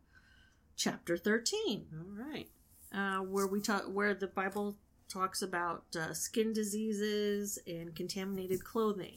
chapter 0.76 1.18
13. 1.18 1.88
All 1.94 2.26
right. 2.26 2.50
Uh, 2.94 3.18
where 3.20 3.48
we 3.48 3.62
talk 3.62 3.84
where 3.84 4.14
the 4.14 4.28
Bible 4.28 4.78
talks 5.10 5.42
about 5.42 5.84
uh, 5.96 6.14
skin 6.14 6.54
diseases 6.54 7.58
and 7.68 7.96
contaminated 7.96 8.64
clothing. 8.64 9.16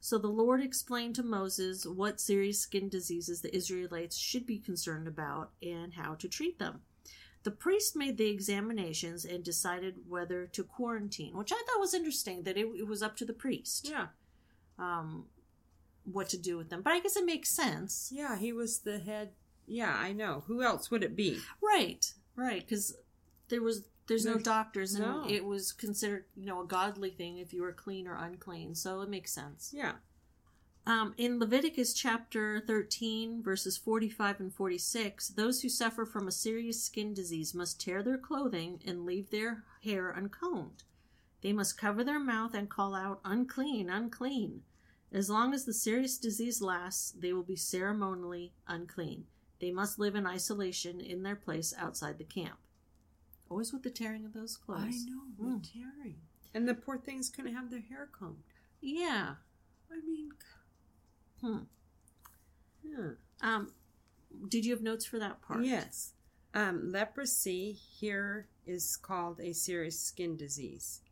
So 0.00 0.18
the 0.18 0.28
Lord 0.28 0.62
explained 0.62 1.16
to 1.16 1.22
Moses 1.24 1.84
what 1.84 2.20
serious 2.20 2.60
skin 2.60 2.88
diseases 2.88 3.40
the 3.40 3.54
Israelites 3.54 4.16
should 4.16 4.46
be 4.46 4.58
concerned 4.58 5.08
about 5.08 5.50
and 5.62 5.94
how 5.94 6.14
to 6.14 6.28
treat 6.28 6.58
them. 6.58 6.82
The 7.42 7.50
priest 7.50 7.96
made 7.96 8.16
the 8.16 8.28
examinations 8.28 9.24
and 9.24 9.42
decided 9.42 9.96
whether 10.08 10.46
to 10.46 10.64
quarantine, 10.64 11.36
which 11.36 11.52
I 11.52 11.56
thought 11.66 11.80
was 11.80 11.94
interesting 11.94 12.42
that 12.42 12.56
it, 12.56 12.66
it 12.78 12.86
was 12.86 13.02
up 13.02 13.16
to 13.18 13.24
the 13.24 13.32
priest 13.32 13.88
Yeah, 13.88 14.06
um, 14.78 15.26
what 16.04 16.28
to 16.30 16.38
do 16.38 16.56
with 16.56 16.70
them. 16.70 16.82
But 16.82 16.92
I 16.92 17.00
guess 17.00 17.16
it 17.16 17.24
makes 17.24 17.48
sense. 17.50 18.10
yeah. 18.14 18.36
He 18.36 18.52
was 18.52 18.80
the 18.80 18.98
head. 18.98 19.30
Yeah, 19.66 19.94
I 19.96 20.12
know. 20.12 20.44
Who 20.46 20.62
else 20.62 20.90
would 20.90 21.02
it 21.02 21.16
be? 21.16 21.38
Right, 21.62 22.12
right, 22.36 22.60
because 22.60 22.96
there 23.48 23.62
was 23.62 23.88
there's 24.06 24.24
no 24.24 24.38
doctors, 24.38 24.94
and 24.94 25.04
no. 25.04 25.24
it 25.28 25.44
was 25.44 25.72
considered 25.72 26.24
you 26.36 26.46
know 26.46 26.62
a 26.62 26.66
godly 26.66 27.10
thing 27.10 27.38
if 27.38 27.52
you 27.52 27.62
were 27.62 27.72
clean 27.72 28.06
or 28.06 28.16
unclean, 28.16 28.74
so 28.74 29.00
it 29.00 29.08
makes 29.08 29.32
sense. 29.32 29.72
Yeah. 29.74 29.92
Um, 30.88 31.14
in 31.16 31.40
Leviticus 31.40 31.92
chapter 31.94 32.60
13, 32.60 33.42
verses 33.42 33.76
45 33.76 34.38
and 34.38 34.54
46, 34.54 35.30
those 35.30 35.62
who 35.62 35.68
suffer 35.68 36.06
from 36.06 36.28
a 36.28 36.32
serious 36.32 36.80
skin 36.80 37.12
disease 37.12 37.54
must 37.54 37.80
tear 37.80 38.04
their 38.04 38.18
clothing 38.18 38.80
and 38.86 39.04
leave 39.04 39.30
their 39.30 39.64
hair 39.82 40.14
uncombed. 40.16 40.84
They 41.42 41.52
must 41.52 41.76
cover 41.76 42.04
their 42.04 42.20
mouth 42.20 42.54
and 42.54 42.70
call 42.70 42.94
out, 42.94 43.20
unclean, 43.24 43.90
unclean. 43.90 44.62
As 45.12 45.28
long 45.28 45.54
as 45.54 45.64
the 45.64 45.74
serious 45.74 46.18
disease 46.18 46.62
lasts, 46.62 47.10
they 47.10 47.32
will 47.32 47.42
be 47.42 47.56
ceremonially 47.56 48.52
unclean. 48.68 49.26
They 49.60 49.70
must 49.70 49.98
live 49.98 50.14
in 50.14 50.26
isolation 50.26 51.00
in 51.00 51.22
their 51.22 51.36
place 51.36 51.72
outside 51.78 52.18
the 52.18 52.24
camp. 52.24 52.58
Always 53.48 53.72
with 53.72 53.82
the 53.82 53.90
tearing 53.90 54.24
of 54.24 54.32
those 54.34 54.56
clothes. 54.56 54.80
I 55.06 55.10
know. 55.10 55.22
The 55.38 55.44
Mm. 55.44 55.72
tearing. 55.72 56.20
And 56.54 56.68
the 56.68 56.74
poor 56.74 56.98
things 56.98 57.30
couldn't 57.30 57.54
have 57.54 57.70
their 57.70 57.80
hair 57.80 58.06
combed. 58.12 58.42
Yeah. 58.80 59.36
I 59.90 60.00
mean, 60.00 60.32
Hmm. 61.40 61.58
yeah. 62.82 63.10
Um, 63.40 63.72
did 64.48 64.64
you 64.64 64.72
have 64.72 64.82
notes 64.82 65.04
for 65.04 65.18
that 65.18 65.40
part? 65.42 65.64
Yes. 65.64 66.12
Um, 66.54 66.90
leprosy 66.90 67.72
here 67.72 68.48
is 68.66 68.96
called 68.96 69.40
a 69.40 69.52
serious 69.52 70.00
skin 70.00 70.36
disease. 70.36 71.02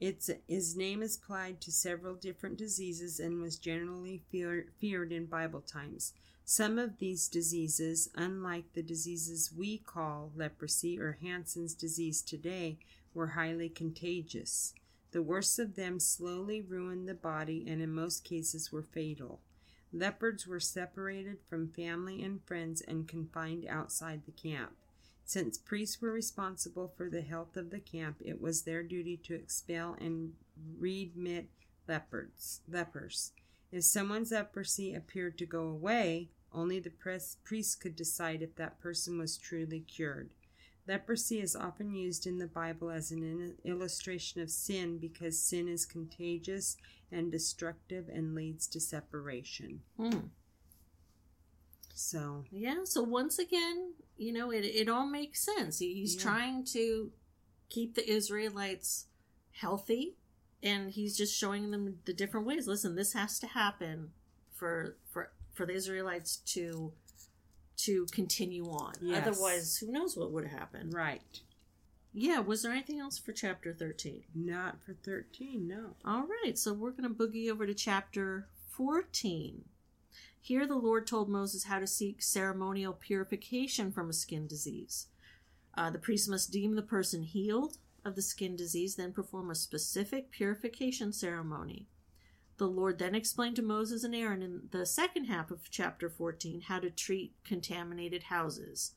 Its 0.00 0.30
his 0.48 0.76
name 0.76 1.02
is 1.02 1.16
applied 1.16 1.60
to 1.60 1.70
several 1.72 2.14
different 2.14 2.56
diseases 2.56 3.20
and 3.20 3.40
was 3.42 3.58
generally 3.58 4.18
fear, 4.30 4.72
feared 4.78 5.12
in 5.12 5.26
Bible 5.26 5.60
times. 5.60 6.14
Some 6.52 6.80
of 6.80 6.98
these 6.98 7.28
diseases, 7.28 8.10
unlike 8.16 8.72
the 8.72 8.82
diseases 8.82 9.52
we 9.56 9.78
call 9.78 10.32
leprosy 10.34 10.98
or 10.98 11.16
Hansen's 11.22 11.74
disease 11.74 12.22
today, 12.22 12.80
were 13.14 13.28
highly 13.28 13.68
contagious. 13.68 14.74
The 15.12 15.22
worst 15.22 15.60
of 15.60 15.76
them 15.76 16.00
slowly 16.00 16.60
ruined 16.60 17.08
the 17.08 17.14
body 17.14 17.64
and 17.68 17.80
in 17.80 17.92
most 17.92 18.24
cases 18.24 18.72
were 18.72 18.82
fatal. 18.82 19.38
Leopards 19.92 20.48
were 20.48 20.58
separated 20.58 21.36
from 21.48 21.70
family 21.70 22.20
and 22.20 22.42
friends 22.42 22.80
and 22.80 23.06
confined 23.06 23.64
outside 23.68 24.22
the 24.26 24.32
camp. 24.32 24.72
Since 25.24 25.56
priests 25.56 26.02
were 26.02 26.10
responsible 26.10 26.92
for 26.96 27.08
the 27.08 27.22
health 27.22 27.56
of 27.56 27.70
the 27.70 27.78
camp, 27.78 28.16
it 28.24 28.40
was 28.40 28.62
their 28.62 28.82
duty 28.82 29.16
to 29.18 29.34
expel 29.34 29.96
and 30.00 30.32
remit 30.80 31.48
leopards, 31.86 32.62
lepers. 32.68 33.30
If 33.70 33.84
someone's 33.84 34.32
leprosy 34.32 34.94
appeared 34.94 35.38
to 35.38 35.46
go 35.46 35.68
away, 35.68 36.30
only 36.52 36.80
the 36.80 36.90
priest 37.44 37.80
could 37.80 37.96
decide 37.96 38.42
if 38.42 38.56
that 38.56 38.80
person 38.80 39.18
was 39.18 39.36
truly 39.38 39.80
cured. 39.80 40.30
Leprosy 40.86 41.40
is 41.40 41.54
often 41.54 41.94
used 41.94 42.26
in 42.26 42.38
the 42.38 42.46
Bible 42.46 42.90
as 42.90 43.12
an 43.12 43.54
illustration 43.64 44.40
of 44.40 44.50
sin 44.50 44.98
because 44.98 45.38
sin 45.38 45.68
is 45.68 45.86
contagious 45.86 46.76
and 47.12 47.30
destructive 47.30 48.08
and 48.08 48.34
leads 48.34 48.66
to 48.68 48.80
separation. 48.80 49.82
Hmm. 49.96 50.18
So, 51.94 52.44
Yeah, 52.50 52.84
so 52.84 53.02
once 53.02 53.38
again, 53.38 53.92
you 54.16 54.32
know, 54.32 54.50
it, 54.50 54.64
it 54.64 54.88
all 54.88 55.06
makes 55.06 55.44
sense. 55.44 55.78
He's 55.78 56.16
Yeah. 56.16 56.22
trying 56.22 56.64
to 56.66 57.12
keep 57.68 57.94
the 57.94 58.08
Israelites 58.10 59.06
healthy 59.52 60.16
and 60.62 60.90
he's 60.90 61.16
just 61.16 61.36
showing 61.36 61.70
them 61.70 62.00
the 62.04 62.12
different 62.12 62.46
ways. 62.46 62.66
Listen, 62.66 62.94
this 62.94 63.12
has 63.12 63.38
to 63.40 63.46
happen 63.48 64.12
for 64.54 64.96
for 65.10 65.32
for 65.60 65.66
the 65.66 65.74
Israelites 65.74 66.38
to 66.46 66.90
to 67.76 68.06
continue 68.12 68.64
on. 68.64 68.94
Yes. 69.02 69.26
Otherwise, 69.26 69.76
who 69.76 69.92
knows 69.92 70.16
what 70.16 70.32
would 70.32 70.46
happen. 70.46 70.88
right. 70.88 71.40
Yeah, 72.14 72.40
was 72.40 72.62
there 72.62 72.72
anything 72.72 72.98
else 72.98 73.18
for 73.18 73.32
chapter 73.32 73.72
13? 73.74 74.24
Not 74.34 74.82
for 74.82 74.94
13, 74.94 75.68
no. 75.68 75.96
All 76.04 76.26
right, 76.42 76.58
so 76.58 76.72
we're 76.72 76.90
going 76.90 77.04
to 77.04 77.14
boogie 77.14 77.50
over 77.50 77.66
to 77.66 77.74
chapter 77.74 78.48
14. 78.70 79.64
Here, 80.40 80.66
the 80.66 80.74
Lord 80.74 81.06
told 81.06 81.28
Moses 81.28 81.64
how 81.64 81.78
to 81.78 81.86
seek 81.86 82.20
ceremonial 82.20 82.94
purification 82.94 83.92
from 83.92 84.10
a 84.10 84.14
skin 84.14 84.46
disease. 84.48 85.06
Uh, 85.76 85.90
the 85.90 85.98
priest 85.98 86.28
must 86.28 86.50
deem 86.50 86.74
the 86.74 86.82
person 86.82 87.22
healed 87.22 87.76
of 88.04 88.16
the 88.16 88.22
skin 88.22 88.56
disease, 88.56 88.96
then 88.96 89.12
perform 89.12 89.50
a 89.50 89.54
specific 89.54 90.32
purification 90.32 91.12
ceremony. 91.12 91.86
The 92.60 92.66
Lord 92.66 92.98
then 92.98 93.14
explained 93.14 93.56
to 93.56 93.62
Moses 93.62 94.04
and 94.04 94.14
Aaron 94.14 94.42
in 94.42 94.68
the 94.70 94.84
second 94.84 95.24
half 95.24 95.50
of 95.50 95.70
chapter 95.70 96.10
14 96.10 96.60
how 96.68 96.78
to 96.80 96.90
treat 96.90 97.32
contaminated 97.42 98.24
houses. 98.24 98.92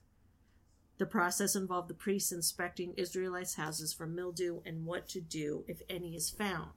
The 0.97 1.05
process 1.05 1.55
involved 1.55 1.87
the 1.87 1.93
priests 1.93 2.33
inspecting 2.33 2.93
Israelites' 2.97 3.55
houses 3.55 3.93
for 3.93 4.05
mildew 4.05 4.59
and 4.65 4.85
what 4.85 5.07
to 5.07 5.21
do 5.21 5.63
if 5.65 5.81
any 5.89 6.13
is 6.13 6.29
found. 6.29 6.71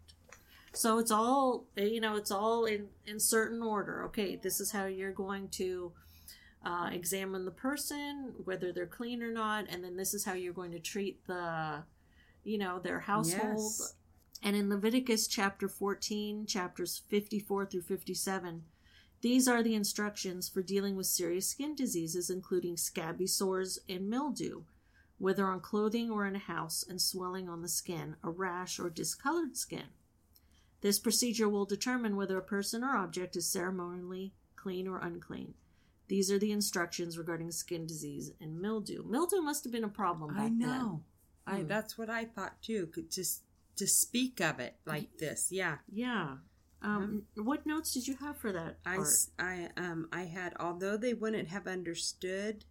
So 0.72 1.00
it's 1.00 1.10
all 1.10 1.64
you 1.74 2.00
know, 2.00 2.14
it's 2.14 2.30
all 2.30 2.66
in 2.66 2.86
in 3.04 3.18
certain 3.18 3.62
order. 3.62 4.04
Okay, 4.04 4.36
this 4.36 4.60
is 4.60 4.70
how 4.70 4.84
you're 4.84 5.10
going 5.10 5.48
to 5.48 5.90
uh, 6.64 6.90
examine 6.92 7.46
the 7.46 7.50
person, 7.50 8.32
whether 8.44 8.70
they're 8.72 8.86
clean 8.86 9.24
or 9.24 9.32
not, 9.32 9.64
and 9.68 9.82
then 9.82 9.96
this 9.96 10.14
is 10.14 10.24
how 10.24 10.34
you're 10.34 10.52
going 10.52 10.70
to 10.70 10.78
treat 10.78 11.26
the, 11.26 11.82
you 12.44 12.58
know, 12.58 12.78
their 12.78 13.00
household. 13.00 13.58
Yes. 13.58 13.94
And 14.42 14.54
in 14.54 14.68
Leviticus 14.68 15.26
chapter 15.26 15.68
14, 15.68 16.46
chapters 16.46 17.02
54 17.08 17.66
through 17.66 17.82
57, 17.82 18.64
these 19.22 19.48
are 19.48 19.62
the 19.62 19.74
instructions 19.74 20.48
for 20.48 20.62
dealing 20.62 20.94
with 20.94 21.06
serious 21.06 21.48
skin 21.48 21.74
diseases, 21.74 22.30
including 22.30 22.76
scabby 22.76 23.26
sores 23.26 23.78
and 23.88 24.08
mildew, 24.08 24.62
whether 25.18 25.46
on 25.46 25.60
clothing 25.60 26.10
or 26.10 26.26
in 26.26 26.36
a 26.36 26.40
house, 26.40 26.84
and 26.88 27.00
swelling 27.00 27.48
on 27.48 27.62
the 27.62 27.68
skin, 27.68 28.16
a 28.22 28.30
rash, 28.30 28.78
or 28.78 28.90
discolored 28.90 29.56
skin. 29.56 29.86
This 30.82 30.98
procedure 30.98 31.48
will 31.48 31.64
determine 31.64 32.14
whether 32.16 32.36
a 32.36 32.42
person 32.42 32.84
or 32.84 32.96
object 32.96 33.34
is 33.36 33.48
ceremonially 33.50 34.34
clean 34.54 34.86
or 34.86 34.98
unclean. 34.98 35.54
These 36.08 36.30
are 36.30 36.38
the 36.38 36.52
instructions 36.52 37.18
regarding 37.18 37.50
skin 37.50 37.86
disease 37.86 38.32
and 38.40 38.60
mildew. 38.60 39.02
Mildew 39.04 39.40
must 39.40 39.64
have 39.64 39.72
been 39.72 39.84
a 39.84 39.88
problem 39.88 40.34
back 40.34 40.44
I 40.44 40.48
know. 40.50 41.02
I 41.46 41.60
Hmm. 41.60 41.66
that's 41.66 41.96
what 41.96 42.10
I 42.10 42.24
thought 42.24 42.60
too. 42.62 42.86
Could 42.88 43.10
just 43.10 43.42
to 43.76 43.86
speak 43.86 44.40
of 44.40 44.60
it 44.60 44.76
like 44.86 45.18
this. 45.18 45.48
Yeah. 45.50 45.78
Yeah. 45.92 46.36
Um, 46.82 47.22
What 47.34 47.66
notes 47.66 47.92
did 47.92 48.06
you 48.06 48.16
have 48.16 48.36
for 48.38 48.52
that? 48.52 48.78
I, 48.84 48.98
I, 49.38 49.70
um 49.76 50.08
I 50.12 50.22
had 50.24 50.54
although 50.60 50.96
they 50.96 51.14
wouldn't 51.14 51.48
have 51.48 51.66
understood 51.66 52.64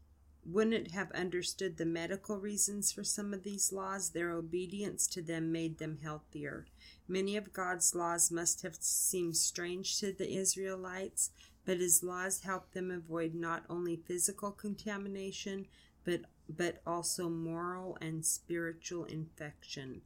wouldn't 0.45 0.91
have 0.91 1.11
understood 1.13 1.77
the 1.77 1.85
medical 1.85 2.37
reasons 2.37 2.91
for 2.91 3.03
some 3.03 3.33
of 3.33 3.43
these 3.43 3.71
laws 3.73 4.11
their 4.11 4.31
obedience 4.31 5.07
to 5.07 5.21
them 5.21 5.51
made 5.51 5.79
them 5.79 5.97
healthier 6.03 6.67
many 7.07 7.35
of 7.35 7.51
god's 7.51 7.95
laws 7.95 8.31
must 8.31 8.61
have 8.61 8.75
seemed 8.79 9.35
strange 9.35 9.99
to 9.99 10.11
the 10.13 10.31
israelites 10.35 11.31
but 11.65 11.79
his 11.79 12.03
laws 12.03 12.41
helped 12.41 12.73
them 12.75 12.91
avoid 12.91 13.33
not 13.33 13.63
only 13.69 13.95
physical 13.95 14.51
contamination 14.51 15.65
but 16.03 16.21
but 16.47 16.81
also 16.85 17.27
moral 17.27 17.97
and 18.01 18.23
spiritual 18.25 19.05
infection 19.05 20.01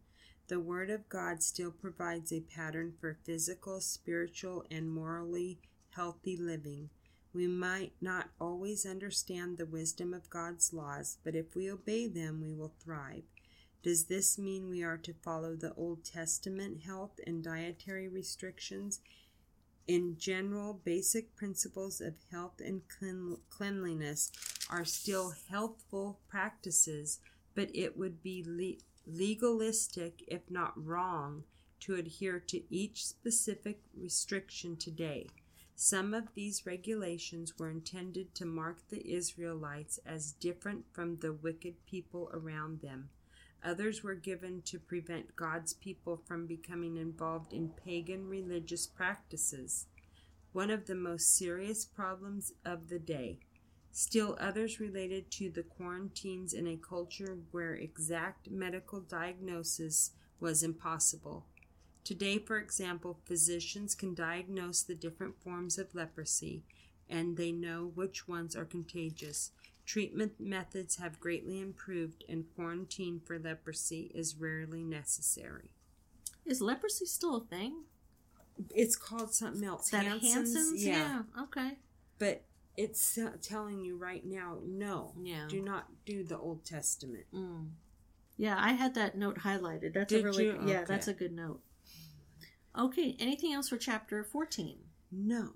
the 0.49 0.59
Word 0.59 0.89
of 0.89 1.07
God 1.09 1.43
still 1.43 1.71
provides 1.71 2.33
a 2.33 2.41
pattern 2.41 2.93
for 2.99 3.19
physical, 3.23 3.79
spiritual, 3.79 4.65
and 4.71 4.89
morally 4.89 5.59
healthy 5.91 6.35
living. 6.35 6.89
We 7.33 7.45
might 7.45 7.93
not 8.01 8.29
always 8.41 8.83
understand 8.83 9.57
the 9.57 9.67
wisdom 9.67 10.11
of 10.11 10.29
God's 10.31 10.73
laws, 10.73 11.19
but 11.23 11.35
if 11.35 11.55
we 11.55 11.71
obey 11.71 12.07
them, 12.07 12.41
we 12.41 12.53
will 12.53 12.73
thrive. 12.83 13.23
Does 13.83 14.05
this 14.05 14.39
mean 14.39 14.69
we 14.69 14.83
are 14.83 14.97
to 14.97 15.13
follow 15.13 15.55
the 15.55 15.73
Old 15.75 16.03
Testament 16.03 16.81
health 16.81 17.19
and 17.27 17.43
dietary 17.43 18.07
restrictions? 18.07 19.01
In 19.87 20.17
general, 20.17 20.81
basic 20.83 21.35
principles 21.35 22.01
of 22.01 22.15
health 22.31 22.59
and 22.59 22.81
clean- 22.89 23.37
cleanliness 23.49 24.31
are 24.69 24.85
still 24.85 25.33
healthful 25.49 26.19
practices, 26.27 27.19
but 27.53 27.69
it 27.75 27.95
would 27.95 28.23
be 28.23 28.43
le- 28.45 28.83
legalistic, 29.12 30.24
if 30.28 30.49
not 30.49 30.74
wrong, 30.76 31.43
to 31.82 31.95
adhere 31.95 32.39
to 32.39 32.62
each 32.74 33.05
specific 33.05 33.82
restriction 33.97 34.76
today. 34.76 35.28
Some 35.76 36.14
of 36.14 36.34
these 36.34 36.66
regulations 36.66 37.57
were 37.57 37.70
intended 37.70 38.36
to 38.36 38.45
mark 38.45 38.89
the 38.89 39.14
Israelites 39.14 39.97
as 40.05 40.34
different 40.34 40.84
from 40.91 41.18
the 41.18 41.32
wicked 41.32 41.86
people 41.86 42.30
around 42.34 42.82
them. 42.82 43.10
Others 43.64 44.03
were 44.03 44.16
given 44.16 44.62
to 44.64 44.80
prevent 44.80 45.36
God's 45.36 45.74
people 45.74 46.22
from 46.26 46.47
becoming 46.47 46.97
involved 46.97 47.53
in 47.53 47.70
pagan 47.70 48.28
religious 48.28 48.88
practices, 48.88 49.86
one 50.51 50.70
of 50.70 50.86
the 50.86 50.95
most 50.95 51.36
serious 51.36 51.86
problems 51.86 52.53
of 52.66 52.89
the 52.89 52.99
day. 52.99 53.39
Still, 53.91 54.37
others 54.39 54.79
related 54.79 55.31
to 55.31 55.49
the 55.49 55.63
quarantines 55.63 56.53
in 56.53 56.67
a 56.67 56.77
culture 56.77 57.37
where 57.51 57.73
exact 57.73 58.49
medical 58.49 59.01
diagnosis 59.01 60.11
was 60.39 60.63
impossible. 60.63 61.45
Today, 62.03 62.37
for 62.37 62.57
example, 62.57 63.19
physicians 63.25 63.93
can 63.95 64.13
diagnose 64.13 64.81
the 64.81 64.95
different 64.95 65.41
forms 65.41 65.77
of 65.77 65.93
leprosy 65.93 66.63
and 67.09 67.37
they 67.37 67.51
know 67.51 67.91
which 67.95 68.27
ones 68.27 68.55
are 68.55 68.65
contagious. 68.65 69.51
Treatment 69.85 70.33
methods 70.39 70.97
have 70.97 71.19
greatly 71.19 71.59
improved, 71.59 72.23
and 72.29 72.45
quarantine 72.55 73.19
for 73.25 73.39
leprosy 73.39 74.11
is 74.13 74.35
rarely 74.35 74.83
necessary. 74.83 75.71
Is 76.45 76.61
leprosy 76.61 77.05
still 77.05 77.37
a 77.37 77.41
thing? 77.41 77.85
It's 78.75 78.95
called 78.95 79.33
something 79.33 79.63
else. 79.63 79.89
That 79.89 80.05
Hansen's? 80.05 80.33
Hansen's? 80.33 80.85
Yeah. 80.85 81.23
Okay. 81.41 81.79
But 82.19 82.43
it's 82.80 83.19
telling 83.41 83.82
you 83.82 83.97
right 83.97 84.25
now 84.25 84.57
no. 84.65 85.13
Yeah. 85.21 85.45
Do 85.49 85.61
not 85.61 85.88
do 86.05 86.23
the 86.23 86.38
Old 86.38 86.63
Testament. 86.63 87.25
Mm. 87.36 87.71
Yeah, 88.38 88.55
I 88.57 88.71
had 88.71 88.95
that 88.95 89.17
note 89.17 89.39
highlighted. 89.39 89.93
That's 89.93 90.07
Did 90.13 90.21
a 90.21 90.27
really 90.27 90.45
you? 90.45 90.59
yeah, 90.65 90.86
that's 90.86 91.09
a 91.09 91.13
good 91.13 91.34
note. 91.34 91.59
Okay, 92.77 93.17
anything 93.19 93.51
else 93.51 93.67
for 93.67 93.77
chapter 93.77 94.23
14? 94.23 94.77
No. 95.11 95.49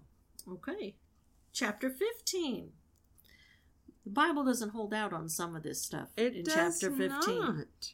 Okay. 0.52 0.96
Chapter 1.54 1.90
15. 1.90 2.72
The 4.04 4.10
Bible 4.10 4.44
doesn't 4.44 4.72
hold 4.72 4.94
out 4.94 5.14
on 5.14 5.30
some 5.30 5.56
of 5.56 5.64
this 5.64 5.82
stuff 5.82 6.10
It 6.18 6.36
in 6.36 6.44
does 6.44 6.82
chapter 6.82 6.94
15. 6.94 7.40
not. 7.40 7.94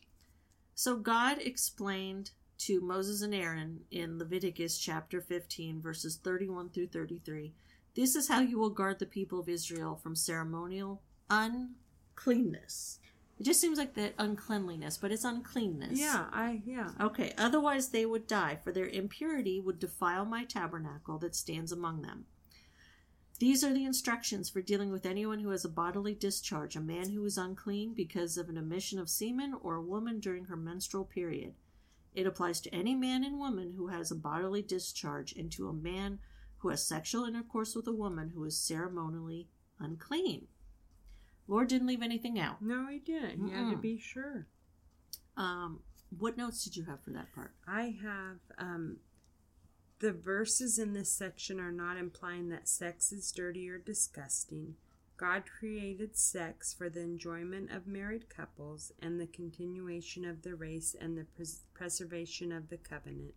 So 0.73 0.95
God 0.95 1.37
explained 1.39 2.31
to 2.59 2.81
Moses 2.81 3.21
and 3.21 3.35
Aaron 3.35 3.81
in 3.91 4.17
Leviticus 4.17 4.79
chapter 4.79 5.21
15, 5.21 5.81
verses 5.81 6.19
31 6.23 6.69
through 6.69 6.87
33 6.87 7.53
this 7.95 8.15
is 8.15 8.27
how 8.27 8.39
you 8.39 8.57
will 8.57 8.69
guard 8.69 8.99
the 8.99 9.05
people 9.05 9.39
of 9.39 9.49
Israel 9.49 9.95
from 9.95 10.15
ceremonial 10.15 11.01
uncleanness. 11.29 12.99
It 13.39 13.43
just 13.43 13.61
seems 13.61 13.77
like 13.77 13.93
that 13.93 14.15
uncleanliness, 14.17 14.97
but 14.97 15.11
it's 15.13 15.23
uncleanness. 15.23 15.97
Yeah, 15.97 16.25
I 16.33 16.61
yeah. 16.65 16.89
Okay, 16.99 17.33
otherwise 17.37 17.89
they 17.89 18.05
would 18.05 18.27
die, 18.27 18.59
for 18.61 18.73
their 18.73 18.87
impurity 18.87 19.61
would 19.61 19.79
defile 19.79 20.25
my 20.25 20.43
tabernacle 20.43 21.17
that 21.19 21.35
stands 21.35 21.71
among 21.71 22.01
them. 22.01 22.25
These 23.39 23.63
are 23.63 23.73
the 23.73 23.85
instructions 23.85 24.49
for 24.49 24.61
dealing 24.61 24.91
with 24.91 25.05
anyone 25.05 25.39
who 25.39 25.51
has 25.51 25.63
a 25.63 25.69
bodily 25.69 26.13
discharge, 26.13 26.75
a 26.75 26.81
man 26.81 27.11
who 27.11 27.23
is 27.23 27.37
unclean 27.37 27.93
because 27.93 28.37
of 28.37 28.49
an 28.49 28.57
emission 28.57 28.99
of 28.99 29.09
semen, 29.09 29.55
or 29.61 29.75
a 29.75 29.81
woman 29.81 30.19
during 30.19 30.45
her 30.45 30.57
menstrual 30.57 31.05
period. 31.05 31.53
It 32.13 32.27
applies 32.27 32.59
to 32.61 32.75
any 32.75 32.95
man 32.95 33.23
and 33.23 33.39
woman 33.39 33.75
who 33.77 33.87
has 33.87 34.11
a 34.11 34.15
bodily 34.15 34.61
discharge, 34.61 35.31
and 35.31 35.49
to 35.53 35.69
a 35.69 35.73
man 35.73 36.19
who 36.59 36.69
has 36.69 36.85
sexual 36.85 37.25
intercourse 37.25 37.75
with 37.75 37.87
a 37.87 37.93
woman 37.93 38.31
who 38.35 38.43
is 38.43 38.57
ceremonially 38.57 39.47
unclean. 39.79 40.47
Lord 41.47 41.67
didn't 41.67 41.87
leave 41.87 42.01
anything 42.03 42.39
out. 42.39 42.61
No, 42.61 42.87
he 42.87 42.99
didn't. 42.99 43.47
He 43.47 43.53
had 43.53 43.71
to 43.71 43.77
be 43.77 43.97
sure. 43.97 44.47
Um, 45.35 45.79
what 46.17 46.37
notes 46.37 46.63
did 46.63 46.75
you 46.75 46.83
have 46.85 47.01
for 47.03 47.11
that 47.11 47.33
part? 47.33 47.53
I 47.67 47.95
have 48.03 48.39
um 48.57 48.97
the 49.99 50.11
verses 50.13 50.79
in 50.79 50.93
this 50.93 51.11
section 51.11 51.59
are 51.59 51.71
not 51.71 51.97
implying 51.97 52.49
that 52.49 52.69
sex 52.69 53.11
is 53.11 53.31
dirty 53.31 53.69
or 53.69 53.77
disgusting. 53.77 54.75
God 55.17 55.43
created 55.59 56.15
sex 56.15 56.73
for 56.73 56.89
the 56.89 57.01
enjoyment 57.01 57.71
of 57.71 57.85
married 57.85 58.29
couples 58.29 58.93
and 59.01 59.19
the 59.19 59.27
continuation 59.27 60.23
of 60.23 60.41
the 60.43 60.55
race 60.55 60.95
and 60.99 61.17
the 61.17 61.25
pres- 61.35 61.63
preservation 61.73 62.53
of 62.53 62.69
the 62.69 62.77
covenant. 62.77 63.33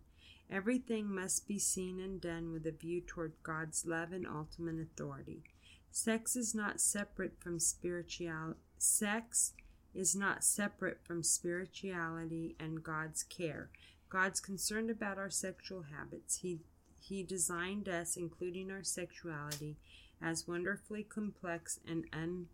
Everything 0.51 1.13
must 1.13 1.47
be 1.47 1.57
seen 1.57 1.99
and 1.99 2.21
done 2.21 2.51
with 2.51 2.65
a 2.67 2.71
view 2.71 3.01
toward 3.01 3.33
God's 3.43 3.85
love 3.85 4.11
and 4.11 4.27
ultimate 4.27 4.79
authority. 4.79 5.43
Sex 5.91 6.35
is 6.35 6.53
not 6.53 6.79
separate 6.79 7.39
from 7.39 7.59
spirituality. 7.59 8.59
Sex 8.77 9.53
is 9.93 10.15
not 10.15 10.43
separate 10.43 10.99
from 11.03 11.23
spirituality 11.23 12.55
and 12.59 12.83
God's 12.83 13.23
care. 13.23 13.69
God's 14.09 14.39
concerned 14.39 14.89
about 14.89 15.17
our 15.17 15.29
sexual 15.29 15.83
habits. 15.83 16.37
He 16.37 16.59
he 16.99 17.21
designed 17.21 17.89
us, 17.89 18.15
including 18.15 18.71
our 18.71 18.83
sexuality, 18.83 19.75
as 20.21 20.47
wonderfully 20.47 21.03
complex 21.03 21.79
and 21.85 22.05
un, 22.13 22.47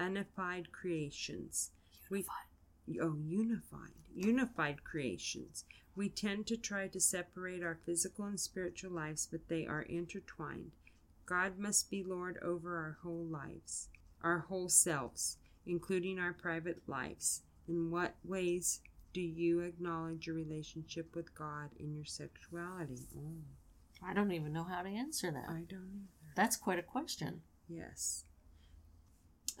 unified 0.00 0.72
creations. 0.72 1.70
We, 2.08 2.24
oh, 3.02 3.16
unified, 3.22 3.92
unified 4.14 4.82
creations. 4.82 5.64
We 5.96 6.08
tend 6.08 6.46
to 6.48 6.56
try 6.56 6.88
to 6.88 7.00
separate 7.00 7.62
our 7.62 7.78
physical 7.86 8.24
and 8.24 8.38
spiritual 8.38 8.90
lives, 8.90 9.28
but 9.30 9.48
they 9.48 9.66
are 9.66 9.82
intertwined. 9.82 10.72
God 11.26 11.58
must 11.58 11.90
be 11.90 12.02
Lord 12.02 12.38
over 12.42 12.76
our 12.76 12.98
whole 13.02 13.24
lives, 13.24 13.88
our 14.22 14.40
whole 14.40 14.68
selves, 14.68 15.38
including 15.66 16.18
our 16.18 16.32
private 16.32 16.82
lives. 16.86 17.42
In 17.68 17.90
what 17.90 18.16
ways 18.24 18.80
do 19.12 19.20
you 19.20 19.60
acknowledge 19.60 20.26
your 20.26 20.36
relationship 20.36 21.14
with 21.14 21.34
God 21.34 21.70
in 21.78 21.94
your 21.94 22.04
sexuality? 22.04 22.98
Oh, 23.16 23.38
I 24.04 24.12
don't 24.12 24.32
even 24.32 24.52
know 24.52 24.64
how 24.64 24.82
to 24.82 24.88
answer 24.88 25.30
that. 25.30 25.48
I 25.48 25.62
don't 25.68 25.90
either. 25.94 26.32
That's 26.34 26.56
quite 26.56 26.80
a 26.80 26.82
question. 26.82 27.42
Yes. 27.68 28.24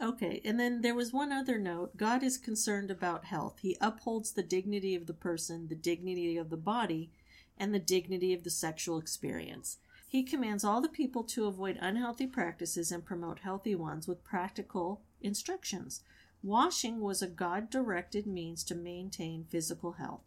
Okay, 0.02 0.40
and 0.44 0.58
then 0.58 0.82
there 0.82 0.94
was 0.94 1.12
one 1.12 1.32
other 1.32 1.58
note. 1.58 1.96
God 1.96 2.22
is 2.22 2.36
concerned 2.36 2.90
about 2.90 3.26
health. 3.26 3.58
He 3.60 3.76
upholds 3.80 4.32
the 4.32 4.42
dignity 4.42 4.94
of 4.94 5.06
the 5.06 5.14
person, 5.14 5.68
the 5.68 5.74
dignity 5.74 6.36
of 6.36 6.50
the 6.50 6.56
body, 6.56 7.10
and 7.56 7.72
the 7.72 7.78
dignity 7.78 8.34
of 8.34 8.42
the 8.42 8.50
sexual 8.50 8.98
experience. 8.98 9.78
He 10.08 10.22
commands 10.22 10.64
all 10.64 10.80
the 10.80 10.88
people 10.88 11.24
to 11.24 11.46
avoid 11.46 11.78
unhealthy 11.80 12.26
practices 12.26 12.92
and 12.92 13.04
promote 13.04 13.40
healthy 13.40 13.74
ones 13.74 14.06
with 14.06 14.24
practical 14.24 15.02
instructions. 15.20 16.02
Washing 16.42 17.00
was 17.00 17.22
a 17.22 17.26
God 17.26 17.70
directed 17.70 18.26
means 18.26 18.64
to 18.64 18.74
maintain 18.74 19.44
physical 19.48 19.92
health. 19.92 20.22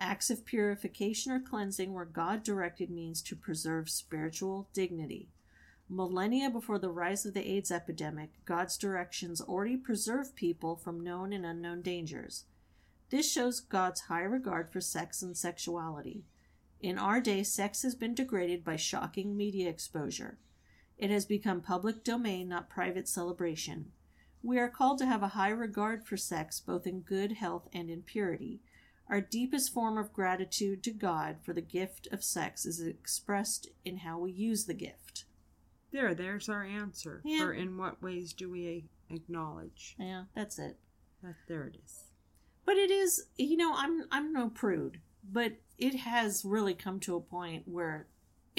Acts 0.00 0.28
of 0.30 0.44
purification 0.44 1.30
or 1.30 1.40
cleansing 1.40 1.92
were 1.92 2.04
God 2.04 2.42
directed 2.42 2.90
means 2.90 3.22
to 3.22 3.36
preserve 3.36 3.88
spiritual 3.88 4.68
dignity. 4.72 5.28
Millennia 5.88 6.48
before 6.48 6.78
the 6.78 6.90
rise 6.90 7.26
of 7.26 7.34
the 7.34 7.46
AIDS 7.46 7.70
epidemic, 7.70 8.30
God's 8.46 8.78
directions 8.78 9.40
already 9.40 9.76
preserved 9.76 10.34
people 10.34 10.76
from 10.76 11.04
known 11.04 11.32
and 11.32 11.44
unknown 11.44 11.82
dangers. 11.82 12.44
This 13.10 13.30
shows 13.30 13.60
God's 13.60 14.02
high 14.02 14.22
regard 14.22 14.72
for 14.72 14.80
sex 14.80 15.20
and 15.20 15.36
sexuality. 15.36 16.24
In 16.80 16.98
our 16.98 17.20
day, 17.20 17.42
sex 17.42 17.82
has 17.82 17.94
been 17.94 18.14
degraded 18.14 18.64
by 18.64 18.76
shocking 18.76 19.36
media 19.36 19.68
exposure. 19.68 20.38
It 20.96 21.10
has 21.10 21.26
become 21.26 21.60
public 21.60 22.02
domain, 22.02 22.48
not 22.48 22.70
private 22.70 23.06
celebration. 23.06 23.92
We 24.42 24.58
are 24.58 24.68
called 24.68 24.98
to 24.98 25.06
have 25.06 25.22
a 25.22 25.28
high 25.28 25.50
regard 25.50 26.06
for 26.06 26.16
sex, 26.16 26.60
both 26.60 26.86
in 26.86 27.00
good 27.00 27.32
health 27.32 27.68
and 27.72 27.90
in 27.90 28.02
purity. 28.02 28.60
Our 29.08 29.20
deepest 29.20 29.72
form 29.72 29.98
of 29.98 30.14
gratitude 30.14 30.82
to 30.84 30.90
God 30.90 31.36
for 31.42 31.52
the 31.52 31.60
gift 31.60 32.08
of 32.10 32.24
sex 32.24 32.64
is 32.64 32.80
expressed 32.80 33.68
in 33.84 33.98
how 33.98 34.18
we 34.18 34.32
use 34.32 34.64
the 34.64 34.74
gift. 34.74 35.03
There, 35.94 36.12
there's 36.12 36.48
our 36.48 36.64
answer. 36.64 37.22
Yeah. 37.24 37.38
For 37.38 37.52
in 37.52 37.78
what 37.78 38.02
ways 38.02 38.32
do 38.32 38.50
we 38.50 38.84
acknowledge? 39.10 39.94
Yeah, 39.96 40.24
that's 40.34 40.58
it. 40.58 40.76
That 41.22 41.36
there 41.46 41.64
it 41.68 41.76
is. 41.84 42.02
But 42.66 42.76
it 42.78 42.90
is, 42.90 43.26
you 43.38 43.56
know, 43.56 43.72
I'm 43.76 44.02
I'm 44.10 44.32
no 44.32 44.48
prude, 44.48 44.98
but 45.22 45.52
it 45.78 45.94
has 45.94 46.44
really 46.44 46.74
come 46.74 46.98
to 47.00 47.14
a 47.14 47.20
point 47.20 47.68
where 47.68 48.08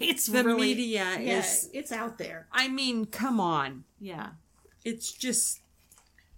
it's 0.00 0.26
The 0.26 0.44
really, 0.44 0.74
media 0.76 1.16
yeah, 1.18 1.38
is. 1.40 1.68
it's 1.72 1.90
out 1.90 2.18
there. 2.18 2.46
I 2.52 2.68
mean, 2.68 3.06
come 3.06 3.40
on. 3.40 3.82
Yeah, 3.98 4.30
It's 4.84 5.10
just 5.10 5.60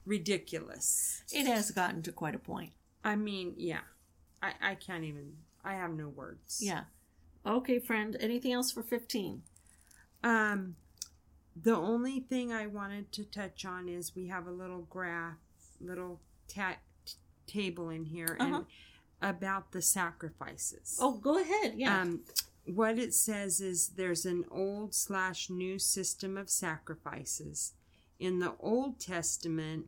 ridiculous. 0.06 1.22
it 1.30 1.46
has 1.46 1.70
gotten 1.72 2.00
to 2.02 2.12
quite 2.12 2.34
a 2.34 2.38
point. 2.38 2.72
I 3.04 3.16
mean, 3.16 3.52
yeah. 3.58 3.80
I, 4.42 4.52
I 4.62 4.74
can't 4.76 5.04
even. 5.04 5.34
I 5.62 5.74
have 5.74 5.90
no 5.90 6.08
words. 6.08 6.60
Yeah. 6.62 6.84
Okay, 7.44 7.78
friend. 7.78 8.16
Anything 8.18 8.52
else 8.52 8.70
for 8.72 8.82
fifteen? 8.82 9.42
Um, 10.22 10.76
the 11.60 11.74
only 11.76 12.20
thing 12.20 12.52
I 12.52 12.66
wanted 12.66 13.12
to 13.12 13.24
touch 13.24 13.64
on 13.64 13.88
is 13.88 14.14
we 14.14 14.28
have 14.28 14.46
a 14.46 14.50
little 14.52 14.82
graph, 14.82 15.36
little 15.80 16.20
ta- 16.46 16.76
t- 17.04 17.14
table 17.46 17.90
in 17.90 18.04
here, 18.04 18.36
Uh-huh. 18.40 18.56
and 18.56 18.66
about 19.20 19.72
the 19.72 19.82
sacrifices. 19.82 20.96
Oh, 21.00 21.18
go 21.18 21.38
ahead. 21.40 21.74
Yeah. 21.76 22.00
Um, 22.02 22.20
what 22.64 22.98
it 22.98 23.14
says 23.14 23.60
is 23.60 23.88
there's 23.96 24.24
an 24.26 24.44
old 24.50 24.94
slash 24.94 25.50
new 25.50 25.78
system 25.78 26.36
of 26.36 26.48
sacrifices. 26.50 27.72
In 28.20 28.38
the 28.40 28.54
Old 28.60 29.00
Testament, 29.00 29.86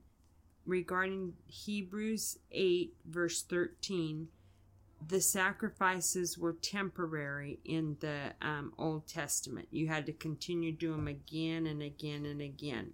regarding 0.64 1.34
Hebrews 1.46 2.38
8, 2.50 2.94
verse 3.04 3.42
13, 3.42 4.28
the 5.06 5.20
sacrifices 5.20 6.36
were 6.36 6.52
temporary 6.52 7.58
in 7.64 7.96
the 8.00 8.34
um, 8.42 8.72
Old 8.78 9.06
Testament. 9.06 9.68
You 9.70 9.88
had 9.88 10.06
to 10.06 10.12
continue 10.12 10.72
doing 10.72 11.04
them 11.04 11.08
again 11.08 11.66
and 11.66 11.82
again 11.82 12.26
and 12.26 12.40
again. 12.40 12.92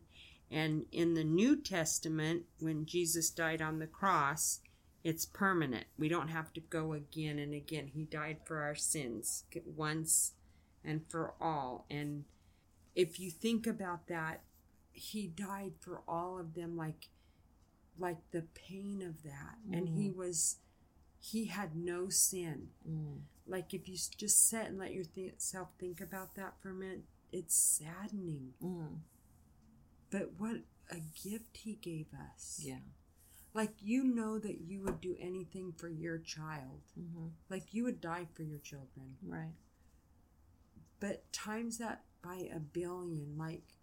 And 0.51 0.87
in 0.93 1.15
the 1.15 1.25
New 1.25 1.61
Testament, 1.61 2.45
when 2.61 2.87
Jesus 2.87 3.31
died 3.31 3.61
on 3.61 3.81
the 3.81 3.87
cross, 3.87 4.61
it's 5.03 5.27
permanent. 5.27 5.87
We 5.99 6.09
don't 6.09 6.29
have 6.29 6.53
to 6.55 6.61
go 6.61 6.93
again 6.93 7.39
and 7.39 7.53
again. 7.53 7.89
He 7.93 8.05
died 8.05 8.39
for 8.45 8.63
our 8.63 8.75
sins 8.75 9.45
once 9.65 10.33
and 10.85 11.03
for 11.09 11.35
all. 11.41 11.87
And 11.91 12.25
if 12.95 13.19
you 13.19 13.31
think 13.31 13.67
about 13.67 14.07
that, 14.07 14.43
he 14.93 15.27
died 15.27 15.73
for 15.81 16.03
all 16.09 16.39
of 16.39 16.55
them 16.55 16.77
like 16.77 17.09
like 17.99 18.19
the 18.31 18.45
pain 18.55 19.03
of 19.03 19.23
that. 19.23 19.57
And 19.73 19.89
he 19.89 20.11
was 20.11 20.57
he 21.33 21.47
had 21.47 21.75
no 21.75 22.09
sin. 22.09 22.69
Mm. 22.89 23.21
Like 23.47 23.75
if 23.75 23.89
you 23.89 23.97
just 24.17 24.49
sit 24.49 24.67
and 24.67 24.79
let 24.79 24.93
yourself 24.95 25.69
think 25.79 26.01
about 26.01 26.35
that 26.37 26.55
for 26.61 26.71
a 26.71 26.75
minute, 26.75 27.03
it's 27.33 27.55
saddening. 27.57 28.53
Mm. 28.63 28.99
But 30.11 30.33
what 30.39 30.59
a 30.91 30.97
gift 31.25 31.59
he 31.59 31.75
gave 31.75 32.07
us. 32.15 32.61
Yeah. 32.63 32.79
Like 33.55 33.73
you 33.81 34.05
know 34.05 34.39
that 34.39 34.61
you 34.61 34.83
would 34.83 35.01
do 35.01 35.17
anything 35.21 35.73
for 35.77 35.89
your 35.89 36.19
child. 36.19 36.83
hmm 36.95 37.29
Like 37.49 37.75
you 37.75 37.85
would 37.85 38.01
die 38.01 38.29
for 38.35 38.43
your 38.43 38.59
children. 38.59 39.17
Right. 39.23 39.55
But 41.01 41.31
times 41.33 41.79
that 41.79 42.03
by 42.23 42.49
a 42.55 42.61
billion, 42.61 43.37
like 43.37 43.75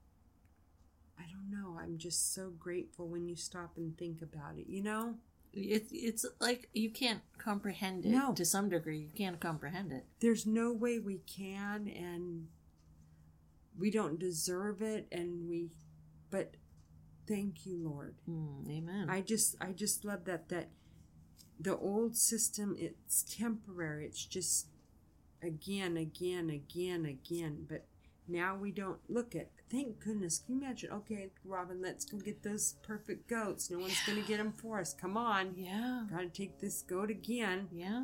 I 1.19 1.23
don't 1.31 1.51
know, 1.51 1.77
I'm 1.79 1.97
just 1.97 2.33
so 2.33 2.51
grateful 2.57 3.07
when 3.07 3.27
you 3.27 3.35
stop 3.35 3.77
and 3.77 3.97
think 3.97 4.21
about 4.21 4.57
it, 4.57 4.67
you 4.67 4.81
know? 4.81 5.15
It, 5.53 5.87
it's 5.91 6.25
like 6.39 6.69
you 6.73 6.89
can't 6.89 7.21
comprehend 7.37 8.05
it 8.05 8.09
No. 8.09 8.33
to 8.33 8.43
some 8.45 8.69
degree. 8.69 8.99
You 8.99 9.11
can't 9.15 9.39
comprehend 9.39 9.91
it. 9.91 10.05
There's 10.19 10.45
no 10.45 10.73
way 10.73 10.97
we 10.99 11.19
can 11.19 11.87
and 11.87 12.47
we 13.77 13.91
don't 13.91 14.19
deserve 14.19 14.81
it 14.81 15.07
and 15.11 15.47
we 15.47 15.69
but 16.31 16.55
thank 17.27 17.65
you, 17.65 17.77
Lord. 17.77 18.15
Mm, 18.27 18.67
amen. 18.69 19.09
I 19.09 19.21
just 19.21 19.55
I 19.61 19.71
just 19.71 20.03
love 20.03 20.25
that 20.25 20.49
that 20.49 20.69
the 21.59 21.77
old 21.77 22.17
system 22.17 22.75
it's 22.79 23.21
temporary. 23.23 24.05
It's 24.07 24.25
just 24.25 24.67
again, 25.41 25.97
again, 25.97 26.49
again, 26.49 27.05
again. 27.05 27.65
But 27.69 27.85
now 28.27 28.55
we 28.55 28.71
don't 28.71 28.99
look 29.07 29.35
at. 29.35 29.51
Thank 29.73 30.03
goodness. 30.03 30.37
Can 30.37 30.55
you 30.55 30.61
imagine? 30.61 30.91
Okay, 30.91 31.31
Robin, 31.43 31.81
let's 31.81 32.05
go 32.05 32.19
get 32.19 32.43
those 32.43 32.75
perfect 32.83 33.27
goats. 33.27 33.71
No 33.71 33.79
one's 33.79 33.97
going 34.05 34.21
to 34.21 34.27
get 34.27 34.37
them 34.37 34.53
for 34.53 34.79
us. 34.79 34.93
Come 34.93 35.17
on. 35.17 35.55
yeah. 35.57 36.03
Got 36.11 36.19
to 36.19 36.29
take 36.29 36.59
this 36.59 36.83
goat 36.83 37.09
again, 37.09 37.67
Yeah. 37.73 38.03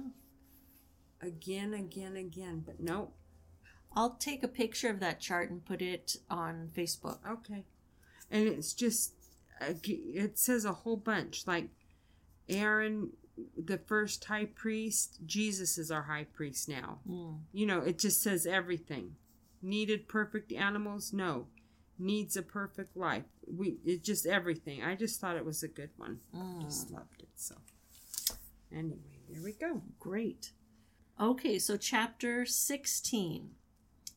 again, 1.22 1.76
again, 1.76 2.16
again. 2.16 2.64
But 2.66 2.80
nope. 2.80 3.14
I'll 3.96 4.16
take 4.16 4.42
a 4.44 4.48
picture 4.48 4.90
of 4.90 5.00
that 5.02 5.20
chart 5.20 5.52
and 5.52 5.64
put 5.64 5.84
it 5.84 6.18
on 6.28 6.72
Facebook. 6.76 7.20
Okay. 7.30 7.66
And 8.32 8.48
it's 8.48 8.74
just, 8.74 9.14
it 9.62 10.40
says 10.40 10.66
a 10.66 10.74
whole 10.74 10.98
bunch. 10.98 11.46
Like 11.46 11.68
Aaron, 12.48 13.12
the 13.56 13.78
first 13.78 14.26
high 14.26 14.46
priest, 14.46 15.20
Jesus 15.24 15.78
is 15.78 15.92
our 15.92 16.04
high 16.04 16.26
priest 16.34 16.68
now. 16.68 16.98
Mm. 17.08 17.42
You 17.54 17.68
know, 17.68 17.82
it 17.82 18.00
just 18.00 18.24
says 18.24 18.48
everything. 18.48 19.16
Needed 19.62 20.08
perfect 20.08 20.52
animals? 20.52 21.14
No. 21.14 21.46
Needs 22.00 22.38
a 22.38 22.42
perfect 22.42 22.96
life. 22.96 23.26
We 23.46 23.78
it's 23.86 24.06
just 24.06 24.26
everything. 24.26 24.82
I 24.84 24.96
just 24.96 25.20
thought 25.20 25.36
it 25.36 25.46
was 25.46 25.64
a 25.64 25.68
good 25.68 25.90
one. 25.98 26.20
Mm. 26.36 26.62
Just 26.62 26.92
loved 26.92 27.22
it. 27.22 27.30
So 27.36 27.56
anyway, 28.74 29.20
there 29.30 29.44
we 29.44 29.52
go. 29.52 29.82
Great. 30.00 30.52
Okay, 31.20 31.60
so 31.60 31.76
chapter 31.76 32.46
16. 32.46 33.50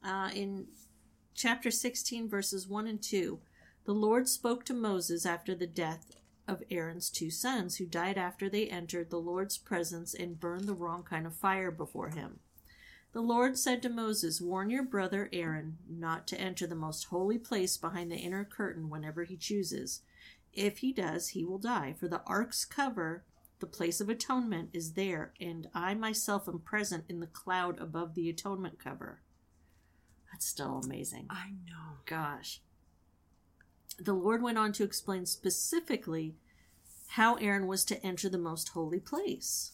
Uh, 0.04 0.30
in 0.34 0.66
chapter 1.34 1.70
16, 1.70 2.28
verses 2.28 2.68
1 2.68 2.86
and 2.86 3.02
2. 3.02 3.40
The 3.84 3.92
Lord 3.92 4.28
spoke 4.28 4.64
to 4.66 4.74
Moses 4.74 5.26
after 5.26 5.54
the 5.54 5.66
death 5.66 6.12
of 6.46 6.62
Aaron's 6.70 7.10
two 7.10 7.30
sons, 7.30 7.76
who 7.76 7.86
died 7.86 8.18
after 8.18 8.48
they 8.48 8.66
entered 8.66 9.10
the 9.10 9.20
Lord's 9.20 9.58
presence 9.58 10.14
and 10.14 10.38
burned 10.38 10.66
the 10.66 10.74
wrong 10.74 11.02
kind 11.02 11.26
of 11.26 11.34
fire 11.34 11.70
before 11.70 12.10
him. 12.10 12.38
The 13.12 13.20
Lord 13.20 13.58
said 13.58 13.82
to 13.82 13.90
Moses, 13.90 14.40
Warn 14.40 14.70
your 14.70 14.82
brother 14.82 15.28
Aaron 15.32 15.76
not 15.88 16.26
to 16.28 16.40
enter 16.40 16.66
the 16.66 16.74
most 16.74 17.04
holy 17.04 17.38
place 17.38 17.76
behind 17.76 18.10
the 18.10 18.16
inner 18.16 18.44
curtain 18.44 18.88
whenever 18.88 19.24
he 19.24 19.36
chooses. 19.36 20.00
If 20.52 20.78
he 20.78 20.92
does, 20.92 21.28
he 21.28 21.44
will 21.44 21.58
die, 21.58 21.94
for 21.98 22.08
the 22.08 22.22
ark's 22.26 22.64
cover, 22.64 23.24
the 23.58 23.66
place 23.66 24.00
of 24.00 24.08
atonement, 24.08 24.70
is 24.72 24.94
there, 24.94 25.34
and 25.38 25.68
I 25.74 25.94
myself 25.94 26.48
am 26.48 26.60
present 26.60 27.04
in 27.08 27.20
the 27.20 27.26
cloud 27.26 27.78
above 27.78 28.14
the 28.14 28.30
atonement 28.30 28.78
cover. 28.78 29.20
That's 30.30 30.46
still 30.46 30.80
amazing. 30.82 31.26
I 31.28 31.50
know. 31.66 31.98
Gosh. 32.06 32.60
The 33.98 34.14
Lord 34.14 34.42
went 34.42 34.56
on 34.56 34.72
to 34.72 34.84
explain 34.84 35.26
specifically 35.26 36.34
how 37.08 37.34
Aaron 37.34 37.66
was 37.66 37.84
to 37.84 38.04
enter 38.04 38.30
the 38.30 38.38
most 38.38 38.70
holy 38.70 39.00
place. 39.00 39.72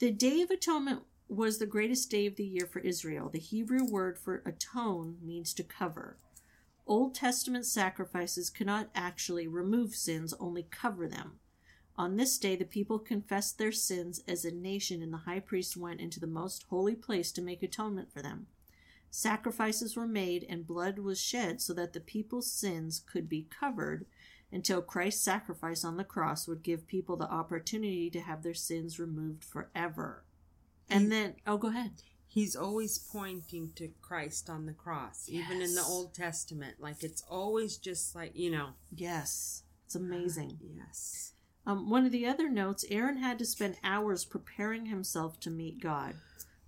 The 0.00 0.10
Day 0.10 0.42
of 0.42 0.50
Atonement 0.50 1.02
was 1.30 1.58
the 1.58 1.66
greatest 1.66 2.10
day 2.10 2.26
of 2.26 2.36
the 2.36 2.44
year 2.44 2.66
for 2.66 2.80
Israel. 2.80 3.28
The 3.28 3.38
Hebrew 3.38 3.84
word 3.84 4.18
for 4.18 4.42
atone 4.44 5.18
means 5.22 5.54
to 5.54 5.62
cover. 5.62 6.16
Old 6.86 7.14
Testament 7.14 7.66
sacrifices 7.66 8.50
cannot 8.50 8.90
actually 8.94 9.46
remove 9.46 9.94
sins, 9.94 10.34
only 10.40 10.66
cover 10.70 11.06
them. 11.06 11.38
On 11.96 12.16
this 12.16 12.36
day, 12.38 12.56
the 12.56 12.64
people 12.64 12.98
confessed 12.98 13.58
their 13.58 13.70
sins 13.70 14.22
as 14.26 14.44
a 14.44 14.50
nation, 14.50 15.02
and 15.02 15.12
the 15.12 15.18
high 15.18 15.38
priest 15.40 15.76
went 15.76 16.00
into 16.00 16.18
the 16.18 16.26
most 16.26 16.64
holy 16.70 16.96
place 16.96 17.30
to 17.32 17.42
make 17.42 17.62
atonement 17.62 18.12
for 18.12 18.22
them. 18.22 18.46
Sacrifices 19.10 19.96
were 19.96 20.06
made, 20.06 20.44
and 20.48 20.66
blood 20.66 20.98
was 20.98 21.20
shed 21.20 21.60
so 21.60 21.72
that 21.74 21.92
the 21.92 22.00
people's 22.00 22.50
sins 22.50 23.04
could 23.06 23.28
be 23.28 23.46
covered 23.50 24.06
until 24.50 24.82
Christ's 24.82 25.22
sacrifice 25.22 25.84
on 25.84 25.96
the 25.96 26.04
cross 26.04 26.48
would 26.48 26.62
give 26.62 26.86
people 26.86 27.16
the 27.16 27.30
opportunity 27.30 28.10
to 28.10 28.20
have 28.20 28.42
their 28.42 28.54
sins 28.54 28.98
removed 28.98 29.44
forever. 29.44 30.24
And 30.90 31.10
then, 31.10 31.34
oh, 31.46 31.56
go 31.56 31.68
ahead. 31.68 32.02
He's 32.26 32.54
always 32.54 32.98
pointing 32.98 33.72
to 33.74 33.90
Christ 34.00 34.48
on 34.48 34.66
the 34.66 34.72
cross, 34.72 35.28
even 35.28 35.60
in 35.62 35.74
the 35.74 35.82
Old 35.82 36.14
Testament. 36.14 36.76
Like 36.78 37.02
it's 37.02 37.24
always 37.28 37.76
just 37.76 38.14
like, 38.14 38.32
you 38.34 38.50
know. 38.50 38.70
Yes, 38.94 39.64
it's 39.86 39.94
amazing. 39.94 40.58
Yes. 40.76 41.32
Um, 41.66 41.90
one 41.90 42.06
of 42.06 42.12
the 42.12 42.26
other 42.26 42.48
notes 42.48 42.86
Aaron 42.88 43.18
had 43.18 43.38
to 43.38 43.44
spend 43.44 43.76
hours 43.84 44.24
preparing 44.24 44.86
himself 44.86 45.38
to 45.40 45.50
meet 45.50 45.80
God. 45.80 46.14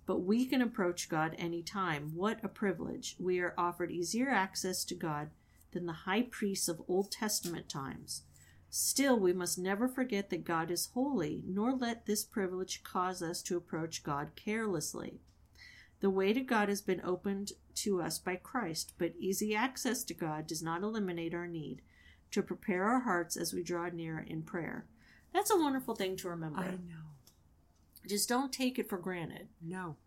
But 0.05 0.19
we 0.19 0.45
can 0.45 0.61
approach 0.61 1.09
God 1.09 1.35
any 1.37 1.63
time. 1.63 2.11
What 2.13 2.43
a 2.43 2.47
privilege. 2.47 3.15
We 3.19 3.39
are 3.39 3.55
offered 3.57 3.89
easier 3.89 4.29
access 4.29 4.83
to 4.85 4.95
God 4.95 5.29
than 5.71 5.85
the 5.85 5.93
high 5.93 6.23
priests 6.23 6.67
of 6.67 6.81
Old 6.87 7.11
Testament 7.11 7.69
times. 7.69 8.23
Still, 8.75 9.19
we 9.19 9.33
must 9.33 9.59
never 9.59 9.87
forget 9.87 10.31
that 10.31 10.43
God 10.43 10.71
is 10.71 10.89
holy, 10.95 11.43
nor 11.45 11.75
let 11.75 12.07
this 12.07 12.23
privilege 12.23 12.81
cause 12.81 13.21
us 13.21 13.43
to 13.43 13.55
approach 13.55 14.01
God 14.01 14.31
carelessly. 14.35 15.19
The 15.99 16.09
way 16.09 16.33
to 16.33 16.41
God 16.41 16.69
has 16.69 16.81
been 16.81 16.99
opened 17.05 17.51
to 17.75 18.01
us 18.01 18.17
by 18.17 18.35
Christ, 18.35 18.93
but 18.97 19.13
easy 19.19 19.53
access 19.53 20.03
to 20.05 20.15
God 20.15 20.47
does 20.47 20.63
not 20.63 20.81
eliminate 20.81 21.35
our 21.35 21.45
need 21.45 21.83
to 22.31 22.41
prepare 22.41 22.85
our 22.85 23.01
hearts 23.01 23.37
as 23.37 23.53
we 23.53 23.61
draw 23.61 23.89
near 23.89 24.17
in 24.17 24.41
prayer. 24.41 24.87
That's 25.35 25.51
a 25.51 25.55
wonderful 25.59 25.93
thing 25.93 26.17
to 26.17 26.29
remember. 26.29 26.61
I 26.61 26.71
know. 26.71 27.11
Just 28.07 28.27
don't 28.27 28.51
take 28.51 28.79
it 28.79 28.89
for 28.89 28.97
granted. 28.97 29.49
No. 29.61 29.97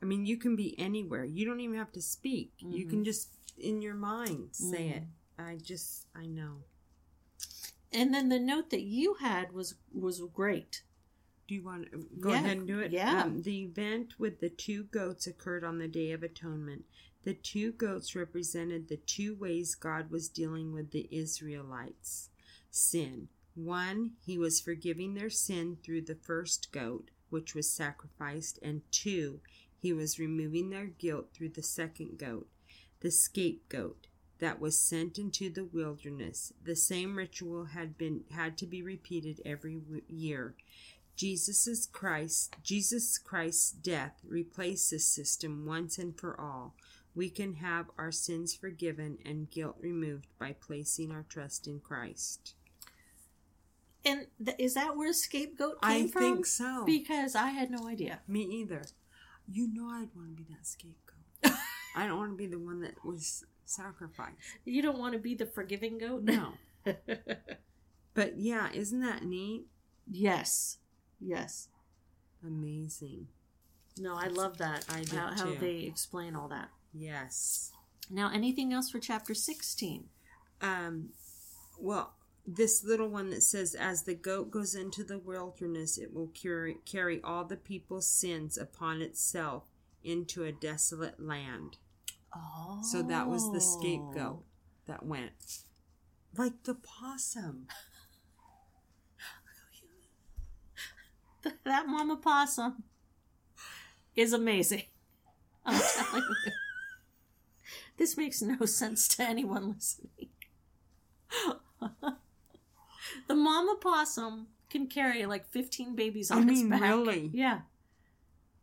I 0.00 0.04
mean, 0.04 0.26
you 0.26 0.36
can 0.36 0.54
be 0.54 0.78
anywhere. 0.78 1.24
You 1.24 1.44
don't 1.44 1.58
even 1.58 1.76
have 1.76 1.90
to 1.90 2.00
speak. 2.02 2.52
You 2.60 2.86
Mhm. 2.86 2.90
can 2.90 3.04
just, 3.04 3.30
in 3.58 3.82
your 3.82 3.96
mind, 3.96 4.54
say 4.54 4.90
Mhm. 4.90 4.96
it. 4.96 5.02
I 5.42 5.56
just, 5.56 6.06
I 6.14 6.26
know. 6.26 6.62
And 7.92 8.14
then 8.14 8.28
the 8.28 8.38
note 8.38 8.70
that 8.70 8.82
you 8.82 9.14
had 9.20 9.52
was 9.52 9.74
was 9.92 10.20
great. 10.34 10.82
Do 11.48 11.54
you 11.54 11.62
want 11.64 11.90
to 11.90 12.06
go 12.20 12.30
Yeah, 12.30 12.36
ahead 12.36 12.58
and 12.58 12.66
do 12.66 12.78
it? 12.80 12.92
yeah. 12.92 13.22
Um, 13.24 13.42
the 13.42 13.62
event 13.64 14.18
with 14.18 14.40
the 14.40 14.48
two 14.48 14.84
goats 14.84 15.26
occurred 15.26 15.64
on 15.64 15.78
the 15.78 15.88
Day 15.88 16.12
of 16.12 16.22
Atonement. 16.22 16.84
The 17.24 17.34
two 17.34 17.72
goats 17.72 18.14
represented 18.14 18.88
the 18.88 18.96
two 18.96 19.34
ways 19.34 19.74
God 19.74 20.10
was 20.10 20.28
dealing 20.28 20.72
with 20.72 20.90
the 20.92 21.08
Israelites' 21.10 22.30
sin. 22.70 23.28
One, 23.54 24.12
he 24.24 24.38
was 24.38 24.60
forgiving 24.60 25.14
their 25.14 25.28
sin 25.30 25.76
through 25.82 26.02
the 26.02 26.14
first 26.14 26.70
goat, 26.72 27.10
which 27.28 27.54
was 27.54 27.72
sacrificed, 27.74 28.58
and 28.62 28.82
two, 28.92 29.40
he 29.76 29.92
was 29.92 30.18
removing 30.18 30.70
their 30.70 30.86
guilt 30.86 31.30
through 31.34 31.50
the 31.50 31.62
second 31.62 32.18
goat, 32.18 32.48
the 33.00 33.10
scapegoat 33.10 34.06
that 34.40 34.60
was 34.60 34.78
sent 34.78 35.18
into 35.18 35.50
the 35.50 35.64
wilderness. 35.64 36.52
The 36.64 36.76
same 36.76 37.16
ritual 37.16 37.66
had 37.66 37.96
been 37.96 38.24
had 38.30 38.58
to 38.58 38.66
be 38.66 38.82
repeated 38.82 39.40
every 39.44 39.80
year. 40.08 40.54
Jesus 41.16 41.86
Christ, 41.86 42.56
Jesus 42.62 43.18
Christ's 43.18 43.70
death 43.72 44.20
replaced 44.26 44.90
this 44.90 45.06
system 45.06 45.66
once 45.66 45.98
and 45.98 46.18
for 46.18 46.38
all. 46.40 46.74
We 47.14 47.28
can 47.28 47.56
have 47.56 47.86
our 47.98 48.12
sins 48.12 48.54
forgiven 48.54 49.18
and 49.24 49.50
guilt 49.50 49.76
removed 49.80 50.28
by 50.38 50.54
placing 50.58 51.10
our 51.12 51.26
trust 51.28 51.66
in 51.66 51.80
Christ. 51.80 52.54
And 54.04 54.28
th- 54.42 54.56
is 54.58 54.74
that 54.74 54.96
where 54.96 55.12
scapegoat 55.12 55.78
I 55.82 55.98
came 55.98 56.08
from? 56.08 56.22
I 56.22 56.26
think 56.26 56.46
so. 56.46 56.84
Because 56.86 57.34
I 57.34 57.50
had 57.50 57.70
no 57.70 57.86
idea. 57.86 58.20
Me 58.26 58.42
either. 58.42 58.82
You 59.46 59.68
know 59.72 59.88
I'd 59.90 60.08
want 60.16 60.36
to 60.36 60.42
be 60.42 60.46
that 60.48 60.66
scapegoat. 60.66 61.58
I 61.96 62.06
don't 62.06 62.16
want 62.16 62.30
to 62.32 62.36
be 62.36 62.46
the 62.46 62.58
one 62.58 62.80
that 62.80 63.04
was 63.04 63.44
sacrificed. 63.70 64.36
You 64.64 64.82
don't 64.82 64.98
want 64.98 65.14
to 65.14 65.18
be 65.18 65.34
the 65.34 65.46
forgiving 65.46 65.98
goat? 65.98 66.22
No. 66.22 66.52
But 68.12 68.38
yeah, 68.38 68.70
isn't 68.74 69.00
that 69.00 69.24
neat? 69.24 69.66
yes. 70.10 70.78
Yes. 71.20 71.68
Amazing. 72.44 73.28
No, 73.98 74.16
I 74.16 74.26
love 74.26 74.58
that. 74.58 74.84
I 74.90 75.00
did 75.00 75.10
how, 75.12 75.32
how 75.36 75.54
they 75.54 75.80
explain 75.80 76.34
all 76.34 76.48
that. 76.48 76.70
Yes. 76.92 77.70
Now, 78.10 78.30
anything 78.32 78.72
else 78.72 78.90
for 78.90 78.98
chapter 78.98 79.32
16? 79.32 80.08
um 80.62 81.10
well 81.78 82.14
this 82.46 82.84
little 82.84 83.08
one 83.08 83.30
that 83.30 83.42
says 83.42 83.74
as 83.74 84.02
the 84.02 84.14
goat 84.14 84.50
goes 84.50 84.74
into 84.74 85.04
the 85.04 85.18
wilderness 85.18 85.96
it 85.98 86.12
will 86.12 86.28
carry, 86.28 86.76
carry 86.84 87.20
all 87.22 87.44
the 87.44 87.56
people's 87.56 88.06
sins 88.06 88.58
upon 88.58 89.00
itself 89.00 89.64
into 90.02 90.44
a 90.44 90.52
desolate 90.52 91.20
land 91.20 91.76
Oh. 92.34 92.80
so 92.82 93.02
that 93.02 93.28
was 93.28 93.52
the 93.52 93.60
scapegoat 93.60 94.14
oh. 94.16 94.42
that 94.86 95.04
went 95.04 95.32
like 96.36 96.62
the 96.62 96.74
possum 96.74 97.66
That 101.64 101.86
mama 101.86 102.16
possum 102.16 102.82
is 104.14 104.32
amazing. 104.32 104.84
I'm 105.64 105.80
telling 105.80 106.22
you. 106.22 106.52
This 107.96 108.16
makes 108.16 108.40
no 108.42 108.64
sense 108.66 109.08
to 109.08 109.22
anyone 109.22 109.74
listening. 109.74 110.30
the 113.28 113.34
mama 113.34 113.76
possum 113.80 114.48
can 114.68 114.86
carry 114.86 115.26
like 115.26 115.46
15 115.50 115.94
babies 115.94 116.30
I 116.30 116.36
on 116.36 116.48
its 116.48 116.60
mean, 116.60 116.70
back. 116.70 116.80
really? 116.82 117.30
Yeah. 117.32 117.60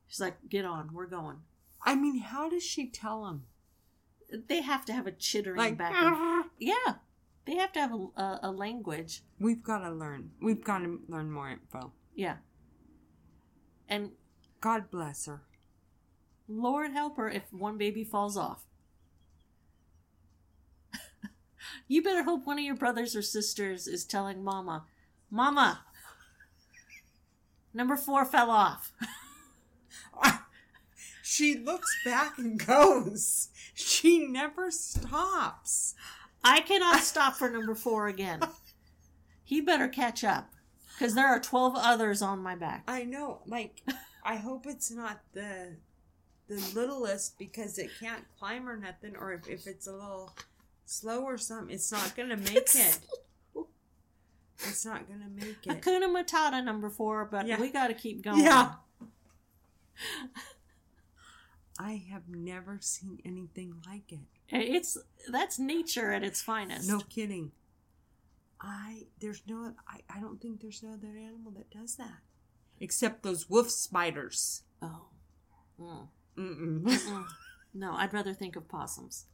She's 0.07 0.19
like, 0.19 0.37
get 0.49 0.65
on, 0.65 0.89
we're 0.93 1.05
going. 1.07 1.37
i 1.85 1.93
mean 1.95 2.19
how 2.19 2.49
does 2.49 2.63
she 2.63 2.87
tell 2.89 3.27
him 3.27 3.43
They 4.29 4.61
have 4.61 4.85
to 4.85 4.93
have 4.93 5.07
a 5.07 5.11
chittering 5.11 5.57
like 5.57 5.77
back. 5.77 5.93
And, 5.95 6.15
ah. 6.15 6.43
yeah. 6.59 6.95
They 7.45 7.55
have 7.55 7.71
to 7.73 7.79
have 7.79 7.93
a, 7.93 8.21
a, 8.21 8.39
a 8.43 8.51
language. 8.51 9.21
we've 9.39 9.63
got 9.63 9.79
to 9.79 9.89
learn 9.89 10.31
we've 10.41 10.63
got 10.63 10.79
to 10.79 10.99
learn 11.07 11.31
more 11.31 11.49
info 11.49 11.93
Yeah. 12.13 12.37
And 13.87 14.11
god 14.59 14.91
bless 14.91 15.27
her 15.27 15.41
Lord 16.47 16.91
help 16.91 17.17
her 17.17 17.29
if 17.29 17.51
one 17.51 17.77
baby 17.77 18.03
falls 18.03 18.37
off. 18.37 18.63
you 21.87 22.01
better 22.01 22.23
hope 22.23 22.45
one 22.45 22.57
of 22.57 22.63
your 22.63 22.75
brothers 22.75 23.15
or 23.15 23.21
sisters 23.21 23.87
is 23.87 24.05
telling 24.05 24.43
Mama, 24.43 24.85
Mama, 25.29 25.81
number 27.73 27.97
four 27.97 28.23
fell 28.23 28.49
off. 28.49 28.93
she 31.27 31.57
looks 31.57 31.89
back 32.05 32.37
and 32.37 32.57
goes 32.65 33.49
she 33.73 34.25
never 34.27 34.71
stops 34.71 35.93
I 36.43 36.61
cannot 36.61 37.01
stop 37.01 37.35
for 37.35 37.49
number 37.49 37.75
four 37.75 38.07
again. 38.07 38.39
He 39.43 39.59
better 39.59 39.87
catch 39.89 40.23
up 40.23 40.53
because 40.93 41.13
there 41.15 41.27
are 41.27 41.39
12 41.41 41.73
others 41.75 42.21
on 42.21 42.39
my 42.39 42.55
back. 42.55 42.83
I 42.87 43.03
know. 43.03 43.41
Like, 43.45 43.81
I 44.23 44.35
hope 44.37 44.65
it's 44.65 44.89
not 44.91 45.19
the 45.33 45.75
the 46.47 46.55
littlest 46.73 47.37
because 47.37 47.77
it 47.77 47.89
can't 47.99 48.23
climb 48.39 48.69
or 48.69 48.77
nothing, 48.77 49.15
or 49.17 49.33
if, 49.33 49.49
if 49.49 49.67
it's 49.67 49.87
a 49.87 49.91
little 49.91 50.31
slow 50.85 51.23
or 51.23 51.37
something, 51.37 51.73
it's 51.73 51.91
not 51.91 52.15
gonna 52.15 52.37
make 52.53 52.73
it. 52.75 52.99
It's 54.59 54.85
not 54.85 55.07
gonna 55.09 55.29
make 55.33 55.57
it. 55.65 55.81
Hakuna 55.81 56.07
Matata 56.07 56.63
number 56.63 56.89
four, 56.89 57.25
but 57.25 57.45
Yeah. 57.47 57.59
we 57.59 57.71
got 57.71 57.87
to 57.87 57.93
keep 57.93 58.23
going. 58.23 58.39
Yeah. 58.41 58.73
I 61.79 62.03
have 62.11 62.23
never 62.27 62.79
seen 62.81 63.19
anything 63.25 63.75
like 63.87 64.11
it. 64.11 64.19
It's 64.49 64.97
that's 65.29 65.59
nature 65.59 66.11
at 66.11 66.23
its 66.23 66.41
finest. 66.41 66.87
No 66.89 66.99
kidding. 67.01 67.51
I 68.61 69.03
there's 69.19 69.43
no 69.47 69.73
I, 69.87 69.99
I 70.15 70.19
don't 70.19 70.41
think 70.41 70.61
there's 70.61 70.81
no 70.81 70.93
other 70.93 71.15
animal 71.17 71.51
that 71.51 71.69
does 71.69 71.95
that. 71.97 72.19
Except 72.79 73.23
those 73.23 73.49
wolf 73.49 73.69
spiders. 73.69 74.63
Oh. 74.81 75.05
Mm. 75.79 76.07
Mm-mm. 76.37 76.83
Mm. 76.83 77.25
no, 77.73 77.93
I'd 77.93 78.13
rather 78.13 78.33
think 78.33 78.55
of 78.55 78.67
possums. 78.67 79.25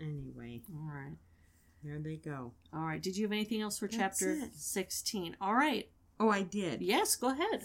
anyway, 0.00 0.60
All 0.72 0.90
right. 0.92 1.16
there 1.82 1.98
they 1.98 2.16
go. 2.16 2.52
All 2.72 2.80
right. 2.80 3.02
Did 3.02 3.16
you 3.16 3.24
have 3.24 3.32
anything 3.32 3.60
else 3.62 3.78
for 3.78 3.86
That's 3.88 3.96
chapter 4.20 4.32
it. 4.32 4.54
16? 4.54 5.36
All 5.40 5.54
right. 5.54 5.88
Oh, 6.20 6.28
I 6.30 6.42
did. 6.42 6.82
Yes, 6.82 7.14
go 7.16 7.30
ahead. 7.30 7.64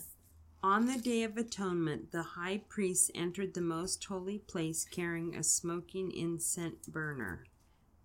On 0.63 0.85
the 0.85 0.97
Day 0.97 1.23
of 1.23 1.35
Atonement, 1.35 2.13
the 2.13 2.23
high 2.23 2.61
priest 2.69 3.11
entered 3.13 3.53
the 3.53 3.59
most 3.59 4.01
holy 4.05 4.39
place 4.39 4.85
carrying 4.85 5.35
a 5.35 5.43
smoking 5.43 6.09
incense 6.09 6.87
burner. 6.87 7.43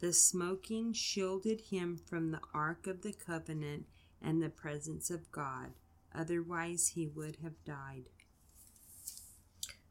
The 0.00 0.12
smoking 0.12 0.92
shielded 0.92 1.60
him 1.60 1.96
from 1.96 2.32
the 2.32 2.40
Ark 2.52 2.88
of 2.88 3.02
the 3.02 3.12
Covenant 3.12 3.86
and 4.20 4.42
the 4.42 4.48
presence 4.48 5.08
of 5.08 5.30
God. 5.30 5.74
Otherwise, 6.12 6.88
he 6.88 7.06
would 7.06 7.36
have 7.44 7.64
died. 7.64 8.06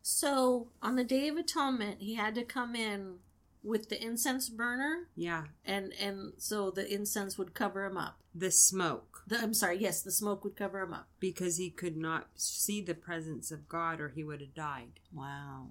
So, 0.01 0.67
on 0.81 0.97
the 0.97 1.05
Day 1.05 1.29
of 1.29 1.37
Atonement, 1.37 2.01
he 2.01 2.15
had 2.15 2.35
to 2.35 2.43
come 2.43 2.75
in 2.75 3.19
with 3.67 3.89
the 3.89 4.01
incense 4.01 4.49
burner 4.49 5.07
Yeah, 5.15 5.43
and 5.65 5.91
and 5.99 6.33
so 6.37 6.71
the 6.71 6.91
incense 6.91 7.37
would 7.37 7.53
cover 7.53 7.85
him 7.85 7.97
up. 7.97 8.19
the 8.33 8.51
smoke, 8.51 9.23
The, 9.27 9.37
I'm 9.39 9.53
sorry, 9.53 9.77
yes, 9.79 10.01
the 10.01 10.11
smoke 10.11 10.43
would 10.43 10.55
cover 10.55 10.79
him 10.81 10.93
up. 10.93 11.07
because 11.19 11.57
he 11.57 11.69
could 11.69 11.97
not 11.97 12.27
see 12.35 12.81
the 12.81 12.95
presence 12.95 13.51
of 13.51 13.67
God 13.67 13.99
or 13.99 14.09
he 14.09 14.23
would 14.23 14.41
have 14.41 14.53
died. 14.55 14.99
Wow. 15.13 15.69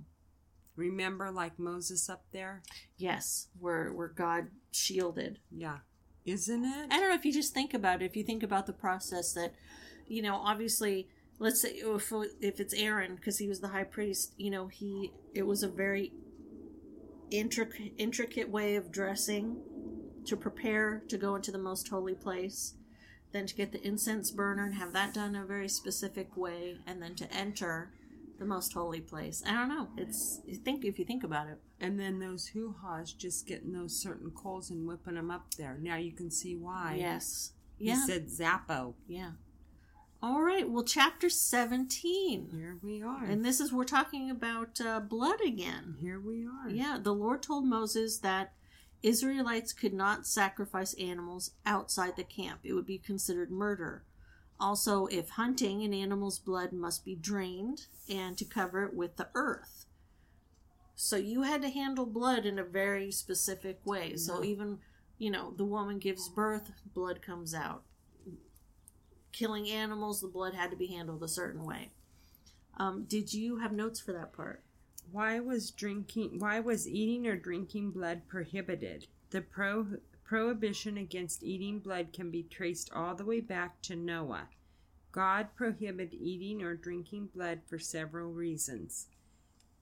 Remember, 0.76 1.30
like 1.30 1.58
Moses 1.58 2.08
up 2.10 2.24
there? 2.32 2.62
Yes, 2.98 3.48
where 3.58 3.90
where 3.92 4.08
God 4.08 4.48
shielded. 4.72 5.38
Yeah. 5.50 5.78
Isn't 6.26 6.64
it? 6.64 6.88
I 6.92 6.98
don't 6.98 7.08
know 7.08 7.14
if 7.14 7.24
you 7.24 7.32
just 7.32 7.54
think 7.54 7.72
about 7.72 8.02
it. 8.02 8.06
If 8.06 8.16
you 8.16 8.24
think 8.24 8.42
about 8.42 8.66
the 8.66 8.72
process 8.72 9.32
that, 9.34 9.54
you 10.08 10.20
know, 10.22 10.34
obviously, 10.34 11.08
let's 11.38 11.62
say 11.62 11.76
if 11.82 12.12
if 12.40 12.60
it's 12.60 12.74
Aaron 12.74 13.14
because 13.16 13.38
he 13.38 13.48
was 13.48 13.60
the 13.60 13.68
high 13.68 13.84
priest, 13.84 14.34
you 14.36 14.50
know, 14.50 14.66
he 14.66 15.12
it 15.34 15.46
was 15.46 15.62
a 15.62 15.68
very 15.68 16.12
intricate 17.30 17.92
intricate 17.98 18.48
way 18.48 18.76
of 18.76 18.90
dressing 18.92 19.56
to 20.24 20.36
prepare 20.36 21.02
to 21.08 21.16
go 21.16 21.34
into 21.36 21.50
the 21.52 21.58
most 21.58 21.88
holy 21.88 22.14
place, 22.14 22.74
then 23.32 23.46
to 23.46 23.54
get 23.54 23.72
the 23.72 23.86
incense 23.86 24.30
burner 24.30 24.64
and 24.64 24.74
have 24.74 24.92
that 24.92 25.14
done 25.14 25.36
a 25.36 25.44
very 25.44 25.68
specific 25.68 26.36
way, 26.36 26.78
and 26.86 27.00
then 27.02 27.14
to 27.14 27.32
enter 27.32 27.90
the 28.38 28.44
most 28.44 28.72
holy 28.74 29.00
place. 29.00 29.42
I 29.46 29.52
don't 29.52 29.68
know. 29.68 29.88
It's 29.96 30.40
you 30.46 30.56
think 30.56 30.84
if 30.84 30.98
you 30.98 31.04
think 31.04 31.24
about 31.24 31.48
it. 31.48 31.58
And 31.80 31.98
then 31.98 32.18
those 32.18 32.48
hoo-haws 32.48 33.12
just 33.12 33.46
getting 33.46 33.72
those 33.72 34.00
certain 34.00 34.30
coals 34.30 34.70
and 34.70 34.86
whipping 34.86 35.14
them 35.14 35.30
up 35.30 35.54
there. 35.54 35.78
Now 35.80 35.96
you 35.96 36.12
can 36.12 36.30
see 36.30 36.54
why. 36.56 36.96
Yes. 36.98 37.52
He 37.78 37.86
Yeah. 37.86 38.04
said 38.06 38.30
Zappo. 38.30 38.94
Yeah. 39.06 39.32
All 40.22 40.42
right. 40.42 40.68
Well, 40.68 40.82
chapter 40.84 41.28
17. 41.28 42.48
Here 42.52 42.78
we 42.82 43.02
are. 43.02 43.24
And 43.24 43.44
this 43.44 43.60
is, 43.60 43.72
we're 43.72 43.84
talking 43.84 44.30
about 44.30 44.80
uh, 44.80 45.00
blood 45.00 45.40
again. 45.46 45.96
here 46.00 46.18
we 46.18 46.46
are. 46.46 46.68
Yeah. 46.70 46.98
The 47.00 47.14
Lord 47.14 47.42
told 47.42 47.66
Moses 47.66 48.18
that 48.18 48.52
Israelites 49.02 49.72
could 49.72 49.92
not 49.92 50.26
sacrifice 50.26 50.94
animals 50.94 51.52
outside 51.64 52.16
the 52.16 52.24
camp, 52.24 52.60
it 52.64 52.72
would 52.72 52.86
be 52.86 52.98
considered 52.98 53.50
murder. 53.50 54.04
Also, 54.58 55.06
if 55.06 55.30
hunting, 55.30 55.82
an 55.82 55.92
animal's 55.92 56.38
blood 56.38 56.72
must 56.72 57.04
be 57.04 57.14
drained 57.14 57.86
and 58.08 58.38
to 58.38 58.44
cover 58.44 58.84
it 58.84 58.94
with 58.94 59.16
the 59.16 59.28
earth. 59.34 59.84
So 60.94 61.16
you 61.16 61.42
had 61.42 61.60
to 61.60 61.68
handle 61.68 62.06
blood 62.06 62.46
in 62.46 62.58
a 62.58 62.64
very 62.64 63.10
specific 63.10 63.80
way. 63.84 64.16
So 64.16 64.42
even, 64.42 64.78
you 65.18 65.30
know, 65.30 65.52
the 65.54 65.66
woman 65.66 65.98
gives 65.98 66.30
birth, 66.30 66.72
blood 66.94 67.20
comes 67.20 67.54
out. 67.54 67.82
Killing 69.36 69.68
animals, 69.68 70.22
the 70.22 70.28
blood 70.28 70.54
had 70.54 70.70
to 70.70 70.78
be 70.78 70.86
handled 70.86 71.22
a 71.22 71.28
certain 71.28 71.62
way. 71.62 71.90
Um, 72.78 73.04
did 73.04 73.34
you 73.34 73.58
have 73.58 73.70
notes 73.70 74.00
for 74.00 74.14
that 74.14 74.32
part? 74.32 74.62
Why 75.12 75.40
was 75.40 75.70
drinking? 75.70 76.38
Why 76.38 76.58
was 76.58 76.88
eating 76.88 77.26
or 77.26 77.36
drinking 77.36 77.90
blood 77.90 78.22
prohibited? 78.28 79.08
The 79.28 79.42
pro, 79.42 79.98
prohibition 80.24 80.96
against 80.96 81.42
eating 81.42 81.80
blood 81.80 82.14
can 82.14 82.30
be 82.30 82.44
traced 82.44 82.90
all 82.94 83.14
the 83.14 83.26
way 83.26 83.40
back 83.40 83.82
to 83.82 83.94
Noah. 83.94 84.48
God 85.12 85.48
prohibited 85.54 86.14
eating 86.14 86.62
or 86.62 86.74
drinking 86.74 87.28
blood 87.34 87.60
for 87.66 87.78
several 87.78 88.32
reasons. 88.32 89.08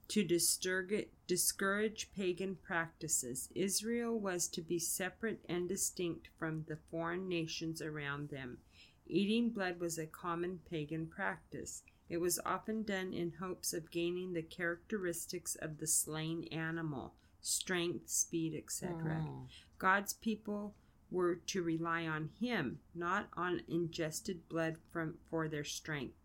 To 0.09 0.25
disturg- 0.25 1.11
discourage 1.29 2.11
pagan 2.13 2.57
practices, 2.57 3.51
Israel 3.55 4.19
was 4.19 4.49
to 4.49 4.61
be 4.61 4.81
separate 4.81 5.45
and 5.49 5.69
distinct 5.69 6.29
from 6.41 6.65
the 6.67 6.79
foreign 6.91 7.29
nations 7.29 7.81
around 7.81 8.31
them. 8.31 8.59
Eating 9.07 9.51
blood 9.51 9.81
was 9.81 9.99
a 9.99 10.07
common 10.07 10.61
pagan 10.71 11.07
practice. 11.07 11.83
It 12.09 12.19
was 12.19 12.41
often 12.45 12.83
done 12.83 13.13
in 13.13 13.33
hopes 13.41 13.73
of 13.73 13.91
gaining 13.91 14.33
the 14.33 14.43
characteristics 14.43 15.57
of 15.57 15.79
the 15.79 15.87
slain 15.87 16.45
animal 16.45 17.15
strength, 17.41 18.09
speed, 18.09 18.55
etc. 18.57 19.23
Mm. 19.23 19.47
God's 19.79 20.15
people 20.15 20.75
were 21.11 21.37
to 21.47 21.63
rely 21.63 22.07
on 22.07 22.31
Him, 22.41 22.81
not 22.95 23.29
on 23.37 23.61
ingested 23.69 24.49
blood 24.49 24.77
from, 24.91 25.19
for 25.29 25.47
their 25.49 25.65
strength. 25.65 26.17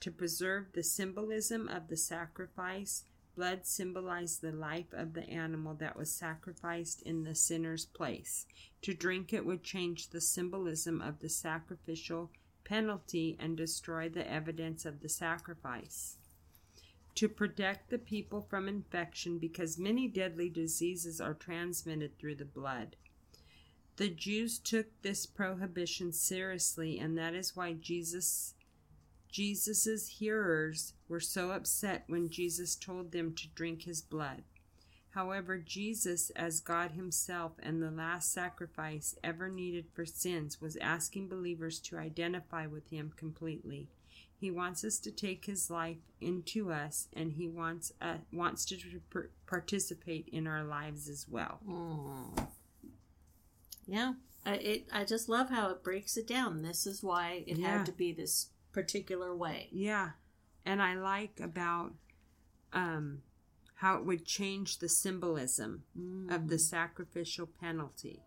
To 0.00 0.10
preserve 0.10 0.72
the 0.72 0.82
symbolism 0.82 1.68
of 1.68 1.88
the 1.88 1.96
sacrifice, 1.96 3.04
blood 3.36 3.66
symbolized 3.66 4.40
the 4.40 4.52
life 4.52 4.92
of 4.92 5.12
the 5.12 5.28
animal 5.28 5.74
that 5.74 5.96
was 5.96 6.10
sacrificed 6.10 7.02
in 7.02 7.22
the 7.22 7.34
sinner's 7.34 7.84
place. 7.84 8.46
To 8.82 8.94
drink 8.94 9.32
it 9.32 9.46
would 9.46 9.62
change 9.62 10.08
the 10.08 10.20
symbolism 10.20 11.00
of 11.00 11.20
the 11.20 11.28
sacrificial 11.28 12.30
penalty 12.64 13.36
and 13.38 13.56
destroy 13.56 14.08
the 14.08 14.28
evidence 14.28 14.84
of 14.84 15.00
the 15.00 15.08
sacrifice. 15.08 16.16
To 17.16 17.28
protect 17.28 17.90
the 17.90 17.98
people 17.98 18.40
from 18.40 18.68
infection 18.68 19.38
because 19.38 19.78
many 19.78 20.08
deadly 20.08 20.48
diseases 20.48 21.20
are 21.20 21.34
transmitted 21.34 22.18
through 22.18 22.36
the 22.36 22.44
blood. 22.44 22.96
The 23.96 24.08
Jews 24.08 24.58
took 24.58 24.86
this 25.02 25.26
prohibition 25.26 26.12
seriously 26.12 26.98
and 26.98 27.16
that 27.18 27.34
is 27.34 27.54
why 27.54 27.74
Jesus 27.74 28.54
Jesus's 29.30 30.08
hearers 30.08 30.92
were 31.08 31.20
so 31.20 31.52
upset 31.52 32.04
when 32.06 32.28
Jesus 32.28 32.76
told 32.76 33.12
them 33.12 33.34
to 33.34 33.48
drink 33.48 33.82
his 33.82 34.02
blood. 34.02 34.42
However, 35.14 35.58
Jesus, 35.58 36.30
as 36.30 36.60
God 36.60 36.92
Himself 36.92 37.52
and 37.62 37.82
the 37.82 37.90
last 37.90 38.32
sacrifice 38.32 39.14
ever 39.22 39.48
needed 39.48 39.86
for 39.92 40.06
sins, 40.06 40.60
was 40.60 40.76
asking 40.78 41.28
believers 41.28 41.78
to 41.80 41.98
identify 41.98 42.66
with 42.66 42.88
Him 42.90 43.12
completely. 43.16 43.88
He 44.34 44.50
wants 44.50 44.84
us 44.84 44.98
to 45.00 45.10
take 45.10 45.44
His 45.44 45.70
life 45.70 45.98
into 46.20 46.72
us, 46.72 47.08
and 47.12 47.34
He 47.34 47.46
wants 47.46 47.92
uh, 48.00 48.16
wants 48.32 48.64
to 48.66 48.76
per- 49.10 49.28
participate 49.46 50.28
in 50.32 50.46
our 50.46 50.64
lives 50.64 51.08
as 51.08 51.26
well. 51.28 51.60
Mm. 51.68 52.48
Yeah, 53.86 54.14
I, 54.46 54.54
it. 54.54 54.86
I 54.92 55.04
just 55.04 55.28
love 55.28 55.50
how 55.50 55.68
it 55.70 55.82
breaks 55.84 56.16
it 56.16 56.26
down. 56.26 56.62
This 56.62 56.86
is 56.86 57.02
why 57.02 57.44
it 57.46 57.58
Yeah. 57.58 57.78
had 57.78 57.86
to 57.86 57.92
be 57.92 58.12
this 58.12 58.48
particular 58.72 59.34
way. 59.36 59.68
Yeah, 59.70 60.10
and 60.64 60.80
I 60.80 60.94
like 60.94 61.38
about 61.38 61.92
um, 62.72 63.20
how 63.82 63.96
it 63.96 64.04
would 64.06 64.24
change 64.24 64.78
the 64.78 64.88
symbolism 64.88 65.82
of 66.30 66.48
the 66.48 66.58
sacrificial 66.58 67.48
penalty. 67.60 68.20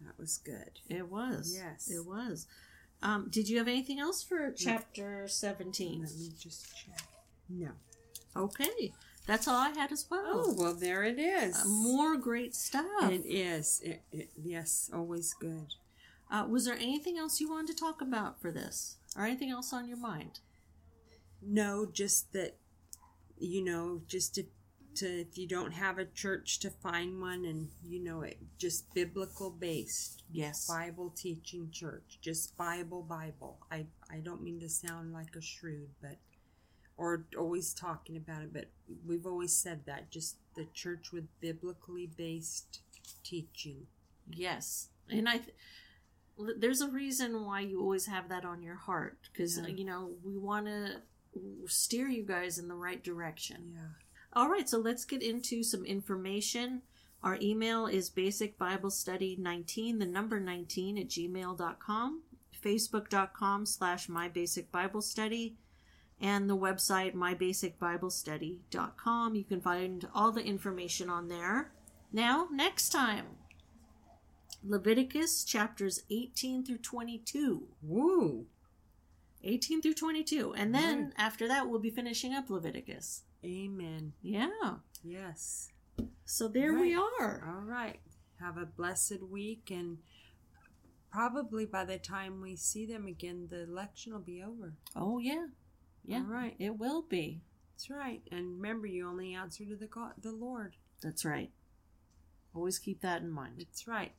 That 0.00 0.18
was 0.18 0.38
good. 0.38 0.80
It 0.88 1.10
was. 1.10 1.54
Yes. 1.54 1.90
it 1.90 2.06
was. 2.06 2.46
Um, 3.02 3.28
did 3.28 3.46
you 3.46 3.58
have 3.58 3.68
anything 3.68 4.00
else 4.00 4.22
for 4.22 4.50
chapter 4.52 5.28
seventeen? 5.28 6.00
Let 6.00 6.18
me 6.18 6.30
just 6.40 6.74
check. 6.74 7.02
No. 7.50 7.72
Okay, 8.34 8.92
that's 9.26 9.46
all 9.46 9.56
I 9.56 9.68
had 9.70 9.92
as 9.92 10.06
well. 10.10 10.44
Oh, 10.46 10.54
well, 10.56 10.74
there 10.74 11.04
it 11.04 11.18
is. 11.18 11.54
Uh, 11.54 11.68
more 11.68 12.16
great 12.16 12.54
stuff. 12.54 13.10
It 13.10 13.26
is. 13.26 13.82
It, 13.84 14.00
it, 14.12 14.30
yes, 14.42 14.90
always 14.94 15.34
good. 15.34 15.74
Uh, 16.30 16.46
was 16.48 16.64
there 16.64 16.74
anything 16.74 17.18
else 17.18 17.38
you 17.38 17.50
wanted 17.50 17.68
to 17.74 17.80
talk 17.80 18.00
about 18.00 18.40
for 18.40 18.50
this, 18.50 18.96
or 19.14 19.24
anything 19.24 19.50
else 19.50 19.74
on 19.74 19.86
your 19.86 19.98
mind? 19.98 20.40
No, 21.42 21.86
just 21.86 22.32
that, 22.32 22.56
you 23.38 23.64
know, 23.64 24.02
just 24.08 24.34
to, 24.36 24.44
to 24.96 25.20
if 25.20 25.36
you 25.36 25.46
don't 25.46 25.72
have 25.72 25.98
a 25.98 26.04
church 26.04 26.58
to 26.60 26.70
find 26.70 27.20
one 27.20 27.44
and, 27.44 27.68
you 27.84 28.02
know, 28.02 28.22
it 28.22 28.38
just 28.58 28.92
biblical 28.94 29.50
based. 29.50 30.22
Yes. 30.32 30.66
Bible 30.66 31.10
teaching 31.16 31.70
church. 31.70 32.18
Just 32.20 32.56
Bible, 32.56 33.02
Bible. 33.02 33.58
I, 33.70 33.86
I 34.10 34.18
don't 34.18 34.42
mean 34.42 34.60
to 34.60 34.68
sound 34.68 35.12
like 35.12 35.36
a 35.36 35.40
shrewd, 35.42 35.88
but, 36.00 36.16
or 36.96 37.26
always 37.38 37.74
talking 37.74 38.16
about 38.16 38.42
it, 38.42 38.52
but 38.52 38.70
we've 39.06 39.26
always 39.26 39.56
said 39.56 39.84
that. 39.86 40.10
Just 40.10 40.36
the 40.56 40.66
church 40.72 41.12
with 41.12 41.24
biblically 41.40 42.06
based 42.16 42.80
teaching. 43.22 43.86
Yes, 44.30 44.88
and 45.10 45.28
I. 45.28 45.38
Th- 45.38 46.56
there's 46.58 46.80
a 46.80 46.88
reason 46.88 47.44
why 47.44 47.60
you 47.60 47.80
always 47.80 48.06
have 48.06 48.28
that 48.28 48.44
on 48.44 48.62
your 48.62 48.74
heart 48.74 49.18
because 49.32 49.58
Yeah. 49.58 49.68
you 49.68 49.84
know 49.84 50.12
we 50.24 50.36
want 50.36 50.66
to 50.66 51.02
steer 51.66 52.08
you 52.08 52.24
guys 52.24 52.58
in 52.58 52.68
the 52.68 52.74
right 52.74 53.02
direction. 53.02 53.72
Yeah. 53.74 53.80
All 54.32 54.48
right, 54.48 54.68
so 54.68 54.78
let's 54.78 55.04
get 55.04 55.22
into 55.22 55.62
some 55.62 55.84
information. 55.84 56.82
Our 57.22 57.38
email 57.40 57.86
is 57.86 58.10
basicbiblestudy19, 58.10 59.98
the 59.98 60.06
number 60.06 60.38
19 60.38 60.98
at 60.98 61.08
gmail.com, 61.08 62.22
facebook.com 62.62 63.66
slash 63.66 64.08
mybasicbiblestudy, 64.08 65.54
and 66.20 66.48
the 66.48 66.56
website 66.56 67.14
mybasicbiblestudy.com. 67.14 69.34
You 69.34 69.44
can 69.44 69.60
find 69.60 70.08
all 70.14 70.32
the 70.32 70.44
information 70.44 71.10
on 71.10 71.28
there. 71.28 71.72
Now, 72.12 72.48
next 72.52 72.90
time, 72.90 73.26
Leviticus 74.62 75.42
chapters 75.44 76.04
18 76.10 76.64
through 76.64 76.78
22. 76.78 77.64
Woo! 77.82 78.46
18 79.46 79.80
through 79.82 79.94
22. 79.94 80.54
And 80.54 80.74
then 80.74 81.04
Right. 81.04 81.12
after 81.16 81.48
that, 81.48 81.68
we'll 81.68 81.80
be 81.80 81.90
finishing 81.90 82.32
up 82.34 82.50
Leviticus. 82.50 83.22
Amen. 83.44 84.12
Yeah. 84.22 84.78
Yes. 85.02 85.70
So 86.24 86.48
there 86.48 86.74
we 86.74 86.94
are. 86.94 87.44
All 87.46 87.62
right. 87.64 88.00
Have 88.40 88.58
a 88.58 88.66
blessed 88.66 89.22
week, 89.22 89.70
and 89.70 89.98
probably 91.10 91.64
by 91.64 91.84
the 91.84 91.98
time 91.98 92.40
we 92.40 92.56
see 92.56 92.84
them 92.84 93.06
again, 93.06 93.46
the 93.48 93.62
election 93.62 94.12
will 94.12 94.20
be 94.20 94.42
over. 94.42 94.74
Oh, 94.94 95.18
yeah. 95.18 95.46
Yeah. 96.04 96.18
All 96.18 96.24
right. 96.24 96.56
It 96.58 96.76
will 96.78 97.02
be. 97.02 97.42
That's 97.72 97.88
right. 97.90 98.22
And 98.30 98.56
remember, 98.56 98.86
you 98.86 99.08
only 99.08 99.34
answer 99.34 99.64
to 99.64 99.76
the 99.76 99.86
God, 99.86 100.14
the 100.20 100.32
Lord. 100.32 100.76
That's 101.02 101.24
right. 101.24 101.52
Always 102.54 102.78
keep 102.78 103.00
that 103.02 103.22
in 103.22 103.30
mind. 103.30 103.54
That's 103.58 103.86
right. 103.86 104.12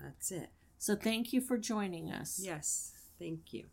That's 0.00 0.30
it. 0.30 0.50
So 0.78 0.94
thank 0.96 1.32
you 1.32 1.40
for 1.40 1.58
joining 1.58 2.10
us. 2.10 2.40
Yes. 2.42 2.92
Thank 3.18 3.52
you. 3.52 3.66